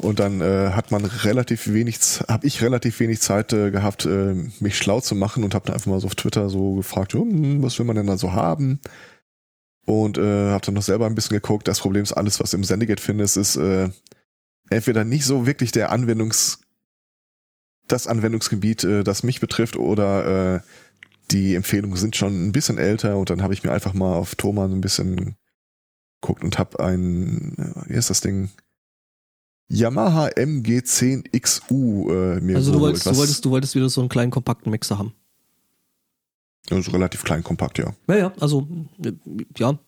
Und 0.00 0.20
dann 0.20 0.40
äh, 0.40 0.70
hat 0.70 0.90
man 0.90 1.04
relativ 1.04 1.72
wenig, 1.72 1.98
habe 2.28 2.46
ich 2.46 2.62
relativ 2.62 3.00
wenig 3.00 3.20
Zeit 3.20 3.52
äh, 3.52 3.70
gehabt, 3.70 4.04
äh, 4.04 4.34
mich 4.60 4.76
schlau 4.76 5.00
zu 5.00 5.14
machen 5.14 5.42
und 5.42 5.54
habe 5.54 5.66
dann 5.66 5.74
einfach 5.74 5.90
mal 5.90 6.00
so 6.00 6.06
auf 6.06 6.14
Twitter 6.14 6.50
so 6.50 6.74
gefragt, 6.74 7.14
hm, 7.14 7.62
was 7.62 7.78
will 7.78 7.86
man 7.86 7.96
denn 7.96 8.06
da 8.06 8.18
so 8.18 8.32
haben? 8.32 8.80
Und 9.86 10.18
äh, 10.18 10.50
habe 10.50 10.64
dann 10.64 10.74
noch 10.74 10.82
selber 10.82 11.06
ein 11.06 11.14
bisschen 11.14 11.36
geguckt. 11.36 11.66
Das 11.68 11.80
Problem 11.80 12.02
ist, 12.02 12.12
alles, 12.12 12.40
was 12.40 12.52
im 12.52 12.64
Sendegate 12.64 13.02
findest, 13.02 13.36
ist 13.36 13.56
äh, 13.56 13.88
entweder 14.68 15.04
nicht 15.04 15.24
so 15.24 15.46
wirklich 15.46 15.72
der 15.72 15.92
Anwendungs, 15.92 16.58
das 17.88 18.06
Anwendungsgebiet, 18.06 18.84
äh, 18.84 19.04
das 19.04 19.22
mich 19.22 19.40
betrifft, 19.40 19.76
oder 19.76 20.56
äh, 20.56 20.60
die 21.30 21.54
Empfehlungen 21.54 21.96
sind 21.96 22.16
schon 22.16 22.46
ein 22.46 22.52
bisschen 22.52 22.78
älter. 22.78 23.16
Und 23.16 23.30
dann 23.30 23.42
habe 23.42 23.54
ich 23.54 23.64
mir 23.64 23.72
einfach 23.72 23.94
mal 23.94 24.14
auf 24.14 24.34
Thomann 24.34 24.72
ein 24.72 24.80
bisschen 24.80 25.36
geguckt 26.20 26.44
und 26.44 26.58
habe 26.58 26.80
ein, 26.80 27.56
äh, 27.58 27.90
wie 27.90 27.94
ist 27.94 28.10
das 28.10 28.20
Ding? 28.20 28.50
Yamaha 29.68 30.28
MG10XU 30.28 32.10
äh, 32.10 32.40
mir 32.40 32.56
Also 32.56 32.72
du 32.72 32.80
wolltest, 32.80 33.06
du 33.06 33.16
wolltest, 33.16 33.44
du 33.44 33.50
wolltest 33.50 33.74
wieder 33.74 33.88
so 33.88 34.00
einen 34.00 34.08
kleinen 34.08 34.30
kompakten 34.30 34.70
Mixer 34.70 34.98
haben. 34.98 35.12
also 36.70 36.90
relativ 36.92 37.24
klein, 37.24 37.42
kompakt, 37.42 37.78
ja. 37.78 37.92
Ja, 38.08 38.16
ja, 38.16 38.32
also 38.38 38.68
äh, 39.04 39.12
ja. 39.56 39.78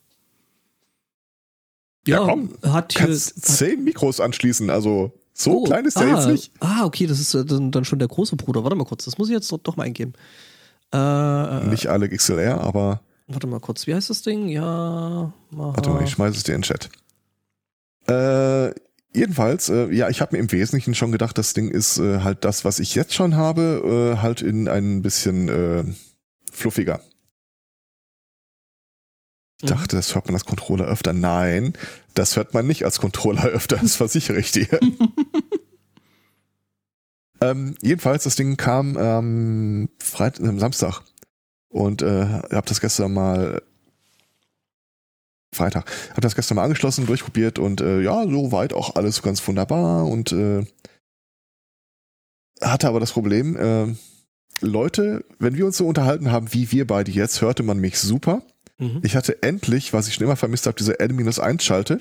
Ja, 2.06 2.24
komm, 2.24 2.54
hat 2.62 2.92
hier. 2.92 3.06
Kannst 3.06 3.36
hat, 3.36 3.44
zehn 3.44 3.84
Mikros 3.84 4.18
anschließen, 4.18 4.70
also 4.70 5.12
so 5.38 5.60
Oh, 5.60 5.64
klein 5.64 5.84
ist 5.84 5.98
der 5.98 6.06
ah, 6.08 6.16
jetzt 6.16 6.28
nicht. 6.28 6.52
Ah, 6.60 6.84
okay, 6.84 7.06
das 7.06 7.20
ist 7.20 7.34
äh, 7.34 7.44
dann, 7.44 7.70
dann 7.70 7.84
schon 7.84 7.98
der 7.98 8.08
große 8.08 8.36
Bruder. 8.36 8.64
Warte 8.64 8.76
mal 8.76 8.84
kurz, 8.84 9.04
das 9.04 9.18
muss 9.18 9.28
ich 9.28 9.34
jetzt 9.34 9.52
doch, 9.62 9.76
mal 9.76 9.84
eingeben. 9.84 10.14
Äh, 10.92 10.98
äh, 10.98 11.66
Nicht 11.68 11.86
alle 11.86 12.08
XLR, 12.08 12.60
aber 12.60 13.00
Warte 13.28 13.46
mal 13.46 13.60
kurz, 13.60 13.86
wie 13.86 13.94
heißt 13.94 14.08
das 14.08 14.22
Ding? 14.22 14.48
Ja, 14.48 15.32
warte 15.50 15.90
mal, 15.90 16.02
ich 16.02 16.10
schmeiße 16.10 16.38
es 16.38 16.44
dir 16.44 16.54
in 16.54 16.62
den 16.62 16.64
Chat. 16.64 16.88
Äh, 18.08 18.72
jedenfalls, 19.14 19.68
äh, 19.68 19.92
ja, 19.92 20.08
ich 20.08 20.22
habe 20.22 20.34
mir 20.34 20.40
im 20.40 20.50
Wesentlichen 20.50 20.94
schon 20.94 21.12
gedacht, 21.12 21.36
das 21.36 21.52
Ding 21.52 21.70
ist 21.70 21.98
äh, 21.98 22.20
halt 22.20 22.46
das, 22.46 22.64
was 22.64 22.78
ich 22.78 22.94
jetzt 22.94 23.12
schon 23.12 23.36
habe, 23.36 24.14
äh, 24.16 24.22
halt 24.22 24.40
in 24.40 24.66
ein 24.66 25.02
bisschen 25.02 25.48
äh, 25.50 25.84
fluffiger. 26.50 27.02
Ich 29.60 29.64
Mhm. 29.64 29.74
dachte, 29.74 29.96
das 29.96 30.14
hört 30.14 30.26
man 30.26 30.34
als 30.34 30.44
Controller 30.44 30.86
öfter. 30.86 31.12
Nein, 31.12 31.72
das 32.14 32.36
hört 32.36 32.54
man 32.54 32.66
nicht 32.66 32.84
als 32.84 33.00
Controller 33.00 33.44
öfter, 33.44 33.76
das 33.76 33.96
versichere 33.96 34.38
ich 34.38 34.52
dir. 34.52 34.68
ähm, 37.40 37.74
jedenfalls, 37.82 38.24
das 38.24 38.36
Ding 38.36 38.56
kam 38.56 38.96
ähm, 38.98 39.88
Freit 39.98 40.40
am 40.40 40.58
Samstag 40.58 41.02
und 41.68 42.02
äh, 42.02 42.24
habe 42.26 42.68
das 42.68 42.80
gestern 42.80 43.12
mal 43.12 43.62
Freitag, 45.52 45.90
habe 46.10 46.20
das 46.20 46.36
gestern 46.36 46.56
mal 46.56 46.64
angeschlossen, 46.64 47.06
durchprobiert 47.06 47.58
und 47.58 47.80
äh, 47.80 48.00
ja, 48.00 48.24
soweit 48.28 48.72
auch 48.74 48.96
alles 48.96 49.22
ganz 49.22 49.46
wunderbar 49.48 50.06
und 50.06 50.30
äh, 50.32 50.66
hatte 52.60 52.88
aber 52.88 53.00
das 53.00 53.12
Problem, 53.12 53.56
äh, 53.56 53.94
Leute, 54.60 55.24
wenn 55.38 55.56
wir 55.56 55.66
uns 55.66 55.76
so 55.76 55.86
unterhalten 55.86 56.30
haben, 56.30 56.52
wie 56.52 56.70
wir 56.72 56.86
beide 56.86 57.12
jetzt, 57.12 57.40
hörte 57.40 57.62
man 57.62 57.78
mich 57.78 57.98
super. 57.98 58.42
Mhm. 58.78 59.00
Ich 59.02 59.16
hatte 59.16 59.42
endlich, 59.42 59.92
was 59.92 60.08
ich 60.08 60.14
schon 60.14 60.24
immer 60.24 60.36
vermisst 60.36 60.66
habe, 60.66 60.76
diese 60.76 60.98
N-1-Schalte, 61.00 62.00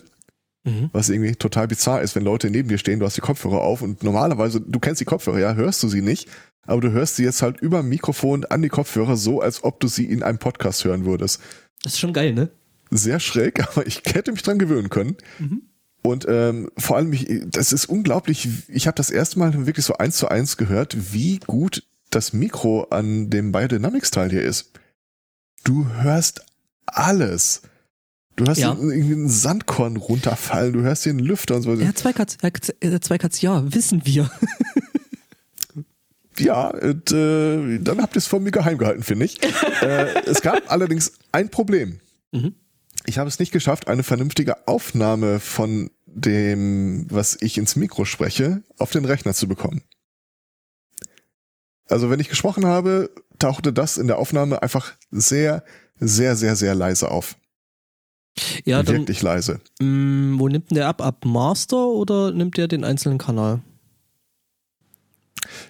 Mhm. 0.63 0.89
was 0.91 1.07
irgendwie 1.09 1.33
total 1.35 1.67
bizarr 1.67 2.01
ist, 2.01 2.15
wenn 2.15 2.23
Leute 2.23 2.49
neben 2.49 2.67
dir 2.67 2.77
stehen, 2.77 2.99
du 2.99 3.05
hast 3.05 3.15
die 3.15 3.21
Kopfhörer 3.21 3.61
auf 3.61 3.81
und 3.81 4.03
normalerweise, 4.03 4.59
du 4.59 4.79
kennst 4.79 4.99
die 4.99 5.05
Kopfhörer, 5.05 5.39
ja, 5.39 5.53
hörst 5.55 5.81
du 5.81 5.87
sie 5.87 6.01
nicht, 6.01 6.27
aber 6.63 6.81
du 6.81 6.91
hörst 6.91 7.15
sie 7.15 7.23
jetzt 7.23 7.41
halt 7.41 7.61
über 7.61 7.83
Mikrofon 7.83 8.43
an 8.45 8.61
die 8.61 8.67
Kopfhörer 8.69 9.15
so, 9.15 9.39
als 9.39 9.63
ob 9.63 9.79
du 9.79 9.87
sie 9.87 10.05
in 10.05 10.23
einem 10.23 10.39
Podcast 10.39 10.83
hören 10.83 11.05
würdest. 11.05 11.39
Das 11.83 11.93
ist 11.93 11.99
schon 11.99 12.11
geil, 12.11 12.33
ne? 12.33 12.49
Sehr 12.91 13.19
schräg, 13.21 13.65
aber 13.69 13.87
ich 13.87 14.01
hätte 14.05 14.31
mich 14.33 14.43
dran 14.43 14.59
gewöhnen 14.59 14.89
können. 14.89 15.15
Mhm. 15.39 15.61
Und 16.01 16.25
ähm, 16.27 16.69
vor 16.77 16.97
allem, 16.97 17.13
ich, 17.13 17.27
das 17.47 17.71
ist 17.71 17.85
unglaublich, 17.85 18.49
ich 18.67 18.87
habe 18.87 18.95
das 18.95 19.09
erste 19.09 19.39
Mal 19.39 19.65
wirklich 19.65 19.85
so 19.85 19.95
eins 19.97 20.17
zu 20.17 20.27
eins 20.27 20.57
gehört, 20.57 21.13
wie 21.13 21.39
gut 21.47 21.83
das 22.09 22.33
Mikro 22.33 22.83
an 22.89 23.29
dem 23.29 23.51
Biodynamics-Teil 23.53 24.29
hier 24.31 24.43
ist. 24.43 24.71
Du 25.63 25.87
hörst 26.01 26.45
alles. 26.87 27.61
Du 28.35 28.45
hörst 28.45 28.61
Ja. 28.61 28.69
irgendwie 28.79 29.13
einen 29.13 29.29
Sandkorn 29.29 29.97
runterfallen, 29.97 30.73
du 30.73 30.81
hörst 30.81 31.05
den 31.05 31.19
Lüfter 31.19 31.55
und 31.55 31.63
so. 31.63 31.73
Ja, 31.73 31.93
zwei 31.95 32.13
Katz, 32.13 32.37
äh, 32.41 32.99
zwei 32.99 33.17
Katz, 33.17 33.41
ja, 33.41 33.63
wissen 33.73 34.05
wir. 34.05 34.29
Ja, 36.39 36.67
und, 36.69 37.11
äh, 37.11 37.79
dann 37.79 37.99
habt 38.01 38.15
ihr 38.15 38.19
es 38.19 38.27
von 38.27 38.43
mir 38.43 38.51
geheim 38.51 38.77
gehalten, 38.77 39.01
finde 39.01 39.25
ich. 39.25 39.41
äh, 39.81 40.23
es 40.25 40.41
gab 40.41 40.71
allerdings 40.71 41.13
ein 41.31 41.49
Problem. 41.49 41.99
Mhm. 42.31 42.53
Ich 43.05 43.17
habe 43.17 43.27
es 43.27 43.39
nicht 43.39 43.51
geschafft, 43.51 43.87
eine 43.87 44.03
vernünftige 44.03 44.67
Aufnahme 44.67 45.39
von 45.39 45.89
dem, 46.05 47.07
was 47.09 47.37
ich 47.41 47.57
ins 47.57 47.75
Mikro 47.75 48.05
spreche, 48.05 48.61
auf 48.77 48.91
den 48.91 49.05
Rechner 49.05 49.33
zu 49.33 49.47
bekommen. 49.47 49.81
Also 51.89 52.09
wenn 52.09 52.19
ich 52.19 52.29
gesprochen 52.29 52.65
habe, 52.65 53.09
tauchte 53.39 53.71
das 53.73 53.97
in 53.97 54.07
der 54.07 54.19
Aufnahme 54.19 54.61
einfach 54.61 54.93
sehr, 55.09 55.63
sehr, 55.99 56.35
sehr, 56.35 56.55
sehr 56.55 56.75
leise 56.75 57.09
auf. 57.11 57.35
Ja, 58.65 58.83
dann, 58.83 58.97
Wirklich 58.97 59.21
leise. 59.21 59.59
mh, 59.79 60.39
wo 60.39 60.47
nimmt 60.47 60.69
denn 60.69 60.75
der 60.75 60.87
ab? 60.87 61.01
Ab 61.01 61.25
Master 61.25 61.87
oder 61.87 62.31
nimmt 62.31 62.57
der 62.57 62.67
den 62.67 62.83
einzelnen 62.83 63.17
Kanal? 63.17 63.61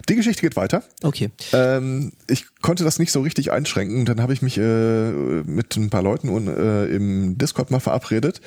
Die 0.09 0.15
Geschichte 0.15 0.41
geht 0.41 0.55
weiter. 0.55 0.84
Okay. 1.03 1.30
Ähm, 1.53 2.11
ich 2.28 2.45
konnte 2.61 2.84
das 2.84 2.99
nicht 2.99 3.11
so 3.11 3.21
richtig 3.21 3.51
einschränken. 3.51 4.05
Dann 4.05 4.21
habe 4.21 4.34
ich 4.34 4.41
mich 4.41 4.57
äh, 4.57 5.11
mit 5.11 5.75
ein 5.78 5.89
paar 5.89 6.01
Leuten 6.01 6.30
und, 6.30 6.47
äh, 6.47 6.86
im 6.88 7.38
Discord 7.38 7.71
mal 7.71 7.80
verabredet. 7.80 8.41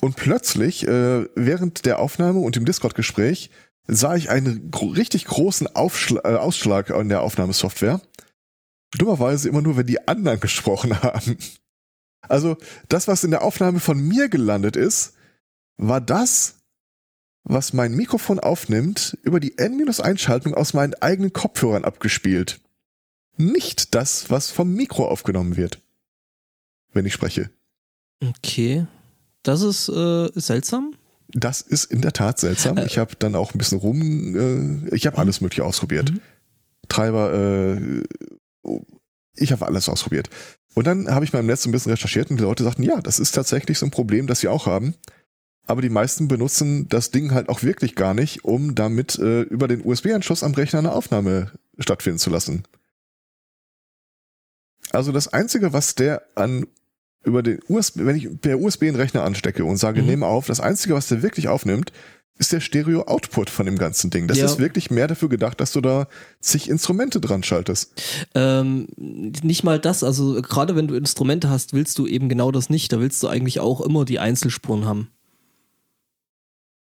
Und 0.00 0.16
plötzlich, 0.16 0.86
äh, 0.86 1.26
während 1.34 1.86
der 1.86 1.98
Aufnahme 1.98 2.40
und 2.40 2.56
im 2.56 2.64
Discord-Gespräch, 2.66 3.50
sah 3.88 4.14
ich 4.16 4.30
einen 4.30 4.70
gro 4.70 4.86
richtig 4.86 5.24
großen 5.24 5.74
Aufschla 5.74 6.20
äh, 6.24 6.36
Ausschlag 6.36 6.90
an 6.90 7.08
der 7.08 7.22
Aufnahmesoftware. 7.22 8.00
Dummerweise 8.96 9.48
immer 9.48 9.62
nur, 9.62 9.76
wenn 9.76 9.86
die 9.86 10.06
anderen 10.06 10.40
gesprochen 10.40 11.02
haben. 11.02 11.36
Also, 12.22 12.56
das, 12.88 13.06
was 13.08 13.24
in 13.24 13.30
der 13.30 13.42
Aufnahme 13.42 13.80
von 13.80 14.00
mir 14.00 14.28
gelandet 14.28 14.76
ist, 14.76 15.14
war 15.76 16.00
das, 16.00 16.56
was 17.44 17.72
mein 17.72 17.94
Mikrofon 17.94 18.40
aufnimmt, 18.40 19.16
über 19.22 19.38
die 19.38 19.56
N-Einschaltung 19.56 20.54
aus 20.54 20.74
meinen 20.74 20.94
eigenen 20.94 21.32
Kopfhörern 21.32 21.84
abgespielt. 21.84 22.60
Nicht 23.36 23.94
das, 23.94 24.30
was 24.30 24.50
vom 24.50 24.72
Mikro 24.72 25.06
aufgenommen 25.06 25.56
wird, 25.56 25.80
wenn 26.92 27.06
ich 27.06 27.12
spreche. 27.12 27.50
Okay. 28.20 28.86
Das 29.42 29.62
ist 29.62 29.88
äh, 29.88 30.28
seltsam. 30.34 30.94
Das 31.28 31.60
ist 31.60 31.84
in 31.84 32.00
der 32.00 32.12
Tat 32.12 32.40
seltsam. 32.40 32.78
Äh. 32.78 32.86
Ich 32.86 32.98
habe 32.98 33.14
dann 33.16 33.34
auch 33.34 33.54
ein 33.54 33.58
bisschen 33.58 33.78
rum, 33.78 34.88
äh, 34.90 34.94
ich 34.94 35.06
habe 35.06 35.18
alles 35.18 35.40
Mögliche 35.40 35.64
ausprobiert. 35.64 36.10
Mhm. 36.10 36.20
Treiber, 36.88 37.32
äh, 37.32 38.02
ich 39.34 39.52
habe 39.52 39.66
alles 39.66 39.88
ausprobiert. 39.88 40.30
Und 40.74 40.86
dann 40.86 41.08
habe 41.14 41.24
ich 41.24 41.32
mal 41.32 41.40
im 41.40 41.46
Netz 41.46 41.64
ein 41.66 41.72
bisschen 41.72 41.92
recherchiert 41.92 42.30
und 42.30 42.36
die 42.38 42.42
Leute 42.42 42.62
sagten, 42.64 42.82
ja, 42.82 43.00
das 43.00 43.18
ist 43.18 43.32
tatsächlich 43.32 43.78
so 43.78 43.86
ein 43.86 43.90
Problem, 43.90 44.26
das 44.26 44.40
sie 44.40 44.48
auch 44.48 44.66
haben. 44.66 44.94
Aber 45.66 45.82
die 45.82 45.88
meisten 45.88 46.28
benutzen 46.28 46.88
das 46.88 47.10
Ding 47.10 47.32
halt 47.32 47.48
auch 47.48 47.62
wirklich 47.62 47.94
gar 47.96 48.14
nicht, 48.14 48.44
um 48.44 48.74
damit 48.74 49.18
äh, 49.18 49.40
über 49.42 49.68
den 49.68 49.84
USB-Anschluss 49.84 50.42
am 50.44 50.52
Rechner 50.54 50.78
eine 50.80 50.92
Aufnahme 50.92 51.50
stattfinden 51.78 52.18
zu 52.18 52.30
lassen. 52.30 52.62
Also 54.90 55.12
das 55.12 55.28
Einzige, 55.28 55.72
was 55.72 55.94
der 55.94 56.22
an 56.34 56.66
über 57.24 57.42
den 57.42 57.58
USB, 57.68 57.98
wenn 58.04 58.16
ich 58.16 58.40
per 58.40 58.60
USB 58.60 58.84
einen 58.84 58.96
Rechner 58.96 59.24
anstecke 59.24 59.64
und 59.64 59.78
sage, 59.78 60.00
Mhm. 60.00 60.06
nehme 60.08 60.26
auf, 60.26 60.46
das 60.46 60.60
Einzige, 60.60 60.94
was 60.94 61.08
der 61.08 61.22
wirklich 61.22 61.48
aufnimmt, 61.48 61.90
ist 62.38 62.52
der 62.52 62.60
Stereo-Output 62.60 63.48
von 63.48 63.64
dem 63.66 63.78
ganzen 63.78 64.10
Ding. 64.10 64.28
Das 64.28 64.38
Ja. 64.38 64.44
ist 64.44 64.58
wirklich 64.58 64.90
mehr 64.90 65.08
dafür 65.08 65.28
gedacht, 65.28 65.60
dass 65.60 65.72
du 65.72 65.80
da 65.80 66.06
zig 66.40 66.68
Instrumente 66.68 67.20
dran 67.20 67.42
schaltest. 67.42 67.92
Ähm, 68.34 68.88
nicht 68.96 69.64
mal 69.64 69.78
das, 69.78 70.04
also 70.04 70.40
gerade 70.42 70.76
wenn 70.76 70.86
du 70.86 70.94
Instrumente 70.94 71.48
hast, 71.48 71.72
willst 71.72 71.98
du 71.98 72.06
eben 72.06 72.28
genau 72.28 72.50
das 72.52 72.68
nicht. 72.68 72.92
Da 72.92 73.00
willst 73.00 73.22
du 73.22 73.28
eigentlich 73.28 73.60
auch 73.60 73.80
immer 73.80 74.04
die 74.04 74.18
Einzelspuren 74.18 74.84
haben. 74.84 75.08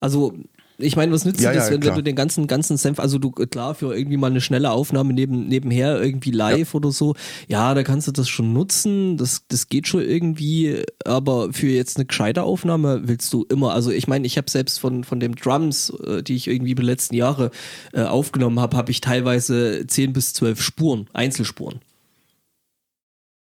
Also, 0.01 0.35
ich 0.83 0.97
meine, 0.97 1.13
was 1.13 1.25
nützt 1.25 1.41
Ja, 1.41 1.51
dir 1.51 1.59
das, 1.59 1.69
ja, 1.69 1.75
wenn, 1.75 1.85
wenn 1.85 1.95
du 1.95 2.03
den 2.03 2.17
ganzen, 2.17 2.47
ganzen 2.47 2.77
Senf, 2.77 2.99
also 2.99 3.19
du, 3.19 3.31
klar, 3.31 3.75
für 3.75 3.97
irgendwie 3.97 4.17
mal 4.17 4.31
eine 4.31 4.41
schnelle 4.41 4.71
Aufnahme 4.71 5.13
neben, 5.13 5.49
nebenher 5.49 6.01
irgendwie 6.01 6.31
live 6.31 6.75
oder 6.75 6.91
so, 6.91 7.15
ja, 7.49 7.75
da 7.75 7.83
kannst 7.83 8.09
du 8.09 8.13
das 8.13 8.29
schon 8.29 8.53
nutzen, 8.53 9.17
das, 9.17 9.45
das 9.49 9.69
geht 9.69 9.89
schon 9.89 10.03
irgendwie, 10.03 10.85
aber 11.05 11.53
für 11.53 11.69
jetzt 11.69 11.97
eine 11.97 12.07
gescheite 12.07 12.43
Aufnahme 12.43 13.03
willst 13.05 13.33
du 13.33 13.45
immer, 13.49 13.73
also 13.75 13.91
ich 13.91 14.09
meine, 14.09 14.27
ich 14.27 14.37
habe 14.37 14.51
selbst 14.51 14.81
von, 14.81 15.05
von 15.05 15.21
dem 15.21 15.37
Drums, 15.37 15.91
äh, 16.07 16.23
die 16.23 16.37
ich 16.37 16.49
irgendwie 16.49 16.75
die 16.75 16.83
letzten 16.83 17.15
Jahre 17.15 17.51
äh, 17.93 18.03
aufgenommen 18.03 18.61
habe, 18.61 18.77
habe 18.77 18.91
ich 18.91 19.01
teilweise 19.01 19.87
10 19.87 20.13
bis 20.13 20.33
12 20.35 20.63
Spuren, 20.63 21.09
Einzelspuren. 21.13 21.81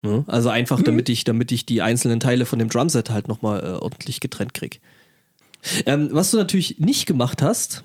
Ne? 0.03 0.25
Also 0.27 0.49
einfach, 0.49 0.83
damit 0.83 1.09
ich, 1.09 1.25
damit 1.25 1.53
ich 1.53 1.67
die 1.67 1.83
einzelnen 1.83 2.21
Teile 2.21 2.47
von 2.47 2.59
dem 2.59 2.69
Drumset 2.69 3.11
halt 3.11 3.29
nochmal 3.29 3.61
äh, 3.65 3.69
ordentlich 3.83 4.21
getrennt 4.21 4.55
krieg. 4.55 4.81
Ähm, 5.85 6.09
was 6.13 6.31
du 6.31 6.37
natürlich 6.37 6.79
nicht 6.79 7.07
gemacht 7.07 7.43
hast, 7.43 7.85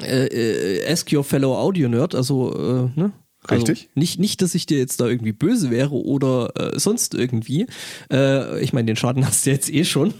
äh, 0.00 0.26
äh, 0.26 0.90
ask 0.90 1.12
your 1.12 1.24
fellow 1.24 1.56
Audio 1.56 1.88
Nerd, 1.88 2.14
also, 2.14 2.90
äh, 2.94 2.98
ne? 2.98 3.12
Richtig. 3.50 3.78
Also 3.80 3.90
nicht, 3.96 4.20
nicht, 4.20 4.40
dass 4.40 4.54
ich 4.54 4.66
dir 4.66 4.78
jetzt 4.78 5.00
da 5.00 5.08
irgendwie 5.08 5.32
böse 5.32 5.70
wäre 5.70 5.94
oder 5.94 6.52
äh, 6.56 6.78
sonst 6.78 7.14
irgendwie. 7.14 7.66
Äh, 8.10 8.62
ich 8.62 8.72
meine, 8.72 8.86
den 8.86 8.96
Schaden 8.96 9.26
hast 9.26 9.46
du 9.46 9.50
jetzt 9.50 9.72
eh 9.72 9.84
schon. 9.84 10.14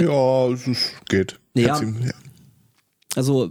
Ja, 0.00 0.48
es 0.48 0.92
geht. 1.08 1.38
Ja. 1.54 1.80
Also 3.14 3.50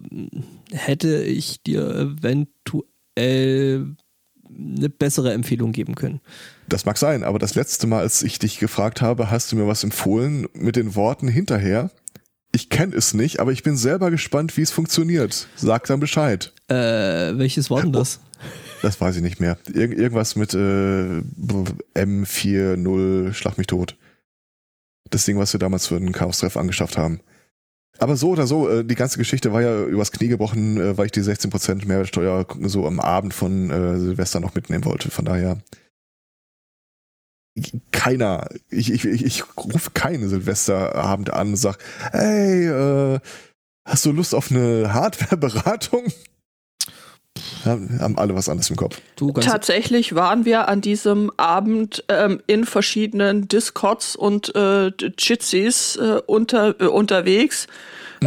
hätte 0.71 1.23
ich 1.23 1.61
dir 1.63 2.15
eventuell 2.21 3.95
eine 4.49 4.89
bessere 4.89 5.33
Empfehlung 5.33 5.71
geben 5.71 5.95
können. 5.95 6.21
Das 6.67 6.85
mag 6.85 6.97
sein, 6.97 7.23
aber 7.23 7.39
das 7.39 7.55
letzte 7.55 7.87
Mal, 7.87 8.01
als 8.01 8.21
ich 8.23 8.39
dich 8.39 8.59
gefragt 8.59 9.01
habe, 9.01 9.31
hast 9.31 9.51
du 9.51 9.55
mir 9.55 9.67
was 9.67 9.83
empfohlen 9.83 10.47
mit 10.53 10.75
den 10.75 10.95
Worten 10.95 11.27
hinterher. 11.27 11.91
Ich 12.51 12.69
kenne 12.69 12.95
es 12.95 13.13
nicht, 13.13 13.39
aber 13.39 13.51
ich 13.51 13.63
bin 13.63 13.77
selber 13.77 14.11
gespannt, 14.11 14.57
wie 14.57 14.61
es 14.61 14.71
funktioniert. 14.71 15.47
Sag 15.55 15.85
dann 15.85 15.99
Bescheid. 15.99 16.53
Äh, 16.67 17.37
welches 17.37 17.69
war 17.69 17.81
denn 17.81 17.93
das? 17.93 18.19
Das 18.83 19.01
weiß 19.01 19.15
ich 19.15 19.23
nicht 19.23 19.39
mehr. 19.39 19.57
Irg 19.73 19.97
irgendwas 19.97 20.35
mit 20.35 20.53
äh, 20.53 21.23
M40 21.95 23.33
Schlag 23.33 23.57
mich 23.57 23.65
tot. 23.65 23.97
Das 25.09 25.25
Ding, 25.25 25.39
was 25.39 25.51
wir 25.51 25.59
damals 25.59 25.87
für 25.87 25.99
den 25.99 26.11
Chaos-Treff 26.11 26.55
angeschafft 26.55 26.95
haben. 26.95 27.21
Aber 27.97 28.15
so 28.15 28.29
oder 28.29 28.45
so, 28.45 28.69
äh, 28.69 28.85
die 28.85 28.93
ganze 28.93 29.17
Geschichte 29.17 29.51
war 29.51 29.63
ja 29.63 29.83
übers 29.83 30.11
Knie 30.11 30.27
gebrochen, 30.27 30.79
äh, 30.79 30.95
weil 30.95 31.07
ich 31.07 31.11
die 31.11 31.23
16% 31.23 31.87
Mehrwertsteuer 31.87 32.45
so 32.65 32.85
am 32.85 32.99
Abend 32.99 33.33
von 33.33 33.71
äh, 33.71 33.97
Silvester 33.97 34.39
noch 34.39 34.53
mitnehmen 34.53 34.85
wollte. 34.85 35.09
Von 35.09 35.25
daher 35.25 35.57
keiner, 37.91 38.47
ich, 38.69 38.91
ich, 38.91 39.05
ich, 39.05 39.25
ich 39.25 39.43
rufe 39.57 39.91
keinen 39.91 40.29
Silvesterabend 40.29 41.31
an 41.33 41.49
und 41.49 41.55
sag, 41.57 41.77
hey, 42.11 42.67
äh, 42.67 43.19
hast 43.85 44.05
du 44.05 44.11
Lust 44.11 44.35
auf 44.35 44.51
eine 44.51 44.93
Hardware-Beratung? 44.93 46.05
Haben 47.65 48.17
alle 48.17 48.33
was 48.35 48.49
anderes 48.49 48.69
im 48.69 48.75
Kopf. 48.75 48.99
Du 49.15 49.31
Tatsächlich 49.31 50.15
waren 50.15 50.45
wir 50.45 50.67
an 50.67 50.81
diesem 50.81 51.31
Abend 51.37 52.03
ähm, 52.07 52.41
in 52.47 52.65
verschiedenen 52.65 53.47
Discords 53.47 54.15
und 54.15 54.55
äh, 54.55 54.91
Jitsis 55.17 55.97
äh, 55.97 56.21
unter, 56.25 56.79
äh, 56.79 56.85
unterwegs. 56.85 57.67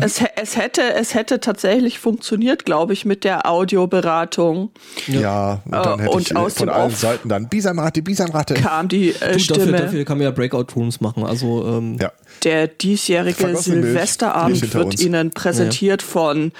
Es, 0.01 0.23
es, 0.37 0.57
hätte, 0.57 0.83
es 0.95 1.15
hätte 1.15 1.41
tatsächlich 1.41 1.99
funktioniert, 1.99 2.65
glaube 2.65 2.93
ich, 2.93 3.05
mit 3.05 3.25
der 3.25 3.47
Audioberatung. 3.51 4.71
Ja, 5.09 5.61
und 5.65 5.73
dann 5.73 5.99
Äh, 5.99 6.03
hätte 6.03 6.11
und 6.17 6.21
ich 6.31 6.37
aus 6.37 6.55
von 6.55 6.69
allen 6.69 6.93
Off- 6.93 6.99
Seiten 6.99 7.29
dann 7.29 7.49
Bisamrate, 7.49 8.03
Bisamrate. 8.03 8.55
Kam 8.55 8.89
die 8.89 9.09
äh, 9.11 9.13
Du, 9.13 9.19
dafür, 9.27 9.39
Stimme. 9.41 9.73
dafür 9.79 10.05
kann 10.05 10.19
man 10.19 10.25
ja 10.27 10.31
Breakout-Rooms 10.31 11.01
machen. 11.01 11.25
Also, 11.25 11.67
ähm, 11.67 11.97
Ja, 12.01 12.13
Der 12.45 12.69
diesjährige 12.69 13.47
Milch 13.47 13.59
Silvesterabend 13.61 14.75
wird 14.75 14.85
uns. 14.85 15.01
Ihnen 15.03 15.31
präsentiert 15.33 16.03
von 16.03 16.53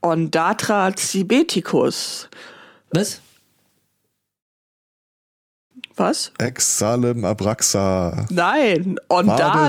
Ondatra 0.00 0.94
Cibeticus. 0.96 2.28
was? 2.92 3.20
Was? 5.96 6.32
Exalem 6.38 7.24
Abraxa. 7.24 8.24
Nein, 8.30 9.00
Ondatra, 9.08 9.68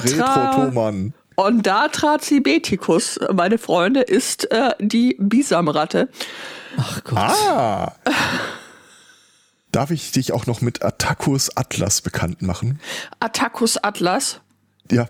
Retrotoman. 1.39 1.55
Ondatra 1.55 2.19
Cibeticus, 2.19 3.19
meine 3.33 3.57
Freunde, 3.57 4.01
ist 4.01 4.51
äh, 4.51 4.71
die 4.79 5.15
Bisamratte. 5.19 6.09
Ach 6.77 7.03
Gott. 7.03 7.17
Ah! 7.17 7.95
Darf 9.71 9.91
ich 9.91 10.11
dich 10.11 10.31
auch 10.33 10.47
noch 10.47 10.61
mit 10.61 10.83
Attacus 10.83 11.55
Atlas 11.55 12.01
bekannt 12.01 12.41
machen? 12.41 12.79
Attacus 13.19 13.77
Atlas. 13.77 14.41
Ja, 14.91 15.07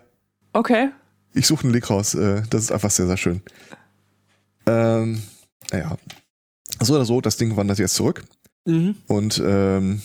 Okay. 0.52 0.90
ich 1.34 1.48
suche 1.48 1.64
einen 1.64 1.74
Link 1.74 1.90
raus. 1.90 2.16
äh, 2.16 2.42
Das 2.50 2.64
ist 2.64 2.72
einfach 2.72 2.92
sehr, 2.92 3.08
sehr 3.08 3.18
schön. 3.18 3.42
Ähm, 4.66 5.22
naja. 5.72 5.96
So 6.82 6.96
oder 6.96 7.06
so, 7.06 7.22
das 7.22 7.38
Ding 7.38 7.56
wandert 7.56 7.80
jetzt 7.80 7.96
zurück. 7.96 8.24
Mhm. 8.66 8.96
Und 9.08 9.42
ähm, 9.46 10.02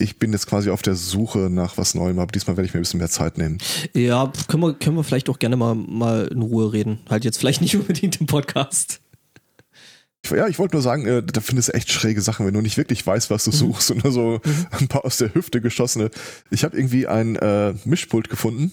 ich 0.00 0.18
bin 0.18 0.32
jetzt 0.32 0.46
quasi 0.46 0.70
auf 0.70 0.82
der 0.82 0.94
Suche 0.94 1.48
nach 1.50 1.76
was 1.78 1.94
Neuem, 1.94 2.18
aber 2.18 2.32
diesmal 2.32 2.56
werde 2.56 2.66
ich 2.66 2.74
mir 2.74 2.80
ein 2.80 2.82
bisschen 2.82 2.98
mehr 2.98 3.10
Zeit 3.10 3.38
nehmen. 3.38 3.58
Ja, 3.94 4.32
können 4.48 4.62
wir, 4.62 4.74
können 4.74 4.96
wir 4.96 5.04
vielleicht 5.04 5.28
auch 5.28 5.38
gerne 5.38 5.56
mal, 5.56 5.74
mal 5.74 6.26
in 6.28 6.42
Ruhe 6.42 6.72
reden. 6.72 7.00
Halt 7.08 7.24
jetzt 7.24 7.38
vielleicht 7.38 7.60
nicht 7.60 7.76
unbedingt 7.76 8.20
im 8.20 8.26
Podcast. 8.26 9.00
Ja, 10.30 10.48
ich 10.48 10.58
wollte 10.58 10.74
nur 10.76 10.82
sagen, 10.82 11.06
äh, 11.06 11.22
da 11.22 11.40
findest 11.40 11.68
du 11.68 11.72
echt 11.74 11.90
schräge 11.90 12.20
Sachen, 12.20 12.46
wenn 12.46 12.52
du 12.54 12.60
nicht 12.60 12.76
wirklich 12.76 13.06
weißt, 13.06 13.30
was 13.30 13.46
Mhm. 13.46 13.50
du 13.52 13.56
suchst 13.56 13.90
und 13.90 14.04
nur 14.04 14.12
so 14.12 14.40
ein 14.72 14.88
paar 14.88 15.04
aus 15.04 15.16
der 15.16 15.34
Hüfte 15.34 15.60
geschossene. 15.60 16.10
Ich 16.50 16.62
habe 16.64 16.76
irgendwie 16.76 17.06
ein 17.06 17.36
äh, 17.36 17.74
Mischpult 17.84 18.28
gefunden, 18.28 18.72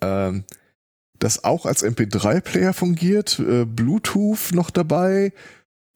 ähm, 0.00 0.44
das 1.18 1.44
auch 1.44 1.66
als 1.66 1.84
MP3-Player 1.84 2.72
fungiert, 2.72 3.38
äh, 3.40 3.64
Bluetooth 3.64 4.52
noch 4.52 4.70
dabei, 4.70 5.32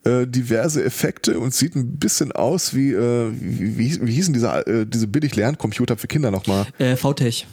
äh, 0.05 0.27
diverse 0.27 0.83
Effekte 0.85 1.39
und 1.39 1.55
sieht 1.55 1.75
ein 1.77 1.99
bisschen 1.99 2.33
aus 2.33 2.75
wie, 2.75 2.93
äh, 2.93 3.31
wie, 3.33 3.79
wie, 3.79 4.07
wie 4.07 4.13
hießen 4.13 4.35
diese, 4.35 4.49
äh, 4.67 4.87
diese 4.87 5.07
billig 5.07 5.37
Lerncomputer 5.37 5.97
für 5.97 6.09
Kinder 6.09 6.31
nochmal? 6.31 6.67
Äh, 6.79 6.97
VTech. 6.97 7.47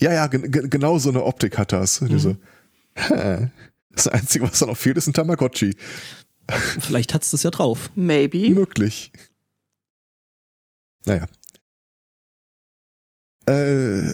Ja, 0.00 0.12
ja, 0.12 0.26
gen 0.26 0.50
gen- 0.50 0.70
genau 0.70 0.98
so 0.98 1.08
eine 1.10 1.24
Optik 1.24 1.56
hat 1.58 1.72
das. 1.72 2.00
Diese, 2.08 2.38
hä, 2.94 3.48
das 3.90 4.08
Einzige, 4.08 4.44
was 4.48 4.58
da 4.58 4.66
noch 4.66 4.76
fehlt, 4.76 4.96
ist 4.98 5.06
ein 5.06 5.14
Tamagotchi. 5.14 5.74
Vielleicht 6.80 7.14
hat's 7.14 7.30
das 7.32 7.42
ja 7.42 7.50
drauf. 7.50 7.90
Maybe. 7.96 8.50
Möglich. 8.50 9.10
Naja. 11.06 11.26
Äh, 13.48 14.12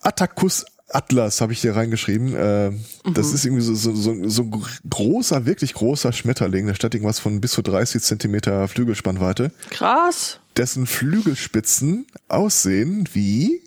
Attacus 0.00 0.64
Atlas 0.94 1.40
habe 1.40 1.52
ich 1.52 1.60
hier 1.60 1.74
reingeschrieben. 1.76 2.34
Äh, 2.34 2.72
Das 3.12 3.28
Mhm. 3.30 3.34
ist 3.34 3.44
irgendwie 3.44 3.62
so, 3.62 3.74
so, 3.74 3.94
so, 3.94 4.28
so 4.28 4.42
ein 4.42 4.64
großer, 4.88 5.46
wirklich 5.46 5.74
großer 5.74 6.12
Schmetterling. 6.12 6.66
Da 6.66 6.74
steht 6.74 6.94
irgendwas 6.94 7.18
von 7.20 7.40
bis 7.40 7.52
zu 7.52 7.62
30 7.62 8.02
Zentimeter 8.02 8.68
Flügelspannweite, 8.68 9.52
Krass. 9.70 10.38
dessen 10.56 10.86
Flügelspitzen 10.86 12.06
aussehen 12.28 13.08
wie, 13.12 13.62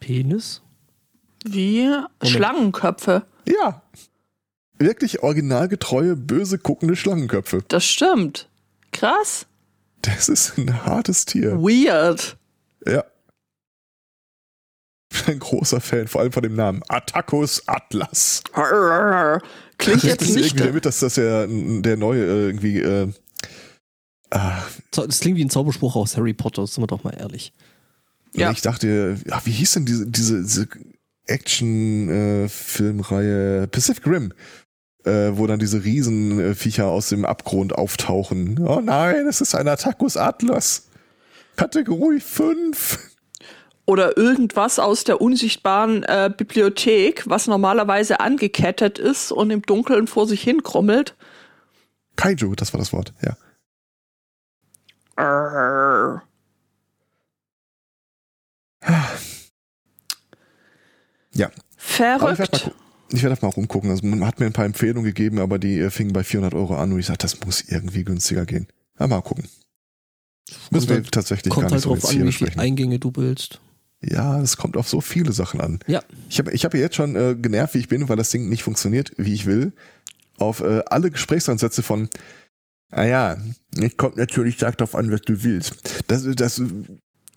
Penis? 0.00 0.62
Wie 1.44 1.90
Schlangenköpfe. 2.22 3.24
ja, 3.46 3.82
wirklich 4.78 5.22
originalgetreue, 5.22 6.16
böse 6.16 6.58
guckende 6.58 6.96
Schlangenköpfe. 6.96 7.62
Das 7.68 7.84
stimmt. 7.84 8.48
Krass. 8.92 9.46
Das 10.02 10.28
ist 10.28 10.58
ein 10.58 10.84
hartes 10.84 11.24
Tier. 11.24 11.52
Weird. 11.58 12.36
Ja. 12.86 13.04
ein 15.26 15.38
großer 15.38 15.80
Fan, 15.80 16.08
vor 16.08 16.20
allem 16.20 16.32
von 16.32 16.42
dem 16.42 16.54
Namen. 16.54 16.82
Attackus 16.88 17.62
Atlas. 17.66 18.42
Klingt 19.78 20.02
Das 20.02 20.08
jetzt 20.08 20.22
ist 20.22 20.34
nicht. 20.34 20.46
irgendwie 20.46 20.64
damit, 20.66 20.86
dass 20.86 21.00
das 21.00 21.16
ja 21.16 21.46
der 21.46 21.96
neue 21.96 22.24
äh, 22.24 22.46
irgendwie. 22.46 22.80
Äh, 22.80 23.12
ah, 24.30 24.62
Das 24.90 25.20
klingt 25.20 25.38
wie 25.38 25.44
ein 25.44 25.50
Zauberspruch 25.50 25.96
aus 25.96 26.16
Harry 26.16 26.32
Potter, 26.34 26.66
sind 26.66 26.82
wir 26.82 26.86
doch 26.86 27.04
mal 27.04 27.14
ehrlich. 27.16 27.52
Ja. 28.34 28.50
Ich 28.50 28.60
dachte, 28.62 29.18
ja, 29.26 29.40
wie 29.44 29.52
hieß 29.52 29.72
denn 29.74 29.86
diese, 29.86 30.06
diese, 30.06 30.42
diese 30.42 30.68
Action-Filmreihe 31.26 33.68
Pacific 33.68 34.06
Rim? 34.06 34.32
Äh, 35.04 35.36
wo 35.38 35.46
dann 35.46 35.60
diese 35.60 35.84
Riesenviecher 35.84 36.86
aus 36.86 37.10
dem 37.10 37.24
Abgrund 37.24 37.72
auftauchen. 37.72 38.58
Oh 38.66 38.80
nein, 38.80 39.28
es 39.28 39.40
ist 39.40 39.54
ein 39.54 39.68
Attackus 39.68 40.16
Atlas. 40.16 40.88
Kategorie 41.54 42.18
5. 42.18 43.12
Oder 43.86 44.16
irgendwas 44.16 44.78
aus 44.80 45.04
der 45.04 45.20
unsichtbaren 45.20 46.02
äh, 46.02 46.30
Bibliothek, 46.36 47.22
was 47.28 47.46
normalerweise 47.46 48.18
angekettet 48.20 48.98
ist 48.98 49.30
und 49.32 49.50
im 49.50 49.62
Dunkeln 49.62 50.08
vor 50.08 50.26
sich 50.26 50.42
hin 50.42 50.62
krummelt. 50.64 51.14
Kaiju, 52.16 52.54
das 52.56 52.72
war 52.72 52.78
das 52.78 52.92
Wort, 52.92 53.12
ja. 53.22 53.36
Arr. 55.14 56.22
Ja. 61.32 61.50
Aber 62.18 62.32
ich 62.32 62.38
werde 62.38 62.52
mal, 62.52 63.36
Verrückt. 63.36 63.56
rumgucken. 63.56 63.90
Also 63.90 64.06
man 64.06 64.24
hat 64.26 64.40
mir 64.40 64.46
ein 64.46 64.52
paar 64.52 64.64
Empfehlungen 64.64 65.04
gegeben, 65.04 65.38
aber 65.38 65.58
die 65.58 65.78
äh, 65.78 65.90
fingen 65.90 66.12
bei 66.12 66.24
400 66.24 66.54
Euro 66.54 66.76
an 66.76 66.92
und 66.92 66.98
ich 66.98 67.06
sagte, 67.06 67.24
das 67.26 67.40
muss 67.44 67.60
irgendwie 67.62 68.04
günstiger 68.04 68.46
gehen. 68.46 68.66
Ja, 68.98 69.06
mal 69.06 69.20
gucken. 69.22 69.48
Müssen 70.70 70.88
wir 70.88 70.96
halt- 70.96 71.12
tatsächlich 71.12 71.52
Kommt 71.52 71.64
gar 71.68 71.70
halt 71.70 71.74
nicht 71.74 71.82
so 71.84 71.94
drauf 71.94 72.10
an, 72.10 72.26
wie 72.26 72.32
viele. 72.32 72.58
Eingänge 72.58 72.98
du 72.98 73.12
willst. 73.14 73.60
Ja, 74.08 74.40
es 74.40 74.56
kommt 74.56 74.76
auf 74.76 74.88
so 74.88 75.00
viele 75.00 75.32
Sachen 75.32 75.60
an. 75.60 75.80
Ja. 75.86 76.02
Ich 76.28 76.38
habe 76.38 76.52
ich 76.52 76.64
hab 76.64 76.74
ja 76.74 76.80
jetzt 76.80 76.96
schon 76.96 77.16
äh, 77.16 77.34
genervt, 77.34 77.74
wie 77.74 77.78
ich 77.78 77.88
bin, 77.88 78.08
weil 78.08 78.16
das 78.16 78.30
Ding 78.30 78.48
nicht 78.48 78.62
funktioniert, 78.62 79.12
wie 79.16 79.34
ich 79.34 79.46
will, 79.46 79.72
auf 80.38 80.60
äh, 80.60 80.82
alle 80.86 81.10
Gesprächsansätze 81.10 81.82
von, 81.82 82.08
ah 82.90 83.04
ja, 83.04 83.36
es 83.76 83.96
kommt 83.96 84.16
natürlich 84.16 84.56
stark 84.56 84.78
darauf 84.78 84.94
an, 84.94 85.10
was 85.10 85.22
du 85.22 85.42
willst. 85.42 85.74
Das, 86.06 86.24
das, 86.36 86.62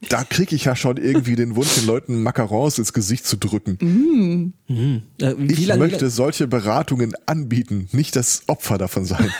da 0.09 0.23
kriege 0.23 0.55
ich 0.55 0.65
ja 0.65 0.75
schon 0.75 0.97
irgendwie 0.97 1.35
den 1.35 1.55
Wunsch, 1.55 1.75
den 1.75 1.87
Leuten 1.87 2.21
Macarons 2.21 2.77
ins 2.77 2.93
Gesicht 2.93 3.25
zu 3.25 3.37
drücken. 3.37 3.77
Mm. 3.81 4.53
Mhm. 4.71 5.01
Äh, 5.19 5.33
Ich 5.47 5.65
lange 5.65 5.79
möchte 5.87 6.09
solche 6.09 6.47
Beratungen 6.47 7.13
anbieten, 7.25 7.89
nicht 7.91 8.15
das 8.15 8.43
Opfer 8.47 8.77
davon 8.77 9.05
sein. 9.05 9.29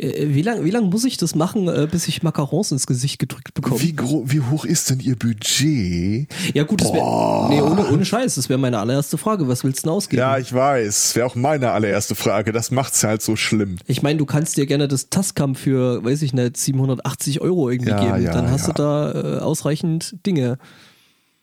äh, 0.00 0.34
wie 0.34 0.42
lang, 0.42 0.64
wie 0.64 0.70
lang 0.70 0.90
muss 0.90 1.04
ich 1.04 1.16
das 1.16 1.34
machen, 1.34 1.68
äh, 1.68 1.86
bis 1.90 2.08
ich 2.08 2.22
Macarons 2.22 2.72
ins 2.72 2.86
Gesicht 2.86 3.18
gedrückt 3.18 3.54
bekomme? 3.54 3.80
Wie, 3.80 3.94
wie 3.96 4.40
hoch 4.40 4.64
ist 4.64 4.90
denn 4.90 5.00
Ihr 5.00 5.16
Budget? 5.16 6.28
Ja 6.54 6.64
gut, 6.64 6.80
das 6.80 6.92
wäre 6.92 7.48
nee, 7.48 7.60
ohne, 7.60 7.88
ohne 7.88 8.04
Scheiß, 8.04 8.34
das 8.36 8.48
wäre 8.48 8.58
meine 8.58 8.78
allererste 8.78 9.18
Frage. 9.18 9.48
Was 9.48 9.64
willst 9.64 9.80
du 9.80 9.82
denn 9.84 9.92
ausgeben? 9.92 10.20
Ja, 10.20 10.38
ich 10.38 10.52
weiß. 10.52 11.16
Wäre 11.16 11.26
auch 11.26 11.34
meine 11.34 11.70
allererste 11.72 12.14
Frage. 12.14 12.52
Das 12.52 12.70
macht's 12.70 13.02
halt 13.04 13.22
so 13.22 13.36
schlimm. 13.36 13.76
Ich 13.86 14.02
meine, 14.02 14.18
du 14.18 14.26
kannst 14.26 14.56
dir 14.56 14.66
gerne 14.66 14.88
das 14.88 15.10
Tascam 15.10 15.54
für, 15.54 16.04
weiß 16.04 16.22
ich 16.22 16.32
nicht, 16.32 16.56
780 16.56 17.40
Euro 17.40 17.70
irgendwie 17.70 17.90
Ja, 17.90 18.00
geben. 18.12 18.24
ja, 18.24 18.32
Dann 18.32 18.50
hast 18.50 18.68
ja. 18.68 18.72
du 18.72 18.82
da 18.82 19.12
äh, 19.12 19.38
ausreichend 19.40 20.16
Dinge. 20.26 20.58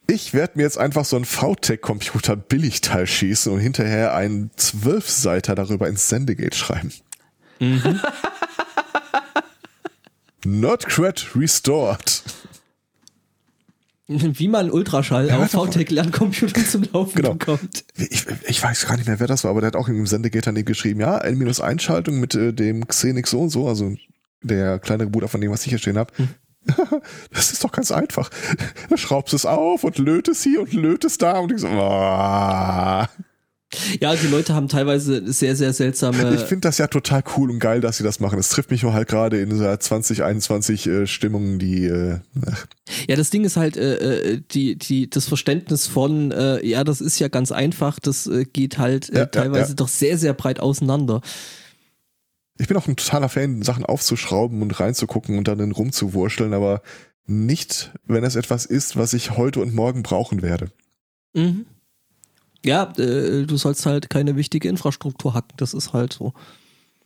Ich 0.09 0.33
werde 0.33 0.53
mir 0.55 0.63
jetzt 0.63 0.77
einfach 0.77 1.03
so 1.03 1.17
einen 1.17 1.25
VTech-Computer 1.25 2.37
Billigteil 2.37 3.05
schießen 3.07 3.51
und 3.51 3.59
hinterher 3.59 4.15
einen 4.15 4.51
Zwölfseiter 4.55 5.53
darüber 5.53 5.89
ins 5.89 6.07
Sendegate 6.07 6.55
schreiben. 6.57 6.91
Nerdcred 10.45 11.27
restored. 11.35 12.23
Wie 14.09 14.47
man 14.47 14.71
Ultraschall 14.71 15.27
Ja, 15.27 15.37
auf 15.39 15.51
mal. 15.53 15.67
VTech-Lerncomputern 15.67 16.65
zum 16.65 16.83
Laufen 16.93 17.15
Genau. 17.15 17.33
bekommt. 17.33 17.83
Ich, 17.97 18.25
ich 18.47 18.63
weiß 18.63 18.87
gar 18.87 18.95
nicht 18.95 19.07
mehr, 19.07 19.19
wer 19.19 19.27
das 19.27 19.43
war, 19.43 19.51
aber 19.51 19.59
der 19.59 19.67
hat 19.67 19.75
auch 19.75 19.89
im 19.89 20.07
Sendegate 20.07 20.45
daneben 20.45 20.65
geschrieben, 20.65 21.01
ja, 21.01 21.17
N-Einschaltung 21.17 22.19
mit 22.21 22.33
äh, 22.33 22.53
dem 22.53 22.87
Xenix 22.87 23.31
so 23.31 23.41
und 23.41 23.49
so, 23.49 23.67
also 23.67 23.95
der 24.41 24.79
kleinere 24.79 25.09
Bruder 25.09 25.27
von 25.27 25.41
dem, 25.41 25.51
was 25.51 25.63
ich 25.65 25.69
hier 25.69 25.79
stehen 25.79 25.97
habe. 25.97 26.13
Das 27.31 27.53
ist 27.53 27.63
doch 27.63 27.71
ganz 27.71 27.91
einfach. 27.91 28.29
Da 28.89 28.97
schraubst 28.97 29.31
du 29.33 29.37
es 29.37 29.45
auf 29.45 29.83
und 29.85 29.97
lötest 29.97 30.43
hier 30.43 30.61
und 30.61 30.73
lötest 30.73 31.21
da 31.21 31.39
und 31.39 31.51
ich 31.51 31.59
so, 31.59 31.67
ah. 31.67 33.09
Ja, 33.99 34.15
die 34.15 34.27
Leute 34.27 34.55
haben 34.55 34.69
teilweise 34.69 35.29
sehr, 35.31 35.55
sehr 35.55 35.73
seltsame. 35.73 36.33
Ich 36.35 36.41
finde 36.41 36.61
das 36.61 36.77
ja 36.77 36.87
total 36.87 37.21
cool 37.35 37.51
und 37.51 37.59
geil, 37.59 37.81
dass 37.81 37.97
sie 37.97 38.03
das 38.03 38.21
machen. 38.21 38.39
Es 38.39 38.47
trifft 38.49 38.71
mich 38.71 38.83
nur 38.83 38.93
halt 38.93 39.09
gerade 39.09 39.41
in 39.41 39.49
dieser 39.49 39.77
2021 39.77 40.87
äh, 40.87 41.05
Stimmung, 41.07 41.59
die 41.59 41.85
äh, 41.85 42.19
ach, 42.49 42.65
Ja, 43.09 43.17
das 43.17 43.29
Ding 43.29 43.43
ist 43.43 43.57
halt 43.57 43.75
äh, 43.75 44.35
äh, 44.35 44.41
die 44.51 44.77
die 44.77 45.09
das 45.09 45.27
Verständnis 45.27 45.85
von 45.85 46.31
äh, 46.31 46.65
ja, 46.65 46.85
das 46.85 47.01
ist 47.01 47.19
ja 47.19 47.27
ganz 47.27 47.51
einfach, 47.51 47.99
das 47.99 48.25
äh, 48.27 48.45
geht 48.45 48.77
halt 48.77 49.09
äh, 49.09 49.13
Ja, 49.13 49.19
ja, 49.19 49.25
teilweise 49.25 49.71
ja. 49.71 49.75
doch 49.75 49.89
sehr 49.89 50.17
sehr 50.17 50.33
breit 50.33 50.61
auseinander. 50.61 51.21
ich 52.57 52.69
bin 52.69 52.77
auch 52.77 52.87
ein 52.87 52.95
totaler 52.95 53.27
Fan, 53.29 53.63
Sachen 53.63 53.85
aufzuschrauben 53.85 54.61
und 54.61 54.79
reinzugucken 54.79 55.37
und 55.37 55.49
dann 55.49 55.71
rumzuwurschteln, 55.71 56.53
aber 56.53 56.81
nicht, 57.25 57.91
wenn 58.05 58.23
es 58.23 58.37
etwas 58.37 58.65
ist, 58.65 58.95
was 58.95 59.11
ich 59.11 59.31
heute 59.31 59.59
und 59.59 59.75
morgen 59.75 60.03
brauchen 60.03 60.41
werde. 60.41 60.71
Mhm. 61.33 61.65
Ja, 62.65 62.93
äh, 62.97 63.45
du 63.45 63.57
sollst 63.57 63.85
halt 63.85 64.09
keine 64.09 64.35
wichtige 64.35 64.67
Infrastruktur 64.69 65.33
hacken, 65.33 65.55
das 65.57 65.73
ist 65.73 65.93
halt 65.93 66.13
so. 66.13 66.33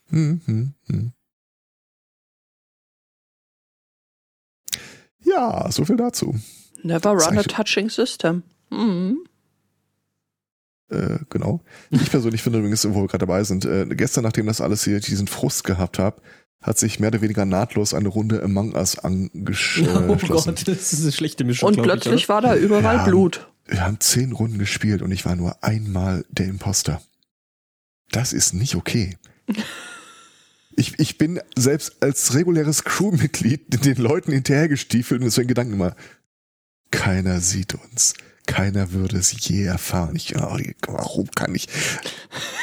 Hm, 0.09 0.41
hm, 0.45 0.73
hm. 0.87 1.11
Ja, 5.23 5.71
so 5.71 5.85
viel 5.85 5.97
dazu. 5.97 6.35
Never 6.83 7.11
run 7.11 7.37
a 7.37 7.43
touching 7.43 7.89
system. 7.89 8.43
Mhm. 8.69 9.19
Äh, 10.89 11.19
genau. 11.29 11.61
Ich 11.89 12.09
persönlich 12.09 12.43
finde 12.43 12.59
übrigens, 12.59 12.85
wo 12.89 13.01
wir 13.01 13.07
gerade 13.07 13.25
dabei 13.25 13.43
sind, 13.43 13.65
äh, 13.65 13.85
gestern, 13.89 14.23
nachdem 14.23 14.47
das 14.47 14.59
alles 14.61 14.83
hier 14.83 14.99
diesen 14.99 15.27
Frust 15.27 15.63
gehabt 15.63 15.99
habe, 15.99 16.21
hat 16.61 16.77
sich 16.77 16.99
mehr 16.99 17.09
oder 17.09 17.21
weniger 17.21 17.45
nahtlos 17.45 17.93
eine 17.93 18.09
Runde 18.09 18.43
Among 18.43 18.73
Us 18.75 18.99
angeschlossen. 18.99 20.09
oh 20.09 20.15
Gott, 20.27 20.67
das 20.67 20.93
ist 20.93 21.01
eine 21.01 21.11
schlechte 21.11 21.43
Mischung. 21.43 21.69
Und 21.69 21.81
plötzlich 21.81 22.23
ich, 22.23 22.29
war 22.29 22.41
da 22.41 22.55
überall 22.55 22.97
Ja. 22.97 23.03
Blut. 23.05 23.50
Wir 23.71 23.85
haben 23.85 24.01
zehn 24.01 24.33
Runden 24.33 24.59
gespielt 24.59 25.01
und 25.01 25.11
ich 25.11 25.25
war 25.25 25.37
nur 25.37 25.63
einmal 25.63 26.25
der 26.29 26.47
Imposter. 26.47 27.01
Das 28.11 28.33
ist 28.33 28.53
nicht 28.53 28.75
okay. 28.75 29.17
Ich, 30.77 30.97
ich 30.99 31.17
bin 31.17 31.41
selbst 31.57 32.01
als 32.01 32.33
reguläres 32.33 32.85
Crewmitglied 32.85 33.83
den 33.85 33.97
Leuten 33.97 34.31
hinterhergestiefelt 34.31 35.21
und 35.21 35.29
so 35.29 35.41
in 35.41 35.49
Gedanken 35.49 35.73
immer, 35.73 35.97
keiner 36.91 37.41
sieht 37.41 37.75
uns. 37.75 38.13
Keiner 38.45 38.93
würde 38.93 39.17
es 39.17 39.35
je 39.47 39.65
erfahren. 39.65 40.15
Ich, 40.15 40.33
oh, 40.37 40.57
warum 40.87 41.29
kann 41.31 41.53
ich? 41.55 41.67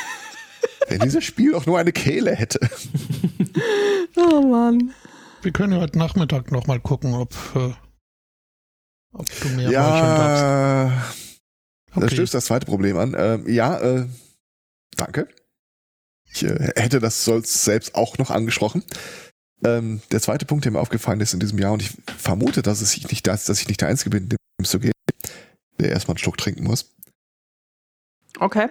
Wenn 0.88 1.00
dieses 1.00 1.22
Spiel 1.22 1.52
doch 1.52 1.66
nur 1.66 1.78
eine 1.78 1.92
Kehle 1.92 2.34
hätte. 2.34 2.61
Oh 4.16 4.40
Mann. 4.40 4.94
Wir 5.42 5.52
können 5.52 5.74
ja 5.74 5.80
heute 5.80 5.98
Nachmittag 5.98 6.50
nochmal 6.50 6.80
gucken, 6.80 7.12
ob, 7.12 7.34
äh, 7.56 7.74
ob 9.12 9.26
du 9.26 9.48
darfst. 9.48 9.72
Ja, 9.72 10.88
da 10.88 11.04
Okay. 11.94 12.14
stößt 12.14 12.34
das 12.34 12.44
zweite 12.44 12.66
Problem 12.66 12.96
an. 12.98 13.14
Ähm, 13.18 13.48
ja, 13.48 13.78
äh, 13.78 14.06
danke. 14.96 15.28
Ich 16.30 16.44
äh, 16.44 16.72
hätte 16.76 17.00
das 17.00 17.24
selbst 17.24 17.94
auch 17.94 18.18
noch 18.18 18.30
angesprochen. 18.30 18.84
Ähm, 19.64 20.00
der 20.12 20.20
zweite 20.20 20.44
Punkt, 20.44 20.64
der 20.64 20.72
mir 20.72 20.80
aufgefallen 20.80 21.20
ist 21.20 21.34
in 21.34 21.40
diesem 21.40 21.59
Jahr, 21.59 21.72
und 21.72 21.82
ich 21.82 21.96
vermute, 22.16 22.62
dass 22.62 22.80
es 22.80 22.92
sich 22.92 23.09
nicht 23.11 23.26
das, 23.26 23.46
dass 23.46 23.61
ich 23.61 23.68
nicht 23.68 23.80
der 23.80 23.88
Einzige 23.88 24.11
bin, 24.11 24.28
dem 24.28 24.38
es 24.62 24.70
so 24.70 24.78
geht, 24.78 24.92
der 25.80 25.90
erstmal 25.90 26.12
einen 26.12 26.18
Schluck 26.18 26.36
trinken 26.36 26.62
muss. 26.64 26.94
Okay. 28.38 28.68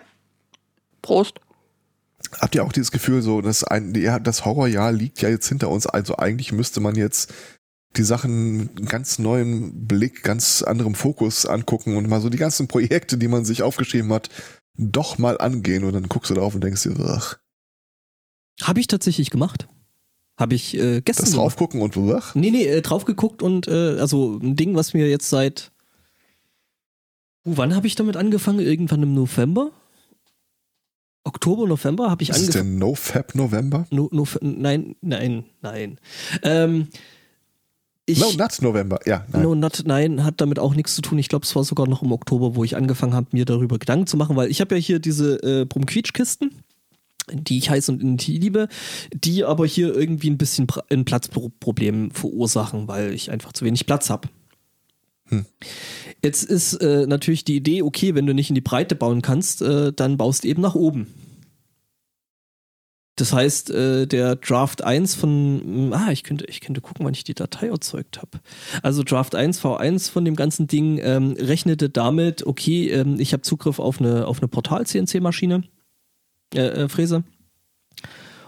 Prost. 1.02 1.40
Habt 2.40 2.56
ihr 2.56 2.64
auch 2.64 2.72
dieses 2.72 2.92
Gefühl, 2.92 3.22
so, 3.22 3.42
dass 3.42 3.64
ein, 3.64 3.94
ja, 3.96 4.20
das 4.20 4.46
Horrorjahr 4.46 4.92
liegt 4.92 5.22
ja 5.22 5.30
jetzt 5.30 5.48
hinter 5.48 5.70
uns, 5.70 5.88
also 5.88 6.18
eigentlich 6.18 6.52
müsste 6.52 6.80
man 6.80 6.96
jetzt 6.96 7.34
die 7.98 8.04
Sachen 8.04 8.58
mit 8.58 8.90
ganz 8.90 9.20
neuem 9.20 9.88
Blick, 9.88 10.24
ganz 10.24 10.62
anderem 10.62 10.96
Fokus 10.96 11.46
angucken 11.46 11.98
und 11.98 12.08
mal 12.08 12.22
so 12.22 12.30
die 12.30 12.38
ganzen 12.38 12.68
Projekte, 12.68 13.18
die 13.18 13.28
man 13.28 13.46
sich 13.46 13.64
aufgeschrieben 13.64 14.12
hat, 14.14 14.30
doch 14.76 15.18
mal 15.18 15.38
angehen 15.40 15.84
und 15.84 15.94
dann 15.94 16.08
guckst 16.08 16.30
du 16.32 16.36
drauf 16.36 16.54
und 16.56 16.64
denkst 16.64 16.84
dir, 16.84 16.96
ach, 17.00 17.38
Habe 18.62 18.80
ich 18.80 18.88
tatsächlich 18.88 19.30
gemacht. 19.30 19.68
Habe 20.38 20.54
ich 20.54 20.76
äh, 20.78 21.02
gestern 21.02 21.26
das 21.26 21.32
gemacht. 21.32 21.46
drauf 21.46 21.56
gucken 21.56 21.82
und 21.82 21.98
ach, 22.14 22.36
Nee, 22.36 22.52
nee, 22.52 22.66
äh, 22.66 22.82
drauf 22.82 23.06
geguckt 23.06 23.42
und 23.42 23.68
äh, 23.68 23.98
also 24.00 24.38
ein 24.38 24.56
Ding, 24.56 24.76
was 24.76 24.94
mir 24.94 25.10
jetzt 25.10 25.30
seit 25.30 25.72
uh, 27.46 27.54
wann 27.58 27.76
habe 27.76 27.88
ich 27.88 27.96
damit 27.96 28.18
angefangen? 28.18 28.60
Irgendwann 28.60 29.02
im 29.02 29.14
November? 29.16 29.72
Oktober, 31.24 31.68
November 31.68 32.10
habe 32.10 32.24
ich 32.24 32.30
ist 32.30 32.38
es 32.38 32.50
der 32.52 32.62
angefangen. 32.62 32.80
NoFap 32.80 33.36
November? 33.36 33.88
No, 33.90 34.10
no, 34.12 34.26
nein, 34.42 34.96
nein, 35.02 35.46
nein. 35.62 36.00
Ähm, 36.44 36.88
ich, 38.10 38.20
No, 38.20 38.32
not 38.38 38.62
November, 38.62 39.00
ja. 39.06 39.26
Nein. 39.34 39.44
No, 39.44 39.54
not, 39.54 39.84
nein, 39.86 40.24
hat 40.24 40.40
damit 40.40 40.60
auch 40.60 40.74
nichts 40.74 40.96
zu 40.96 41.02
tun. 41.02 41.20
Ich 41.20 41.28
glaube, 41.28 41.46
es 41.46 41.56
war 41.58 41.66
sogar 41.66 41.88
noch 41.88 42.02
im 42.02 42.14
Oktober, 42.14 42.56
wo 42.56 42.64
ich 42.64 42.78
angefangen 42.78 43.14
habe, 43.14 43.28
mir 43.32 43.44
darüber 43.44 43.78
Gedanken 43.78 44.08
zu 44.08 44.16
machen, 44.16 44.38
weil 44.38 44.50
ich 44.50 44.62
habe 44.62 44.76
ja 44.76 44.82
hier 44.82 45.00
diese 45.00 45.36
äh, 45.44 45.66
Brumquietsch-Kisten, 45.66 46.52
die 47.34 47.58
ich 47.58 47.70
heiß 47.70 47.90
und 47.90 48.02
in 48.02 48.16
die 48.16 48.38
liebe, 48.38 48.70
die 49.14 49.44
aber 49.44 49.68
hier 49.68 49.94
irgendwie 49.94 50.30
ein 50.30 50.38
bisschen 50.38 50.68
ein 50.90 51.04
Platzproblem 51.04 52.12
verursachen, 52.12 52.88
weil 52.88 53.14
ich 53.14 53.30
einfach 53.30 53.52
zu 53.52 53.66
wenig 53.66 53.86
Platz 53.86 54.10
habe. 54.10 54.30
Hm. 55.26 55.46
Jetzt 56.24 56.44
ist 56.44 56.76
äh, 56.76 57.06
natürlich 57.08 57.44
die 57.44 57.58
Idee, 57.58 57.82
okay, 57.82 58.16
wenn 58.16 58.26
du 58.26 58.34
nicht 58.34 58.48
in 58.50 58.56
die 58.56 58.62
Breite 58.62 58.96
bauen 58.96 59.22
kannst, 59.22 59.62
äh, 59.62 59.92
dann 59.92 60.16
baust 60.16 60.46
du 60.46 60.48
eben 60.48 60.62
nach 60.62 60.76
oben. 60.76 61.08
Das 63.18 63.34
heißt, 63.34 63.72
äh, 63.72 64.06
der 64.06 64.36
Draft 64.36 64.84
1 64.84 65.16
von, 65.16 65.92
ah, 65.92 66.12
ich 66.12 66.24
könnte, 66.24 66.46
ich 66.46 66.62
könnte 66.62 66.82
gucken, 66.82 67.04
wann 67.04 67.14
ich 67.14 67.24
die 67.24 67.34
Datei 67.34 67.68
erzeugt 67.68 68.20
habe. 68.20 68.40
Also 68.84 69.04
Draft 69.04 69.34
1, 69.34 69.60
V1 69.60 70.12
von 70.12 70.24
dem 70.24 70.36
ganzen 70.36 70.68
Ding 70.68 71.00
ähm, 71.02 71.36
rechnete 71.38 71.90
damit, 71.90 72.46
okay, 72.46 72.90
ähm, 72.90 73.20
ich 73.20 73.34
habe 73.34 73.42
Zugriff 73.42 73.80
auf 73.80 74.00
eine, 74.00 74.28
auf 74.28 74.40
eine 74.40 74.48
Portal-CNC-Maschine, 74.48 75.64
äh, 76.54 76.60
äh, 76.60 76.90
Fräse 76.90 77.24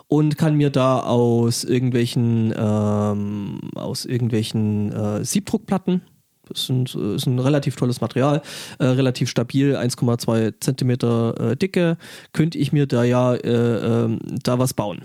und 0.08 0.38
kann 0.38 0.56
mir 0.56 0.70
da 0.70 1.02
aus 1.02 1.64
irgendwelchen 1.64 2.54
ähm, 2.56 3.60
aus 3.74 4.06
irgendwelchen 4.06 4.92
äh, 4.92 5.26
Siebdruckplatten 5.26 6.02
das 6.50 6.66
sind, 6.68 6.94
ist 6.96 7.26
ein 7.26 7.40
relativ 7.40 7.76
tolles 7.76 8.02
Material, 8.02 8.42
äh, 8.80 8.86
relativ 8.86 9.30
stabil, 9.30 9.76
1,2 9.76 10.56
Zentimeter 10.60 11.52
äh, 11.52 11.56
Dicke. 11.56 11.98
Könnte 12.34 12.58
ich 12.58 12.72
mir 12.72 12.88
da 12.88 13.04
ja 13.04 13.36
äh, 13.36 14.06
ähm, 14.06 14.20
da 14.44 14.60
was 14.60 14.74
bauen. 14.74 15.02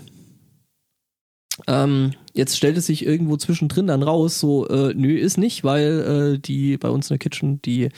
Ähm, 1.67 2.11
jetzt 2.33 2.57
stellt 2.57 2.77
es 2.77 2.87
sich 2.87 3.05
irgendwo 3.05 3.37
zwischendrin 3.37 3.87
dann 3.87 4.03
raus, 4.03 4.39
so, 4.39 4.67
äh, 4.67 4.93
nö, 4.93 5.17
ist 5.17 5.37
nicht, 5.37 5.63
weil 5.63 6.35
äh, 6.35 6.39
die 6.39 6.77
bei 6.77 6.89
uns 6.89 7.09
in 7.09 7.13
der 7.13 7.19
Kitchen 7.19 7.61
die, 7.61 7.89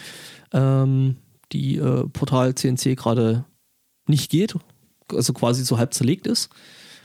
ähm, 0.54 1.16
die 1.52 1.82
Portal 2.12 2.54
CNC 2.56 2.96
gerade 2.98 3.46
nicht 4.06 4.30
geht, 4.30 4.56
also 5.12 5.34
quasi 5.34 5.64
so 5.64 5.78
halb 5.78 5.94
zerlegt 5.94 6.28
ist 6.28 6.50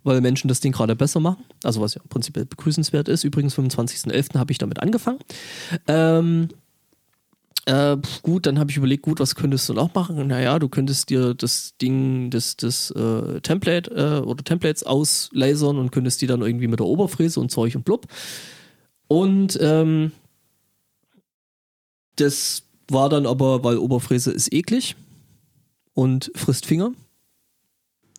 weil 0.04 0.20
Menschen 0.20 0.48
das 0.48 0.60
Ding 0.60 0.72
gerade 0.72 0.96
besser 0.96 1.20
machen. 1.20 1.44
Also 1.62 1.80
was 1.80 1.94
ja 1.94 2.02
prinzipiell 2.08 2.44
begrüßenswert 2.44 3.08
ist. 3.08 3.24
Übrigens, 3.24 3.56
25.11. 3.56 4.38
habe 4.38 4.52
ich 4.52 4.58
damit 4.58 4.80
angefangen. 4.80 5.18
Ähm, 5.86 6.48
äh, 7.66 7.96
gut, 8.22 8.46
dann 8.46 8.58
habe 8.58 8.70
ich 8.70 8.76
überlegt, 8.76 9.02
gut, 9.02 9.20
was 9.20 9.36
könntest 9.36 9.68
du 9.68 9.74
noch 9.74 9.94
machen? 9.94 10.26
Naja, 10.26 10.58
du 10.58 10.68
könntest 10.68 11.10
dir 11.10 11.34
das 11.34 11.76
Ding, 11.80 12.30
das, 12.30 12.56
das 12.56 12.90
äh, 12.90 13.40
Template 13.40 13.90
äh, 13.90 14.26
oder 14.26 14.42
Templates 14.42 14.82
auslasern 14.82 15.78
und 15.78 15.92
könntest 15.92 16.20
die 16.22 16.26
dann 16.26 16.42
irgendwie 16.42 16.66
mit 16.66 16.80
der 16.80 16.86
Oberfräse 16.86 17.38
und 17.38 17.50
Zeug 17.50 17.76
und 17.76 17.84
blub. 17.84 18.06
Und 19.06 19.58
ähm, 19.60 20.10
das 22.16 22.64
war 22.88 23.08
dann 23.08 23.26
aber, 23.26 23.62
weil 23.62 23.78
Oberfräse 23.78 24.32
ist 24.32 24.52
eklig 24.52 24.96
und 25.94 26.32
frisst 26.34 26.66
Finger. 26.66 26.92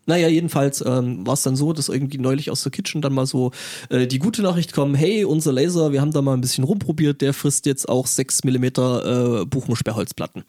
Naja, 0.06 0.28
jedenfalls 0.28 0.84
ähm, 0.86 1.26
war 1.26 1.36
es 1.36 1.43
dann 1.43 1.56
so, 1.56 1.72
dass 1.72 1.89
irgendwie 1.89 2.18
neulich 2.18 2.51
aus 2.51 2.64
der 2.64 2.72
Kitchen 2.72 3.01
dann 3.01 3.14
mal 3.14 3.26
so 3.26 3.51
äh, 3.89 4.06
die 4.06 4.20
gute 4.20 4.41
Nachricht 4.41 4.74
kommt, 4.74 4.97
hey, 4.97 5.24
unser 5.24 5.54
Laser, 5.54 5.91
wir 5.91 6.01
haben 6.01 6.12
da 6.12 6.22
mal 6.22 6.34
ein 6.34 6.41
bisschen 6.41 6.64
rumprobiert, 6.64 7.22
der 7.22 7.34
frisst 7.34 7.66
jetzt 7.66 7.88
auch 7.88 8.08
6 8.08 8.43
mm 8.43 8.64
äh, 8.64 9.45
Buchensperrholzplatten. 9.45 10.43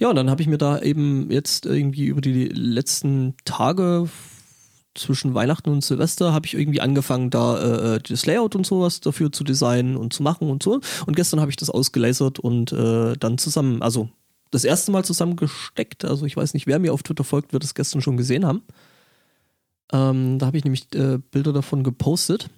Ja, 0.00 0.10
und 0.10 0.16
dann 0.16 0.30
habe 0.30 0.42
ich 0.42 0.48
mir 0.48 0.58
da 0.58 0.80
eben 0.80 1.30
jetzt 1.30 1.66
irgendwie 1.66 2.06
über 2.06 2.20
die 2.20 2.46
letzten 2.46 3.34
Tage 3.44 4.08
zwischen 4.94 5.34
Weihnachten 5.34 5.70
und 5.70 5.84
Silvester 5.84 6.32
habe 6.32 6.46
ich 6.46 6.54
irgendwie 6.54 6.80
angefangen, 6.80 7.30
da 7.30 7.58
äh, 7.58 7.96
äh, 7.96 8.00
das 8.00 8.26
Layout 8.26 8.56
und 8.56 8.66
sowas 8.66 9.00
dafür 9.00 9.30
zu 9.30 9.44
designen 9.44 9.96
und 9.96 10.12
zu 10.12 10.22
machen 10.22 10.50
und 10.50 10.62
so. 10.62 10.80
Und 11.06 11.16
gestern 11.16 11.40
habe 11.40 11.50
ich 11.50 11.56
das 11.56 11.70
ausgelasert 11.70 12.38
und 12.38 12.72
äh, 12.72 13.14
dann 13.18 13.38
zusammen, 13.38 13.82
also 13.82 14.08
das 14.56 14.64
erste 14.64 14.90
Mal 14.90 15.04
zusammengesteckt. 15.04 16.06
Also 16.06 16.24
ich 16.24 16.34
weiß 16.34 16.54
nicht, 16.54 16.66
wer 16.66 16.78
mir 16.78 16.94
auf 16.94 17.02
Twitter 17.02 17.24
folgt, 17.24 17.52
wird 17.52 17.62
es 17.62 17.74
gestern 17.74 18.00
schon 18.00 18.16
gesehen 18.16 18.46
haben. 18.46 18.62
Ähm, 19.92 20.38
da 20.38 20.46
habe 20.46 20.56
ich 20.56 20.64
nämlich 20.64 20.92
äh, 20.94 21.18
Bilder 21.18 21.52
davon 21.52 21.84
gepostet. 21.84 22.48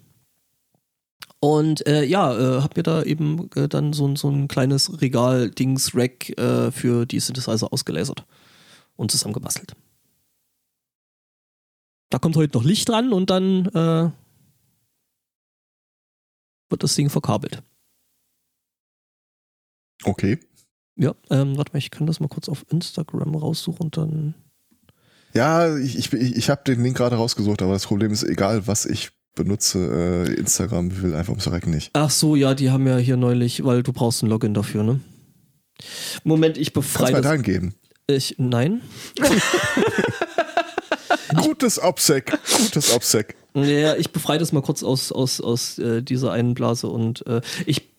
Und 1.41 1.85
äh, 1.85 2.05
ja, 2.05 2.33
äh, 2.33 2.61
habe 2.61 2.73
mir 2.77 2.83
da 2.83 3.03
eben 3.03 3.49
äh, 3.55 3.67
dann 3.67 3.91
so, 3.91 4.15
so 4.15 4.29
ein 4.29 4.47
kleines 4.47 5.01
Regal-Dings-Rack 5.01 6.37
äh, 6.37 6.71
für 6.71 7.05
die 7.05 7.19
Synthesizer 7.19 7.71
ausgelasert 7.73 8.25
und 8.95 9.11
zusammengebastelt. 9.11 9.75
Da 12.09 12.17
kommt 12.17 12.37
heute 12.37 12.57
noch 12.57 12.63
Licht 12.63 12.87
dran 12.87 13.11
und 13.11 13.29
dann 13.29 13.65
äh, 13.67 14.11
wird 16.69 16.83
das 16.83 16.95
Ding 16.95 17.09
verkabelt. 17.09 17.61
Okay. 20.03 20.39
Ja, 20.99 21.15
ähm, 21.29 21.57
warte 21.57 21.71
mal, 21.71 21.79
ich 21.79 21.91
kann 21.91 22.07
das 22.07 22.19
mal 22.19 22.27
kurz 22.27 22.49
auf 22.49 22.65
Instagram 22.69 23.33
raussuchen 23.33 23.85
und 23.85 23.97
dann. 23.97 24.33
Ja, 25.33 25.77
ich, 25.77 25.97
ich, 25.97 26.11
ich 26.13 26.49
habe 26.49 26.61
den 26.67 26.83
Link 26.83 26.97
gerade 26.97 27.15
rausgesucht, 27.15 27.61
aber 27.61 27.71
das 27.71 27.85
Problem 27.85 28.11
ist, 28.11 28.23
egal 28.23 28.67
was 28.67 28.85
ich 28.85 29.11
benutze, 29.33 30.27
äh, 30.27 30.33
Instagram 30.33 31.01
will 31.01 31.15
einfach 31.15 31.29
ums 31.31 31.43
Verrecken 31.43 31.69
nicht. 31.71 31.91
Ach 31.93 32.09
so, 32.09 32.35
ja, 32.35 32.53
die 32.53 32.69
haben 32.69 32.85
ja 32.85 32.97
hier 32.97 33.15
neulich, 33.15 33.63
weil 33.63 33.81
du 33.81 33.93
brauchst 33.93 34.23
ein 34.23 34.27
Login 34.27 34.53
dafür, 34.53 34.83
ne? 34.83 34.99
Moment, 36.25 36.57
ich 36.57 36.73
befreie. 36.73 37.13
Kannst 37.13 37.23
du 37.23 37.29
mal 37.29 37.41
geben? 37.41 37.75
Ich, 38.07 38.35
nein. 38.37 38.81
gutes 41.35 41.81
Obsec, 41.81 42.37
gutes 42.57 42.93
Obsec. 42.93 43.35
Ja, 43.53 43.95
ich 43.95 44.11
befreie 44.11 44.39
das 44.39 44.51
mal 44.51 44.61
kurz 44.61 44.83
aus, 44.83 45.13
aus, 45.13 45.39
aus 45.39 45.77
äh, 45.77 46.03
dieser 46.03 46.33
einen 46.33 46.55
Blase 46.55 46.87
und 46.87 47.25
äh, 47.25 47.39
ich 47.65 47.89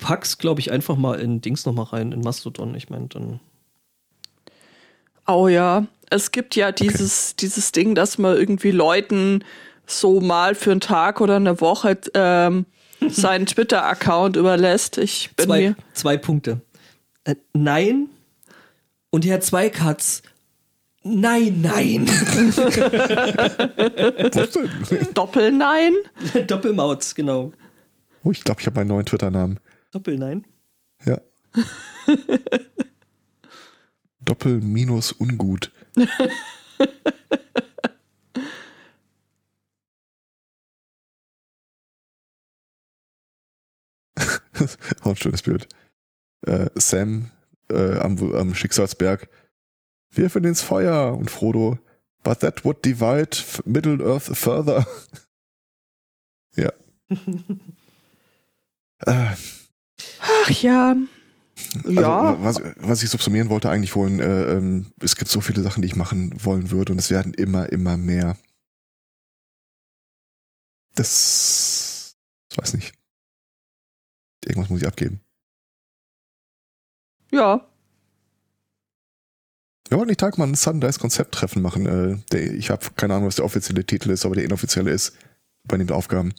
pack's, 0.00 0.38
glaube 0.38 0.60
ich, 0.60 0.72
einfach 0.72 0.96
mal 0.96 1.20
in 1.20 1.40
Dings 1.40 1.66
nochmal 1.66 1.86
rein, 1.86 2.12
in 2.12 2.20
Mastodon. 2.20 2.74
Ich 2.74 2.90
meine, 2.90 3.08
dann. 3.08 3.40
Oh 5.26 5.48
ja, 5.48 5.86
es 6.10 6.32
gibt 6.32 6.56
ja 6.56 6.72
dieses, 6.72 7.30
okay. 7.30 7.36
dieses 7.40 7.72
Ding, 7.72 7.94
dass 7.94 8.18
man 8.18 8.36
irgendwie 8.36 8.72
Leuten 8.72 9.44
so 9.86 10.20
mal 10.20 10.54
für 10.54 10.72
einen 10.72 10.80
Tag 10.80 11.20
oder 11.20 11.36
eine 11.36 11.60
Woche 11.60 11.98
ähm, 12.14 12.66
seinen 13.08 13.46
Twitter-Account 13.46 14.36
überlässt. 14.36 14.98
Ich 14.98 15.30
bin 15.36 15.46
zwei, 15.46 15.60
mir. 15.60 15.76
Zwei 15.92 16.16
Punkte. 16.16 16.60
Äh, 17.24 17.36
nein. 17.52 18.08
Und 19.10 19.24
Herr 19.24 19.40
Zweikatz. 19.40 20.22
Nein, 21.02 21.62
nein. 21.62 22.06
Doppel-Nein? 25.14 25.94
Doppelmauz, 26.46 27.14
genau. 27.14 27.52
Oh, 28.22 28.32
ich 28.32 28.44
glaube, 28.44 28.60
ich 28.60 28.66
habe 28.66 28.80
meinen 28.80 28.88
neuen 28.88 29.06
Twitter-Namen. 29.06 29.58
Doppel-Nein? 29.90 30.46
Ja. 31.04 31.20
Doppel 34.20 34.60
minus 34.60 35.12
ungut. 35.12 35.72
Auch 45.00 45.10
ein 45.10 45.16
schönes 45.16 45.42
Bild. 45.42 45.68
Äh, 46.46 46.70
Sam 46.74 47.30
äh, 47.70 47.98
am, 47.98 48.34
am 48.34 48.54
Schicksalsberg. 48.54 49.28
Wirf 50.10 50.36
ihn 50.36 50.44
ins 50.44 50.62
Feuer 50.62 51.16
und 51.16 51.30
Frodo. 51.30 51.78
But 52.22 52.40
that 52.40 52.64
would 52.64 52.84
divide 52.84 53.36
Middle 53.64 54.04
Earth 54.04 54.36
further. 54.36 54.86
ja. 56.56 56.70
äh, 59.06 59.34
Ach 60.20 60.50
ja. 60.50 60.96
Also, 61.84 62.00
ja. 62.00 62.42
Was, 62.42 62.62
was, 62.76 63.02
ich 63.02 63.10
subsumieren 63.10 63.50
wollte 63.50 63.70
eigentlich 63.70 63.92
vorhin, 63.92 64.20
äh, 64.20 64.52
ähm, 64.52 64.86
es 65.00 65.16
gibt 65.16 65.30
so 65.30 65.40
viele 65.40 65.62
Sachen, 65.62 65.82
die 65.82 65.88
ich 65.88 65.96
machen 65.96 66.32
wollen 66.44 66.70
würde 66.70 66.92
und 66.92 66.98
es 66.98 67.10
werden 67.10 67.34
immer, 67.34 67.70
immer 67.70 67.96
mehr. 67.96 68.36
Das, 70.94 72.16
ich 72.50 72.58
weiß 72.58 72.74
nicht. 72.74 72.92
Irgendwas 74.44 74.70
muss 74.70 74.80
ich 74.80 74.86
abgeben. 74.86 75.20
Ja. 77.30 77.66
Wir 79.88 79.98
wollten 79.98 80.08
nicht 80.08 80.20
Tag 80.20 80.38
mal 80.38 80.46
ein 80.46 80.54
Sundice-Konzepttreffen 80.54 81.62
machen. 81.62 81.86
Äh, 81.86 82.18
der, 82.32 82.54
ich 82.54 82.70
habe 82.70 82.86
keine 82.96 83.14
Ahnung, 83.14 83.26
was 83.26 83.36
der 83.36 83.44
offizielle 83.44 83.84
Titel 83.84 84.10
ist, 84.10 84.24
aber 84.24 84.34
der 84.34 84.44
inoffizielle 84.44 84.90
ist. 84.90 85.16
Übernimmt 85.64 85.92
Aufgaben. 85.92 86.32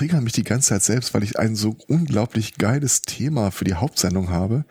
Trigger 0.00 0.22
mich 0.22 0.32
die 0.32 0.44
ganze 0.44 0.70
Zeit 0.70 0.82
selbst, 0.82 1.12
weil 1.12 1.22
ich 1.22 1.38
ein 1.38 1.54
so 1.54 1.76
unglaublich 1.88 2.54
geiles 2.56 3.02
Thema 3.02 3.50
für 3.50 3.64
die 3.66 3.74
Hauptsendung 3.74 4.30
habe, 4.30 4.64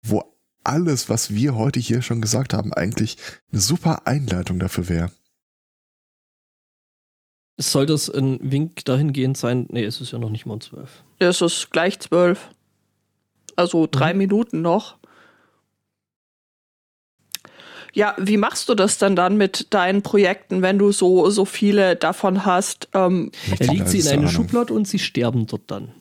wo 0.00 0.22
alles, 0.62 1.08
was 1.08 1.34
wir 1.34 1.56
heute 1.56 1.80
hier 1.80 2.02
schon 2.02 2.20
gesagt 2.20 2.54
haben, 2.54 2.72
eigentlich 2.72 3.16
eine 3.50 3.60
super 3.60 4.06
Einleitung 4.06 4.60
dafür 4.60 4.88
wäre. 4.88 5.10
Soll 7.58 7.86
das 7.86 8.08
ein 8.08 8.38
Wink 8.40 8.84
dahingehend 8.84 9.36
sein? 9.36 9.66
Nee, 9.70 9.84
es 9.84 10.00
ist 10.00 10.12
ja 10.12 10.18
noch 10.20 10.30
nicht 10.30 10.46
mal 10.46 10.54
um 10.54 10.60
zwölf. 10.60 11.02
Es 11.18 11.40
ist 11.40 11.72
gleich 11.72 11.98
zwölf. 11.98 12.50
Also 13.56 13.88
drei 13.90 14.12
mhm. 14.12 14.18
Minuten 14.18 14.62
noch. 14.62 14.98
Ja, 17.96 18.14
wie 18.18 18.36
machst 18.36 18.68
du 18.68 18.74
das 18.74 18.98
denn 18.98 19.16
dann 19.16 19.38
mit 19.38 19.72
deinen 19.72 20.02
Projekten, 20.02 20.60
wenn 20.60 20.78
du 20.78 20.92
so, 20.92 21.30
so 21.30 21.46
viele 21.46 21.96
davon 21.96 22.44
hast? 22.44 22.90
Ähm, 22.92 23.32
er 23.58 23.72
legt 23.72 23.88
sie 23.88 24.00
in 24.00 24.08
eine 24.08 24.28
Schublade 24.28 24.74
und 24.74 24.86
sie 24.86 24.98
sterben 24.98 25.46
dort 25.46 25.62
dann. 25.70 25.92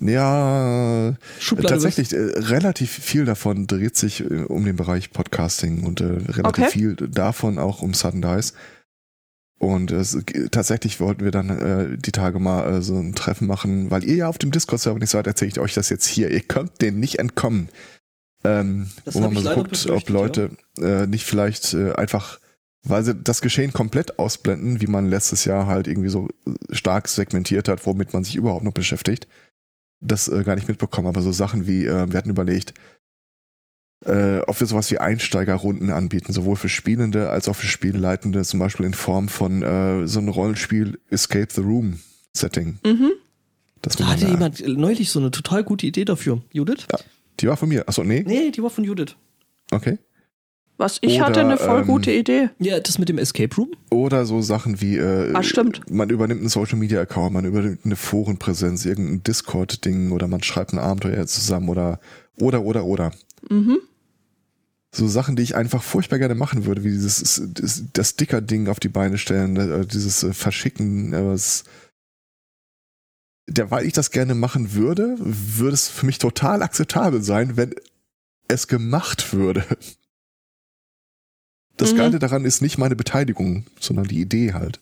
Ja, 0.00 1.14
Schublade 1.38 1.74
tatsächlich, 1.74 2.14
äh, 2.14 2.16
relativ 2.16 2.90
viel 2.90 3.26
davon 3.26 3.66
dreht 3.66 3.94
sich 3.94 4.22
äh, 4.22 4.44
um 4.44 4.64
den 4.64 4.76
Bereich 4.76 5.10
Podcasting 5.10 5.84
und 5.84 6.00
äh, 6.00 6.04
relativ 6.04 6.64
okay. 6.64 6.70
viel 6.70 6.94
davon 6.96 7.58
auch 7.58 7.82
um 7.82 7.92
Sudden 7.92 8.22
Dice. 8.22 8.54
Und 9.58 9.92
äh, 9.92 10.48
tatsächlich 10.50 10.98
wollten 10.98 11.24
wir 11.24 11.30
dann 11.30 11.50
äh, 11.50 11.98
die 11.98 12.12
Tage 12.12 12.38
mal 12.38 12.76
äh, 12.76 12.80
so 12.80 12.96
ein 12.96 13.14
Treffen 13.14 13.46
machen, 13.46 13.90
weil 13.90 14.02
ihr 14.02 14.16
ja 14.16 14.28
auf 14.28 14.38
dem 14.38 14.50
Discord-Server 14.50 14.98
nicht 14.98 15.10
seid, 15.10 15.26
erzähle 15.26 15.50
ich 15.50 15.60
euch 15.60 15.74
das 15.74 15.90
jetzt 15.90 16.06
hier. 16.06 16.30
Ihr 16.30 16.40
könnt 16.40 16.80
dem 16.80 16.98
nicht 16.98 17.18
entkommen. 17.18 17.68
Ähm, 18.44 18.90
Das 19.04 19.14
wo 19.14 19.20
man 19.20 19.34
mal 19.34 19.42
so 19.42 19.54
guckt, 19.54 19.88
ob 19.90 20.08
Leute 20.08 20.50
äh, 20.78 21.06
nicht 21.06 21.24
vielleicht 21.24 21.74
äh, 21.74 21.92
einfach, 21.92 22.40
weil 22.82 23.04
sie 23.04 23.14
das 23.14 23.40
Geschehen 23.40 23.72
komplett 23.72 24.18
ausblenden, 24.18 24.80
wie 24.80 24.88
man 24.88 25.08
letztes 25.08 25.44
Jahr 25.44 25.66
halt 25.66 25.86
irgendwie 25.86 26.08
so 26.08 26.28
äh, 26.46 26.74
stark 26.74 27.08
segmentiert 27.08 27.68
hat, 27.68 27.86
womit 27.86 28.12
man 28.12 28.24
sich 28.24 28.34
überhaupt 28.34 28.64
noch 28.64 28.72
beschäftigt, 28.72 29.28
das 30.00 30.28
äh, 30.28 30.42
gar 30.42 30.56
nicht 30.56 30.68
mitbekommen. 30.68 31.06
Aber 31.06 31.22
so 31.22 31.32
Sachen 31.32 31.66
wie, 31.66 31.86
äh, 31.86 32.10
wir 32.10 32.18
hatten 32.18 32.30
überlegt, 32.30 32.74
äh, 34.04 34.40
ob 34.40 34.58
wir 34.58 34.66
sowas 34.66 34.90
wie 34.90 34.98
Einsteigerrunden 34.98 35.90
anbieten, 35.90 36.32
sowohl 36.32 36.56
für 36.56 36.68
Spielende 36.68 37.30
als 37.30 37.48
auch 37.48 37.54
für 37.54 37.68
Spielleitende, 37.68 38.42
zum 38.42 38.58
Beispiel 38.58 38.86
in 38.86 38.94
Form 38.94 39.28
von 39.28 39.62
äh, 39.62 40.08
so 40.08 40.18
einem 40.18 40.28
Rollenspiel 40.28 40.98
Escape 41.10 41.48
the 41.52 41.60
Room 41.60 42.00
Setting. 42.32 42.78
Mhm. 42.84 43.12
Das 43.80 43.96
Da 43.96 44.06
hatte 44.06 44.26
jemand 44.26 44.66
neulich 44.66 45.10
so 45.10 45.20
eine 45.20 45.30
total 45.30 45.64
gute 45.64 45.86
Idee 45.86 46.04
dafür. 46.04 46.42
Judith? 46.52 46.86
Die 47.40 47.48
war 47.48 47.56
von 47.56 47.68
mir. 47.68 47.88
Achso, 47.88 48.04
nee? 48.04 48.24
Nee, 48.26 48.50
die 48.50 48.62
war 48.62 48.70
von 48.70 48.84
Judith. 48.84 49.16
Okay. 49.70 49.98
Was 50.78 50.98
ich 51.00 51.16
Oder, 51.16 51.26
hatte 51.26 51.40
eine 51.40 51.58
voll 51.58 51.80
ähm, 51.82 51.86
gute 51.86 52.10
Idee. 52.10 52.48
Ja, 52.58 52.80
das 52.80 52.98
mit 52.98 53.08
dem 53.08 53.18
Escape 53.18 53.54
Room? 53.56 53.70
Oder 53.90 54.24
so 54.26 54.40
Sachen 54.40 54.80
wie, 54.80 54.96
äh, 54.96 55.32
Ah, 55.34 55.42
stimmt. 55.42 55.82
man 55.90 56.10
übernimmt 56.10 56.40
einen 56.40 56.48
Social 56.48 56.78
Media 56.78 57.00
Account, 57.00 57.34
man 57.34 57.44
übernimmt 57.44 57.84
eine 57.84 57.94
Forenpräsenz, 57.96 58.84
irgendein 58.84 59.22
Discord-Ding 59.22 60.10
oder 60.10 60.26
man 60.28 60.42
schreibt 60.42 60.72
ein 60.72 60.78
Abenteuer 60.78 61.26
zusammen 61.26 61.68
oder, 61.68 62.00
oder, 62.40 62.62
oder, 62.62 62.84
oder. 62.84 63.12
Mhm. 63.48 63.78
So 64.94 65.06
Sachen, 65.08 65.36
die 65.36 65.42
ich 65.42 65.54
einfach 65.56 65.82
furchtbar 65.82 66.18
gerne 66.18 66.34
machen 66.34 66.66
würde, 66.66 66.84
wie 66.84 66.90
dieses, 66.90 67.42
das, 67.54 67.84
das 67.92 68.10
Sticker-Ding 68.10 68.68
auf 68.68 68.80
die 68.80 68.88
Beine 68.88 69.18
stellen, 69.18 69.56
äh, 69.56 69.86
dieses 69.86 70.22
äh, 70.22 70.32
Verschicken, 70.32 71.12
äh, 71.12 71.38
der, 73.48 73.70
weil 73.70 73.86
ich 73.86 73.92
das 73.92 74.10
gerne 74.10 74.34
machen 74.34 74.72
würde, 74.74 75.16
würde 75.18 75.74
es 75.74 75.88
für 75.88 76.06
mich 76.06 76.18
total 76.18 76.62
akzeptabel 76.62 77.22
sein, 77.22 77.56
wenn 77.56 77.74
es 78.48 78.68
gemacht 78.68 79.32
würde. 79.32 79.64
Das 81.76 81.92
Mhm. 81.92 81.96
Geile 81.96 82.18
daran 82.18 82.44
ist 82.44 82.60
nicht 82.60 82.78
meine 82.78 82.96
Beteiligung, 82.96 83.66
sondern 83.80 84.06
die 84.06 84.20
Idee 84.20 84.52
halt. 84.52 84.80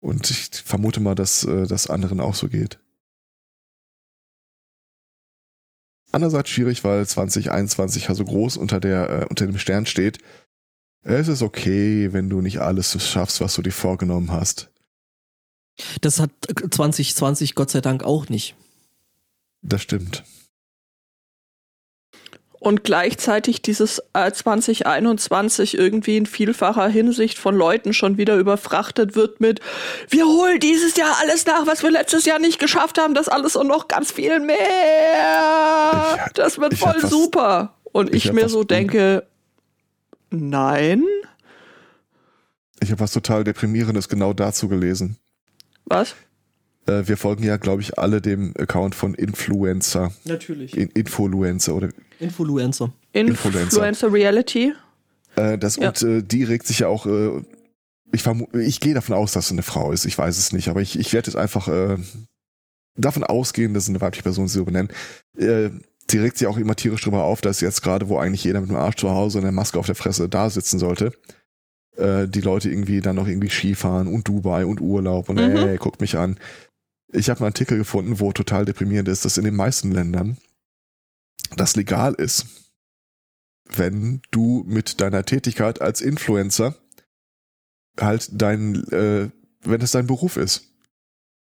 Und 0.00 0.30
ich 0.30 0.50
vermute 0.64 1.00
mal, 1.00 1.14
dass 1.14 1.44
äh, 1.44 1.66
das 1.66 1.88
anderen 1.88 2.20
auch 2.20 2.34
so 2.34 2.48
geht. 2.48 2.78
Andererseits 6.12 6.50
schwierig, 6.50 6.84
weil 6.84 7.04
2021 7.06 8.06
ja 8.08 8.14
so 8.14 8.24
groß 8.24 8.56
unter 8.56 8.78
der 8.78 9.10
äh, 9.10 9.26
unter 9.28 9.46
dem 9.46 9.58
Stern 9.58 9.86
steht. 9.86 10.18
Es 11.02 11.28
ist 11.28 11.42
okay, 11.42 12.12
wenn 12.12 12.30
du 12.30 12.40
nicht 12.40 12.60
alles 12.60 12.96
schaffst, 13.04 13.40
was 13.40 13.54
du 13.54 13.62
dir 13.62 13.72
vorgenommen 13.72 14.30
hast. 14.30 14.70
Das 16.00 16.20
hat 16.20 16.30
2020 16.70 17.54
Gott 17.54 17.70
sei 17.70 17.80
Dank 17.80 18.04
auch 18.04 18.28
nicht. 18.28 18.54
Das 19.62 19.82
stimmt. 19.82 20.22
Und 22.60 22.82
gleichzeitig 22.82 23.60
dieses 23.60 24.00
äh, 24.14 24.32
2021 24.32 25.76
irgendwie 25.76 26.16
in 26.16 26.24
vielfacher 26.24 26.88
Hinsicht 26.88 27.36
von 27.36 27.54
Leuten 27.54 27.92
schon 27.92 28.16
wieder 28.16 28.36
überfrachtet 28.38 29.16
wird 29.16 29.38
mit, 29.40 29.60
wir 30.08 30.24
holen 30.24 30.60
dieses 30.60 30.96
Jahr 30.96 31.14
alles 31.20 31.44
nach, 31.44 31.66
was 31.66 31.82
wir 31.82 31.90
letztes 31.90 32.24
Jahr 32.24 32.38
nicht 32.38 32.58
geschafft 32.58 32.96
haben, 32.98 33.12
das 33.12 33.28
alles 33.28 33.54
und 33.56 33.66
noch 33.66 33.86
ganz 33.88 34.12
viel 34.12 34.40
mehr. 34.40 36.16
Ich- 36.26 36.32
das 36.32 36.58
wird 36.58 36.72
voll 36.74 36.96
was- 37.02 37.10
super. 37.10 37.74
Und 37.92 38.14
ich 38.14 38.24
ich, 38.26 38.32
mir 38.32 38.44
was 38.46 38.52
so 38.52 38.64
denke, 38.64 39.26
nein, 40.30 41.04
Ich 42.80 42.90
habe 42.90 43.00
was 43.00 43.12
total 43.12 43.44
deprimierendes 43.44 44.08
genau 44.08 44.32
dazu 44.32 44.68
gelesen. 44.68 45.16
Was? 45.86 46.14
Äh, 46.86 47.06
wir 47.06 47.16
folgen 47.16 47.44
ja, 47.44 47.56
glaube 47.56 47.82
ich, 47.82 47.98
alle 47.98 48.20
dem 48.20 48.52
Account 48.58 48.94
von 48.94 49.14
Influencer, 49.14 50.12
Natürlich. 50.24 50.76
In 50.76 50.88
Influencer 50.90 51.74
oder 51.74 51.88
Influencer. 52.20 52.92
Influencer. 53.12 53.62
Influencer 53.62 54.12
Reality. 54.12 54.72
Äh, 55.36 55.58
das, 55.58 55.76
Ja. 55.76 55.88
Und 55.88 56.02
äh, 56.02 56.22
die 56.22 56.44
regt 56.44 56.66
sich 56.66 56.80
ja 56.80 56.88
auch, 56.88 57.06
ich, 58.12 58.24
ich 58.52 58.80
gehe 58.80 58.94
davon 58.94 59.16
aus, 59.16 59.32
dass 59.32 59.46
es 59.46 59.52
eine 59.52 59.62
Frau 59.62 59.92
ist, 59.92 60.04
ich 60.04 60.16
weiß 60.16 60.38
es 60.38 60.52
nicht, 60.52 60.68
aber 60.68 60.82
ich, 60.82 60.98
ich 60.98 61.12
werde 61.12 61.28
jetzt 61.28 61.36
einfach 61.36 61.68
davon 62.96 63.24
ausgehen, 63.24 63.74
dass 63.74 63.84
es 63.84 63.88
eine 63.88 64.00
weibliche 64.00 64.22
Person 64.22 64.46
sie 64.46 64.58
so 64.58 64.64
benennen. 64.64 64.88
Die 65.36 66.18
regt 66.18 66.38
sich 66.38 66.46
auch 66.46 66.56
immer 66.56 66.76
tierisch 66.76 67.02
drüber 67.02 67.24
auf, 67.24 67.40
dass 67.40 67.60
jetzt 67.60 67.82
gerade, 67.82 68.08
wo 68.08 68.18
eigentlich 68.18 68.44
jeder 68.44 68.60
mit 68.60 68.70
dem 68.70 68.76
Arsch 68.76 68.96
zu 68.96 69.10
Hause 69.10 69.38
und 69.38 69.44
der 69.44 69.52
Maske 69.52 69.80
auf 69.80 69.86
der 69.86 69.96
Fresse 69.96 70.28
da 70.28 70.48
sitzen 70.48 70.78
sollte, 70.78 71.12
äh, 71.96 72.26
die 72.28 72.40
Leute 72.40 72.70
irgendwie 72.70 73.00
dann 73.00 73.16
noch 73.16 73.26
irgendwie 73.28 73.50
Skifahren 73.50 74.08
und 74.08 74.26
Dubai 74.28 74.64
und 74.66 74.80
Urlaub 74.80 75.28
und 75.28 75.36
Mhm. 75.36 75.42
ey, 75.42 75.76
guckt 75.78 76.00
mich 76.00 76.16
an. 76.16 76.38
Ich 77.12 77.30
habe 77.30 77.40
einen 77.40 77.46
Artikel 77.48 77.78
gefunden, 77.78 78.18
wo 78.20 78.32
total 78.32 78.64
deprimierend 78.64 79.08
ist, 79.08 79.24
dass 79.24 79.38
in 79.38 79.44
den 79.44 79.56
meisten 79.56 79.92
Ländern 79.92 80.38
das 81.56 81.76
legal 81.76 82.14
ist 82.14 82.46
wenn 83.76 84.20
du 84.30 84.62
mit 84.66 85.00
deiner 85.00 85.24
Tätigkeit 85.24 85.80
als 85.80 86.02
Influencer 86.02 86.74
halt 87.98 88.28
dein, 88.32 88.86
äh, 88.92 89.30
wenn 89.62 89.80
es 89.80 89.92
dein 89.92 90.06
Beruf 90.06 90.36
ist. 90.36 90.68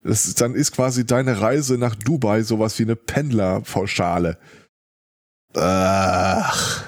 Das 0.02 0.32
dann 0.34 0.54
ist 0.54 0.72
quasi 0.72 1.04
deine 1.04 1.40
Reise 1.42 1.76
nach 1.76 1.94
Dubai 1.94 2.42
sowas 2.42 2.78
wie 2.78 2.84
eine 2.84 2.96
Pendlerpauschale. 2.96 4.38
Ach, 5.54 6.84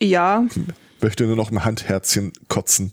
Ja, 0.00 0.46
möchte 1.06 1.24
nur 1.24 1.36
noch 1.36 1.52
ein 1.52 1.64
Handherzchen 1.64 2.32
kotzen. 2.48 2.92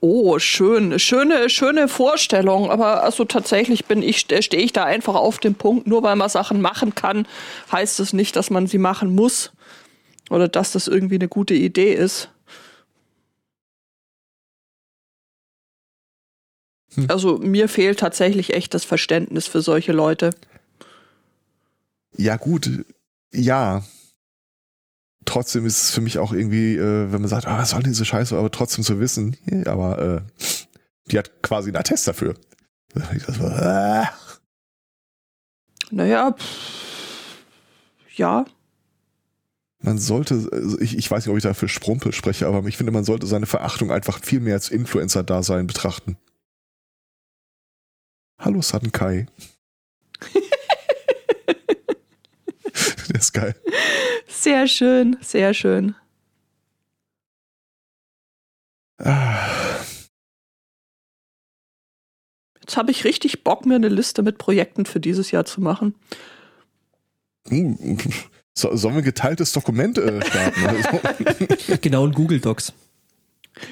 Oh, 0.00 0.38
schön, 0.38 0.96
schöne, 1.00 1.50
schöne 1.50 1.88
Vorstellung. 1.88 2.70
Aber 2.70 3.02
also 3.02 3.24
tatsächlich 3.24 3.86
bin 3.86 4.00
ich, 4.00 4.20
stehe 4.20 4.62
ich 4.62 4.72
da 4.72 4.84
einfach 4.84 5.16
auf 5.16 5.38
dem 5.38 5.56
Punkt. 5.56 5.88
Nur 5.88 6.04
weil 6.04 6.14
man 6.14 6.28
Sachen 6.28 6.60
machen 6.60 6.94
kann, 6.94 7.26
heißt 7.72 7.98
es 7.98 8.12
nicht, 8.12 8.36
dass 8.36 8.50
man 8.50 8.68
sie 8.68 8.78
machen 8.78 9.12
muss 9.12 9.50
oder 10.30 10.46
dass 10.46 10.70
das 10.70 10.86
irgendwie 10.86 11.16
eine 11.16 11.26
gute 11.26 11.54
Idee 11.54 11.94
ist. 11.94 12.30
Hm. 16.94 17.06
Also 17.08 17.38
mir 17.38 17.68
fehlt 17.68 17.98
tatsächlich 17.98 18.54
echt 18.54 18.72
das 18.72 18.84
Verständnis 18.84 19.48
für 19.48 19.62
solche 19.62 19.90
Leute. 19.90 20.30
Ja, 22.16 22.36
gut, 22.36 22.70
ja. 23.32 23.82
Trotzdem 25.26 25.66
ist 25.66 25.82
es 25.82 25.90
für 25.90 26.00
mich 26.00 26.18
auch 26.18 26.32
irgendwie, 26.32 26.76
äh, 26.76 27.12
wenn 27.12 27.20
man 27.20 27.28
sagt, 27.28 27.46
ah, 27.46 27.58
was 27.58 27.70
soll 27.70 27.82
diese 27.82 28.04
Scheiße, 28.06 28.36
aber 28.36 28.50
trotzdem 28.50 28.84
zu 28.84 28.98
wissen, 29.00 29.36
ja, 29.44 29.66
aber 29.66 29.98
äh, 29.98 30.20
die 31.10 31.18
hat 31.18 31.42
quasi 31.42 31.68
einen 31.68 31.76
Attest 31.76 32.08
dafür. 32.08 32.34
Das 32.94 33.38
war, 33.40 33.62
ah. 33.62 34.10
Naja, 35.90 36.32
pff, 36.32 37.36
ja, 38.16 38.46
Man 39.80 39.98
sollte, 39.98 40.48
also 40.50 40.80
ich, 40.80 40.96
ich 40.96 41.10
weiß 41.10 41.24
nicht, 41.26 41.30
ob 41.30 41.36
ich 41.36 41.42
da 41.44 41.54
für 41.54 41.68
Sprumpel 41.68 42.12
spreche, 42.12 42.46
aber 42.46 42.66
ich 42.66 42.76
finde, 42.76 42.92
man 42.92 43.04
sollte 43.04 43.26
seine 43.26 43.46
Verachtung 43.46 43.90
einfach 43.92 44.20
viel 44.24 44.40
mehr 44.40 44.54
als 44.54 44.70
Influencer-Dasein 44.70 45.66
betrachten. 45.66 46.16
Hallo 48.38 48.62
Sudden 48.62 48.92
Kai. 48.92 49.26
Ist 53.20 53.32
geil. 53.32 53.54
sehr 54.28 54.66
schön, 54.66 55.16
sehr 55.20 55.54
schön. 55.54 55.94
Jetzt 62.60 62.76
habe 62.76 62.90
ich 62.90 63.04
richtig 63.04 63.44
Bock, 63.44 63.64
mir 63.66 63.76
eine 63.76 63.88
Liste 63.88 64.22
mit 64.22 64.38
Projekten 64.38 64.86
für 64.86 65.00
dieses 65.00 65.30
Jahr 65.30 65.44
zu 65.44 65.60
machen. 65.60 65.94
hm, 67.48 67.98
so, 68.54 68.74
sollen 68.74 68.94
wir 68.94 69.02
ein 69.02 69.04
geteiltes 69.04 69.52
Dokument 69.52 69.98
äh, 69.98 70.20
starten? 70.24 70.66
Also, 70.66 71.76
Genau, 71.80 72.04
und 72.04 72.14
Google 72.14 72.40
Docs. 72.40 72.72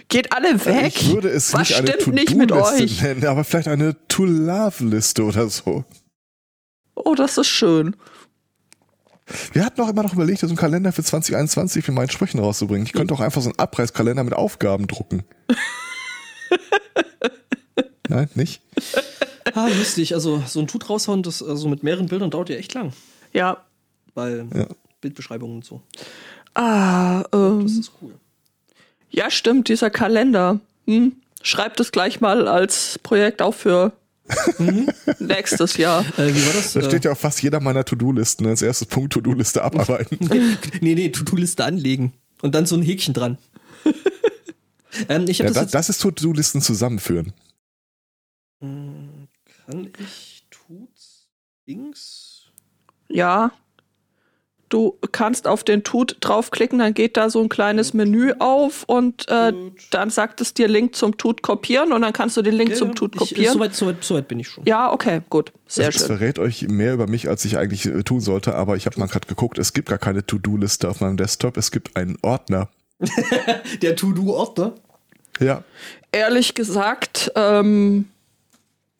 Geht 0.09 0.33
alle 0.33 0.65
weg. 0.65 0.95
ich 0.97 1.13
würde 1.13 1.29
es 1.29 1.53
Was 1.53 1.69
nicht 1.69 1.77
eine 1.79 1.89
stimmt 2.01 2.15
nicht 2.15 2.35
mit 2.37 2.49
To-Do-Liste 2.51 2.85
euch? 2.85 3.03
nennen, 3.03 3.27
aber 3.27 3.45
vielleicht 3.45 3.69
eine 3.69 3.97
To-Love-Liste 4.09 5.23
oder 5.25 5.49
so. 5.51 5.85
Oh, 6.95 7.15
das 7.15 7.37
ist 7.37 7.49
schön. 7.49 7.95
Wir 9.53 9.64
hatten 9.64 9.81
auch 9.81 9.89
immer 9.89 10.03
noch 10.03 10.12
überlegt, 10.12 10.41
so 10.41 10.47
einen 10.47 10.57
Kalender 10.57 10.93
für 10.93 11.03
2021 11.03 11.89
mit 11.89 11.97
meinen 11.97 12.11
Sprüchen 12.11 12.39
rauszubringen. 12.41 12.87
Ich 12.87 12.93
könnte 12.93 13.14
auch 13.14 13.20
einfach 13.20 13.41
so 13.41 13.49
einen 13.49 13.59
Abreißkalender 13.59 14.22
mit 14.22 14.35
Aufgaben 14.35 14.87
drucken. 14.87 15.25
Nein, 18.09 18.29
nicht? 18.35 18.61
Ah, 19.55 19.68
lustig. 19.68 20.14
Also, 20.14 20.43
so 20.47 20.61
ein 20.61 20.66
Tut 20.66 20.89
raushauen, 20.91 21.22
das 21.22 21.43
also 21.43 21.68
mit 21.68 21.83
mehreren 21.83 22.07
Bildern 22.07 22.31
dauert 22.31 22.51
ja 22.51 22.57
echt 22.57 22.75
lang. 22.75 22.93
Ja. 23.33 23.64
Weil 24.14 24.47
Ja. 24.55 24.66
Bildbeschreibungen 25.01 25.57
und 25.57 25.64
so. 25.64 25.83
Ah, 26.55 27.25
ähm, 27.33 27.62
Das 27.62 27.72
ist 27.72 27.93
cool. 28.03 28.14
ja, 29.11 29.31
stimmt, 29.31 29.68
dieser 29.68 29.91
Kalender. 29.91 30.61
Hm? 30.87 31.16
Schreibt 31.43 31.81
es 31.81 31.93
gleich 31.93 32.20
mal 32.20 32.47
als 32.49 32.99
Projekt 33.03 33.43
auf 33.43 33.57
für 33.57 33.93
nächstes 35.18 35.77
Jahr. 35.77 36.05
Äh, 36.18 36.35
wie 36.35 36.47
war 36.47 36.53
das? 36.55 36.72
Das 36.72 36.87
steht 36.87 37.05
ja 37.05 37.12
auf 37.12 37.20
fast 37.20 37.43
jeder 37.43 37.61
meiner 37.61 37.85
To-Do-Listen. 37.85 38.47
Als 38.47 38.62
erstes 38.62 38.89
Punkt 38.89 39.12
To-Do-Liste 39.12 39.62
abarbeiten. 39.62 40.18
nee, 40.81 40.95
nee, 40.95 41.09
To-Do-Liste 41.11 41.64
anlegen. 41.64 42.12
Und 42.43 42.55
dann 42.55 42.66
so 42.66 42.77
ein 42.77 42.83
Häkchen 42.83 43.14
dran. 43.14 43.39
Ähm, 45.09 45.25
ich 45.27 45.39
Ja, 45.39 45.47
habe 45.47 45.55
das, 45.55 45.64
das, 45.64 45.72
das 45.72 45.89
ist 45.89 46.03
To-Do-Listen 46.03 46.62
zusammenführen. 46.62 47.33
Hm, 48.61 49.27
Kann 49.66 49.91
ich 49.99 50.47
Tuts 50.51 51.27
Dings? 51.66 52.53
Ja. 53.09 53.51
Du 54.75 54.99
kannst 55.12 55.47
auf 55.47 55.62
den 55.62 55.85
Tut 55.85 56.16
draufklicken, 56.18 56.81
dann 56.81 56.95
geht 56.95 57.16
da 57.16 57.31
so 57.31 57.41
ein 57.41 57.49
kleines 57.49 57.95
Menü 57.95 58.33
auf 58.41 58.83
und 58.89 59.29
äh, 59.29 59.53
dann 59.93 60.11
sagt 60.11 60.41
es 60.41 60.53
dir 60.53 60.66
Link 60.66 60.97
zum 60.97 61.16
Tut 61.16 61.43
kopieren 61.43 61.93
und 61.93 62.03
dann 62.03 62.12
kannst 62.12 62.37
du 62.37 62.43
den 62.43 62.57
Link 62.57 62.75
zum 62.75 62.93
Tut 62.97 63.16
kopieren. 63.16 63.53
Soweit, 63.53 63.77
soweit, 63.77 64.03
soweit 64.03 64.27
bin 64.27 64.41
ich 64.41 64.49
schon. 64.49 64.64
ja, 64.64 64.93
okay, 64.93 65.20
gut. 65.31 65.53
Sehr 65.68 65.87
das 65.87 65.95
schön. 65.95 66.07
verrät 66.09 66.41
euch 66.41 66.66
mehr 66.66 66.93
über 66.93 67.07
mich, 67.07 67.29
als 67.29 67.45
ich 67.45 67.57
eigentlich 67.57 67.87
äh, 67.87 68.03
tun 68.03 68.18
sollte, 68.18 68.57
aber 68.57 68.75
ich 68.75 68.87
habe 68.87 68.99
mal 68.99 69.07
gerade 69.07 69.29
geguckt, 69.29 69.59
es 69.59 69.75
gibt 69.75 69.91
gar 69.91 69.99
keine 69.99 70.27
To-Do-Liste 70.27 70.89
auf 70.89 71.01
meinem 71.01 71.18
Desktop, 71.18 71.57
es 71.57 71.70
gibt 71.70 71.97
einen 71.97 72.18
Ordner. 72.22 72.68
Der 73.81 73.95
To-Do-Ordner. 73.95 74.72
Ja. 75.39 75.62
Ehrlich 76.11 76.55
gesagt, 76.55 77.31
ähm, 77.37 78.07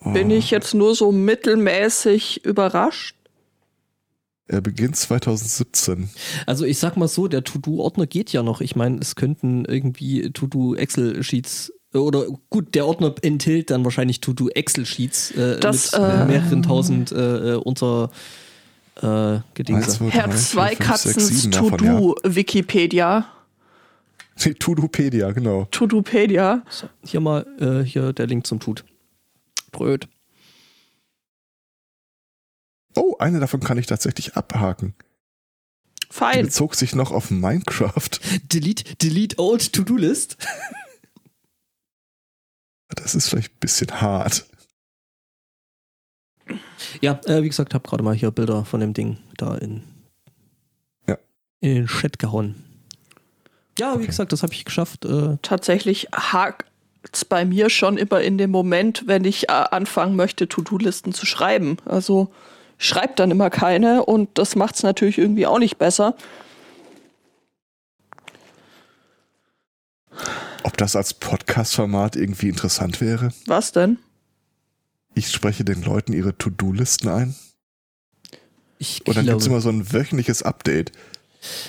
bin 0.05 0.31
ich 0.31 0.53
jetzt 0.53 0.73
nur 0.73 0.95
so 0.95 1.11
mittelmäßig 1.11 2.45
überrascht. 2.45 3.17
Er 4.47 4.61
beginnt 4.61 4.97
2017. 4.97 6.11
Also 6.47 6.65
ich 6.65 6.79
sag 6.79 6.97
mal 6.97 7.09
so, 7.09 7.29
der 7.29 7.45
To-Do-Ordner 7.45 8.07
geht 8.07 8.33
ja 8.33 8.43
noch. 8.43 8.61
Ich 8.61 8.77
meine, 8.77 8.99
es 8.99 9.17
könnten 9.17 9.65
irgendwie 9.65 10.31
To-Do-Excel-Sheets 10.33 11.73
oder 11.95 12.27
gut, 12.51 12.75
der 12.75 12.87
Ordner 12.87 13.15
enthält 13.23 13.71
dann 13.71 13.85
wahrscheinlich 13.85 14.21
To-Do-Excel-Sheets 14.21 15.31
äh, 15.33 15.61
Das, 15.61 15.93
mit 15.93 16.01
äh, 16.01 16.25
mehreren 16.27 16.63
tausend 16.63 17.13
äh, 17.13 17.53
äh, 17.53 17.55
unter 17.55 18.11
äh, 18.97 19.01
zwei, 19.01 20.11
Herr 20.11 20.29
davon, 20.29 21.85
ja. 21.85 21.99
To-Do-Wikipedia. 21.99 23.27
Nee, 24.45 24.55
To-Dopedia, 24.55 25.31
genau. 25.33 25.69
To-Dopedia. 25.71 26.63
So, 26.69 26.89
hier 27.05 27.21
mal 27.21 27.47
äh, 27.61 27.85
hier 27.85 28.13
der 28.13 28.27
Link 28.27 28.47
zum 28.47 28.61
Tut. 28.61 28.85
Bröt. 29.71 30.09
Oh, 32.97 33.17
eine 33.19 33.41
davon 33.41 33.61
kann 33.61 33.79
ich 33.79 33.87
tatsächlich 33.87 34.37
abhaken. 34.37 34.95
Die 36.03 36.17
Fein. 36.17 36.45
bezog 36.45 36.75
sich 36.77 36.95
noch 36.95 37.11
auf 37.11 37.31
Minecraft. 37.31 38.09
Delete, 38.53 38.95
delete 38.97 39.39
old 39.39 39.73
To-Do-List. 39.73 40.37
Das 42.91 43.15
ist 43.17 43.29
vielleicht 43.29 43.53
ein 43.55 43.59
bisschen 43.61 44.01
hart. 44.01 44.47
Ja, 47.01 47.21
äh, 47.25 47.43
wie 47.43 47.49
gesagt, 47.49 47.75
habe 47.75 47.89
gerade 47.89 48.03
mal 48.05 48.15
hier 48.15 48.31
Bilder 48.31 48.65
von 48.65 48.81
dem 48.81 48.93
Ding 48.95 49.17
da 49.37 49.57
in, 49.57 49.83
Ja. 51.09 51.19
in 51.61 51.75
den 51.75 51.87
Chat 51.87 52.19
gehauen. 52.19 52.55
Ja, 53.79 53.93
wie 53.95 53.97
Okay. 53.99 54.07
gesagt, 54.07 54.33
das 54.33 54.43
habe 54.43 54.53
ich 54.53 54.65
geschafft. 54.65 55.05
Äh, 55.05 55.39
Tatsächlich 55.43 56.09
hakt's 56.13 57.25
bei 57.25 57.45
mir 57.45 57.71
schon 57.71 57.97
immer 57.97 58.21
in 58.21 58.39
dem 58.39 58.51
Moment, 58.51 59.05
wenn 59.07 59.25
ich 59.25 59.49
äh, 59.49 59.53
anfangen 59.53 60.15
möchte, 60.15 60.49
To-Do-Listen 60.49 61.13
zu 61.13 61.27
schreiben. 61.27 61.79
Also 61.87 62.33
ich 62.79 62.87
schreibe 62.87 63.15
dann 63.17 63.31
immer 63.31 63.51
keine 63.51 64.05
und 64.05 64.37
das 64.39 64.57
macht's 64.57 64.83
natürlich 64.83 65.19
irgendwie 65.19 65.47
auch 65.47 65.59
nicht 65.59 65.79
besser. 65.79 66.17
Ob 70.63 70.77
das 70.77 70.97
als 70.97 71.15
Podcast-Format 71.15 72.17
irgendwie 72.17 72.49
interessant 72.49 73.01
wäre? 73.01 73.33
Was 73.47 73.73
denn? 73.73 73.99
Ich 75.15 75.31
spreche 75.31 75.65
den 75.65 75.83
Leuten 75.83 76.13
ihre 76.13 76.37
To-Do-Listen 76.37 77.09
ein. 77.09 77.35
ich 78.79 79.07
Und 79.07 79.17
dann 79.17 79.25
glaube, 79.25 79.37
gibt's 79.37 79.47
immer 79.47 79.61
so 79.61 79.69
ein 79.69 79.93
wöchentliches 79.93 80.43
Update. 80.43 80.93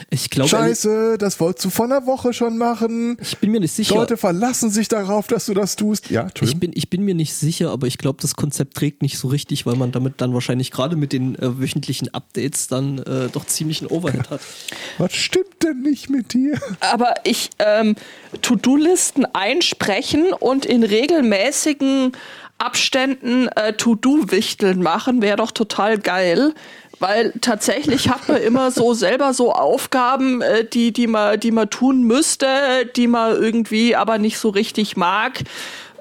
Ich 0.09 0.29
glaube, 0.29 0.49
Scheiße, 0.49 1.17
das 1.17 1.39
wolltest 1.39 1.65
du 1.65 1.69
vor 1.69 1.85
einer 1.85 2.05
Woche 2.05 2.33
schon 2.33 2.57
machen. 2.57 3.17
ich 3.21 3.37
bin 3.37 3.51
mir 3.51 3.59
nicht 3.59 3.73
sicher. 3.73 3.95
Leute 3.95 4.17
verlassen 4.17 4.69
sich 4.69 4.87
darauf, 4.87 5.27
dass 5.27 5.45
du 5.45 5.53
das 5.53 5.75
tust. 5.75 6.09
Ja, 6.09 6.27
Ich 6.41 6.57
bin, 6.59 6.71
ich 6.73 6.89
bin 6.89 7.03
mir 7.03 7.15
nicht 7.15 7.33
sicher, 7.33 7.71
aber 7.71 7.87
ich 7.87 7.97
glaube, 7.97 8.19
das 8.21 8.35
Konzept 8.35 8.75
trägt 8.75 9.01
nicht 9.01 9.17
so 9.17 9.27
richtig, 9.27 9.65
weil 9.65 9.75
man 9.75 9.91
damit 9.91 10.21
dann 10.21 10.33
wahrscheinlich 10.33 10.71
gerade 10.71 10.95
mit 10.95 11.13
den 11.13 11.35
äh, 11.35 11.59
wöchentlichen 11.59 12.13
Updates 12.13 12.67
dann 12.67 12.99
äh, 12.99 13.29
doch 13.31 13.45
ziemlich 13.45 13.81
einen 13.81 13.91
Overhead 13.91 14.29
hat. 14.29 14.41
Was 14.97 15.13
stimmt 15.13 15.63
denn 15.63 15.81
nicht 15.81 16.09
mit 16.09 16.33
dir? 16.33 16.59
Aber 16.79 17.13
ich 17.23 17.49
ähm, 17.59 17.95
To-Do-Listen 18.41 19.25
einsprechen 19.33 20.33
und 20.33 20.65
in 20.65 20.83
regelmäßigen 20.83 22.13
Abständen 22.57 23.49
äh, 23.49 23.73
To-Do-Wichteln 23.73 24.81
machen, 24.81 25.21
wäre 25.21 25.37
doch 25.37 25.51
total 25.51 25.97
geil. 25.97 26.53
Weil 26.99 27.33
tatsächlich 27.41 28.09
hat 28.09 28.27
man 28.27 28.41
immer 28.41 28.71
so 28.71 28.93
selber 28.93 29.33
so 29.33 29.53
Aufgaben, 29.53 30.41
äh, 30.41 30.65
die, 30.65 30.93
die, 30.93 31.07
man, 31.07 31.39
die 31.39 31.51
man 31.51 31.69
tun 31.69 32.03
müsste, 32.03 32.47
die 32.95 33.07
man 33.07 33.35
irgendwie 33.35 33.95
aber 33.95 34.17
nicht 34.17 34.37
so 34.37 34.49
richtig 34.49 34.95
mag. 34.95 35.43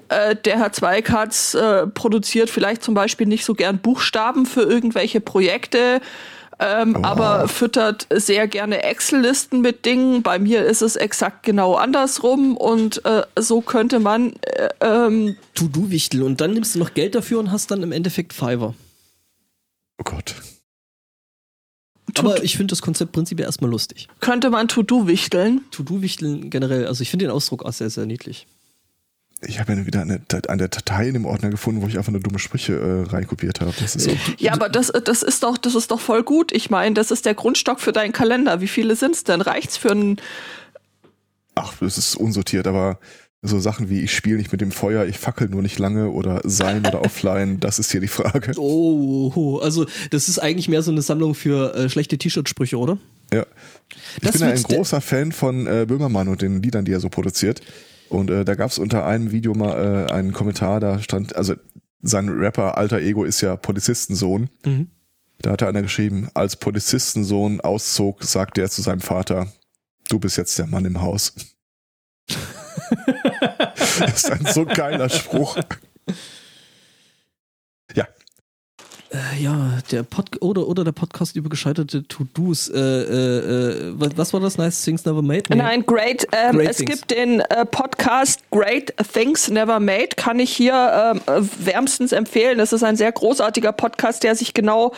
Äh, 0.09 0.36
der 0.36 0.59
Herr 0.59 0.72
Zweikatz 0.72 1.55
äh, 1.55 1.86
produziert 1.86 2.51
vielleicht 2.51 2.82
zum 2.82 2.95
Beispiel 2.95 3.26
nicht 3.26 3.45
so 3.45 3.55
gern 3.55 3.78
Buchstaben 3.78 4.47
für 4.47 4.62
irgendwelche 4.62 5.20
Projekte, 5.20 6.01
ähm, 6.61 7.05
aber 7.05 7.49
füttert 7.49 8.07
sehr 8.11 8.47
gerne 8.47 8.84
Excel-Listen 8.84 9.61
mit 9.61 9.84
Dingen. 9.84 10.22
Bei 10.22 10.38
mir 10.38 10.64
ist 10.64 10.82
es 10.82 10.97
exakt 10.97 11.42
genau 11.42 11.74
andersrum 11.74 12.57
und 12.57 13.05
äh, 13.05 13.22
so 13.36 13.61
könnte 13.61 13.99
man 13.99 14.34
äh, 14.42 14.68
ähm, 14.80 15.36
To-Do-Wichtel 15.55 16.22
und 16.22 16.40
dann 16.40 16.53
nimmst 16.53 16.74
du 16.74 16.78
noch 16.78 16.95
Geld 16.95 17.14
dafür 17.14 17.40
und 17.40 17.51
hast 17.51 17.70
dann 17.70 17.82
im 17.82 17.90
Endeffekt 17.90 18.32
Fiverr. 18.32 18.74
Oh 19.99 20.05
Gott. 20.05 20.34
Aber 22.18 22.42
ich 22.42 22.56
finde 22.56 22.72
das 22.72 22.82
Konzept 22.82 23.12
prinzipiell 23.12 23.46
erstmal 23.46 23.70
lustig. 23.70 24.08
könnte 24.20 24.50
man 24.50 24.68
To-Do 24.68 25.06
wichteln. 25.06 25.62
To-Do-Wichteln 25.70 26.50
generell, 26.50 26.86
also 26.86 27.02
ich 27.02 27.10
finde 27.10 27.26
den 27.26 27.32
Ausdruck 27.32 27.64
auch 27.64 27.72
sehr, 27.72 27.90
sehr 27.90 28.06
niedlich. 28.06 28.46
Ich 29.46 29.60
habe 29.60 29.74
ja 29.74 29.86
wieder 29.86 30.00
eine, 30.00 30.20
eine 30.48 30.68
Datei 30.68 31.08
in 31.08 31.14
dem 31.14 31.26
Ordner 31.26 31.50
gefunden, 31.50 31.82
wo 31.82 31.86
ich 31.86 31.98
einfach 31.98 32.12
nur 32.12 32.20
dumme 32.20 32.38
Sprüche 32.38 32.74
äh, 32.74 33.10
reinkopiert 33.10 33.60
habe. 33.60 33.74
Das 33.78 33.94
ist 33.96 34.04
so. 34.04 34.16
Ja, 34.38 34.52
aber 34.52 34.68
das, 34.68 34.90
das 35.04 35.22
ist 35.22 35.42
doch, 35.42 35.58
das 35.58 35.74
ist 35.74 35.90
doch 35.90 36.00
voll 36.00 36.22
gut. 36.22 36.52
Ich 36.52 36.70
meine, 36.70 36.94
das 36.94 37.10
ist 37.10 37.26
der 37.26 37.34
Grundstock 37.34 37.80
für 37.80 37.92
deinen 37.92 38.12
Kalender. 38.12 38.60
Wie 38.60 38.68
viele 38.68 38.96
sind's 38.96 39.24
denn? 39.24 39.40
Reicht's 39.40 39.76
für 39.76 39.90
einen 39.90 40.16
Ach, 41.54 41.72
das 41.80 41.98
ist 41.98 42.16
unsortiert, 42.16 42.66
aber 42.66 42.98
so 43.45 43.61
Sachen 43.61 43.90
wie 43.90 44.01
ich 44.01 44.14
spiele 44.14 44.38
nicht 44.38 44.51
mit 44.53 44.62
dem 44.62 44.72
Feuer, 44.72 45.05
ich 45.05 45.18
fackel 45.18 45.49
nur 45.49 45.61
nicht 45.61 45.78
lange 45.78 46.11
oder 46.11 46.40
sein 46.45 46.80
oder 46.86 47.01
offline, 47.05 47.61
das 47.61 47.78
ist 47.78 47.92
hier 47.92 48.01
die 48.01 48.09
Frage. 48.09 48.53
Oh, 48.59 49.59
also 49.62 49.86
das 50.11 50.28
ist 50.28 50.38
eigentlich 50.38 50.68
mehr 50.68 50.82
so 50.82 50.90
eine 50.90 51.03
Sammlung 51.03 51.34
für 51.34 51.74
äh, 51.74 51.88
schlechte 51.90 52.16
T-Shirt-Sprüche, 52.16 52.78
oder? 52.78 52.99
Ja. 53.32 53.45
Ich 54.16 54.22
Das 54.22 54.32
bin 54.32 54.49
ja 54.49 54.55
ein 54.55 54.62
großer 54.62 55.01
Fan 55.03 55.30
von 55.30 55.66
äh, 55.66 55.84
Böhmermann 55.86 56.28
und 56.28 56.40
den 56.40 56.62
Liedern, 56.62 56.86
die 56.86 56.92
er 56.92 57.01
so 57.01 57.11
produziert. 57.11 57.61
Und 58.09 58.30
äh, 58.30 58.45
da 58.47 58.55
gab 58.55 58.70
es 58.70 58.78
unter 58.78 59.05
einem 59.05 59.30
Video 59.30 59.55
mal 59.55 60.07
äh, 60.09 60.12
einen 60.12 60.32
Kommentar, 60.32 60.80
da 60.80 60.99
stand, 61.01 61.36
also 61.36 61.55
sein 62.01 62.28
Rapper 62.30 62.78
alter 62.78 63.01
Ego 63.01 63.24
ist 63.24 63.42
ja 63.42 63.57
Polizistensohn. 63.57 64.49
Mhm. 64.64 64.88
Da 65.40 65.51
hat 65.51 65.62
einer 65.62 65.82
geschrieben, 65.82 66.28
als 66.32 66.57
Polizistensohn 66.57 67.61
auszog, 67.61 68.24
sagte 68.24 68.62
er 68.62 68.70
zu 68.70 68.80
seinem 68.80 69.01
Vater, 69.01 69.53
du 70.09 70.18
bist 70.18 70.38
jetzt 70.38 70.59
der 70.59 70.66
Mann 70.66 70.86
im 70.86 71.03
Haus. 71.03 71.34
das 73.76 74.01
ist 74.01 74.30
ein 74.30 74.47
so 74.47 74.64
geiler 74.64 75.09
Spruch. 75.09 75.57
Ja, 77.95 78.07
Äh, 79.14 79.40
ja, 79.40 79.78
der 79.92 80.03
Pod 80.03 80.26
oder, 80.40 80.66
oder 80.66 80.82
der 80.82 80.90
Podcast 80.90 81.36
über 81.36 81.49
gescheiterte 81.49 82.03
To-Dos. 82.09 82.68
Äh, 82.68 82.78
äh, 82.78 83.90
äh, 83.90 83.95
was, 84.16 84.32
war 84.32 84.40
das? 84.40 84.59
Nice 84.59 84.82
Things 84.82 85.05
Never 85.05 85.22
Made? 85.22 85.45
Nee. 85.51 85.57
Nein, 85.57 85.86
great. 85.86 86.26
Ähm, 86.32 86.57
Great 86.57 86.70
es 86.70 86.76
Things. 86.78 86.90
gibt 86.90 87.11
den 87.12 87.38
äh, 87.40 87.64
Podcast 87.64 88.40
Great 88.51 88.92
Things 89.12 89.49
Never 89.49 89.78
Made. 89.78 90.09
Kann 90.16 90.40
ich 90.40 90.51
hier 90.51 91.12
ähm, 91.14 91.20
äh, 91.32 91.42
wärmstens 91.64 92.11
empfehlen. 92.11 92.59
Das 92.59 92.72
ist 92.72 92.82
ein 92.82 92.97
sehr 92.97 93.12
großartiger 93.12 93.70
Podcast, 93.70 94.24
der 94.24 94.34
sich 94.34 94.53
genau 94.53 94.92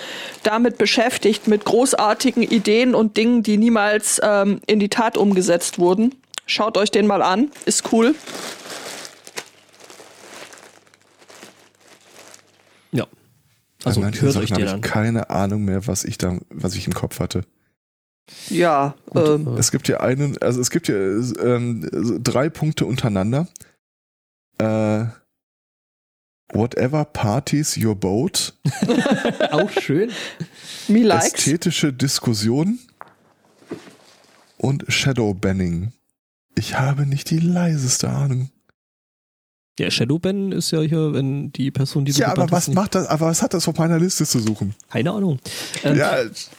damit 0.45 0.79
beschäftigt, 0.79 1.47
mit 1.47 1.67
großartigen 1.67 2.43
Ideen 2.43 2.95
und 2.95 3.19
Dingen, 3.19 3.43
die 3.43 3.59
niemals 3.59 4.19
ähm, 4.25 4.61
in 4.67 4.79
die 4.79 4.89
Tat 4.89 5.19
umgesetzt 5.19 5.79
wurden. 5.79 6.15
Schaut 6.47 6.79
euch 6.79 6.91
den 6.91 7.07
mal 7.07 7.23
an. 7.23 7.51
Ist 7.65 7.93
cool. 7.93 8.15
Ja. 12.93 13.07
also 13.85 14.01
manche 14.01 14.23
hört 14.23 14.35
Sachen 14.35 14.45
euch 14.45 14.53
habe 14.53 14.61
den 14.63 14.69
ich 14.69 14.75
an. 14.75 14.81
keine 14.81 15.31
Ahnung 15.31 15.65
mehr, 15.65 15.87
was 15.87 16.05
ich 16.05 16.19
da, 16.19 16.39
was 16.51 16.75
ich 16.77 16.87
im 16.87 16.95
Kopf 16.95 17.21
hatte. 17.21 17.43
Ja, 18.49 18.95
Gut, 19.11 19.29
ähm, 19.29 19.57
äh, 19.57 19.59
Es 19.59 19.71
gibt 19.71 19.87
hier 19.87 20.01
einen, 20.01 20.37
also 20.39 20.61
es 20.61 20.71
gibt 20.71 20.87
hier 20.87 20.97
ähm, 21.41 21.89
drei 22.23 22.49
Punkte 22.49 22.87
untereinander. 22.87 23.49
Äh, 24.59 25.05
whatever 26.53 27.05
parties 27.05 27.77
your 27.77 27.95
boat, 27.95 28.55
auch 29.51 29.71
schön. 29.71 30.11
me 30.89 31.03
likes. 31.03 31.35
ästhetische 31.35 31.93
Diskussion 31.93 32.79
und 34.57 34.85
Shadowbanning. 34.89 35.93
Ich 36.59 36.79
habe 36.79 37.07
nicht 37.07 37.31
die 37.31 37.39
leiseste 37.39 38.09
Ahnung. 38.09 38.51
Der 39.79 39.91
Shadowban 39.91 40.53
ist 40.53 40.71
ja 40.71 40.81
hier, 40.81 41.13
wenn 41.13 41.53
die 41.53 41.71
Person, 41.71 42.07
die 42.07 42.13
du 42.13 42.19
Ja, 42.21 42.29
aber 42.29 42.51
was 42.51 42.69
macht 42.69 42.95
das, 42.95 43.07
aber 43.07 43.27
was 43.27 43.43
hat 43.43 43.53
das 43.53 43.69
auf 43.69 43.77
meiner 43.77 43.99
Liste 43.99 44.25
zu 44.25 44.41
suchen? 44.41 44.75
Keine 44.89 45.13
Ahnung. 45.13 45.39
Ähm, 45.85 45.97
Ja, 45.99 46.17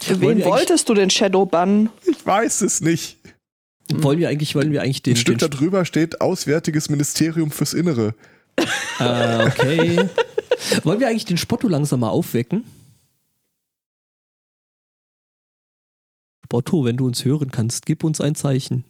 Wen 0.07 0.43
wolltest 0.45 0.87
du 0.87 0.93
denn 0.93 1.09
Shadow 1.09 1.45
bannen? 1.47 1.89
ich 2.05 2.23
weiß 2.23 2.61
es 2.61 2.79
nicht. 2.81 3.17
Wollen 3.91 4.19
wir 4.19 4.29
eigentlich, 4.29 4.53
wollen 4.53 4.71
wir 4.71 4.83
eigentlich 4.83 5.01
den, 5.01 5.13
Ein 5.13 5.17
Stück 5.17 5.39
den 5.39 5.49
darüber 5.49 5.83
steht 5.85 6.21
Auswärtiges 6.21 6.89
Ministerium 6.89 7.49
fürs 7.49 7.73
Innere. 7.73 8.13
äh, 8.99 9.45
okay. 9.47 10.09
wollen 10.83 10.99
wir 10.99 11.07
eigentlich 11.07 11.25
den 11.25 11.37
Spotto 11.37 11.67
langsam 11.67 12.01
mal 12.01 12.09
aufwecken? 12.09 12.65
Spotto, 16.45 16.85
wenn 16.85 16.97
du 16.97 17.07
uns 17.07 17.25
hören 17.25 17.49
kannst, 17.51 17.85
gib 17.87 18.03
uns 18.03 18.21
ein 18.21 18.35
Zeichen. 18.35 18.85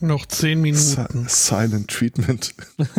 Noch 0.00 0.26
zehn 0.26 0.60
Minuten. 0.60 1.26
Silent 1.28 1.88
Treatment. 1.88 2.54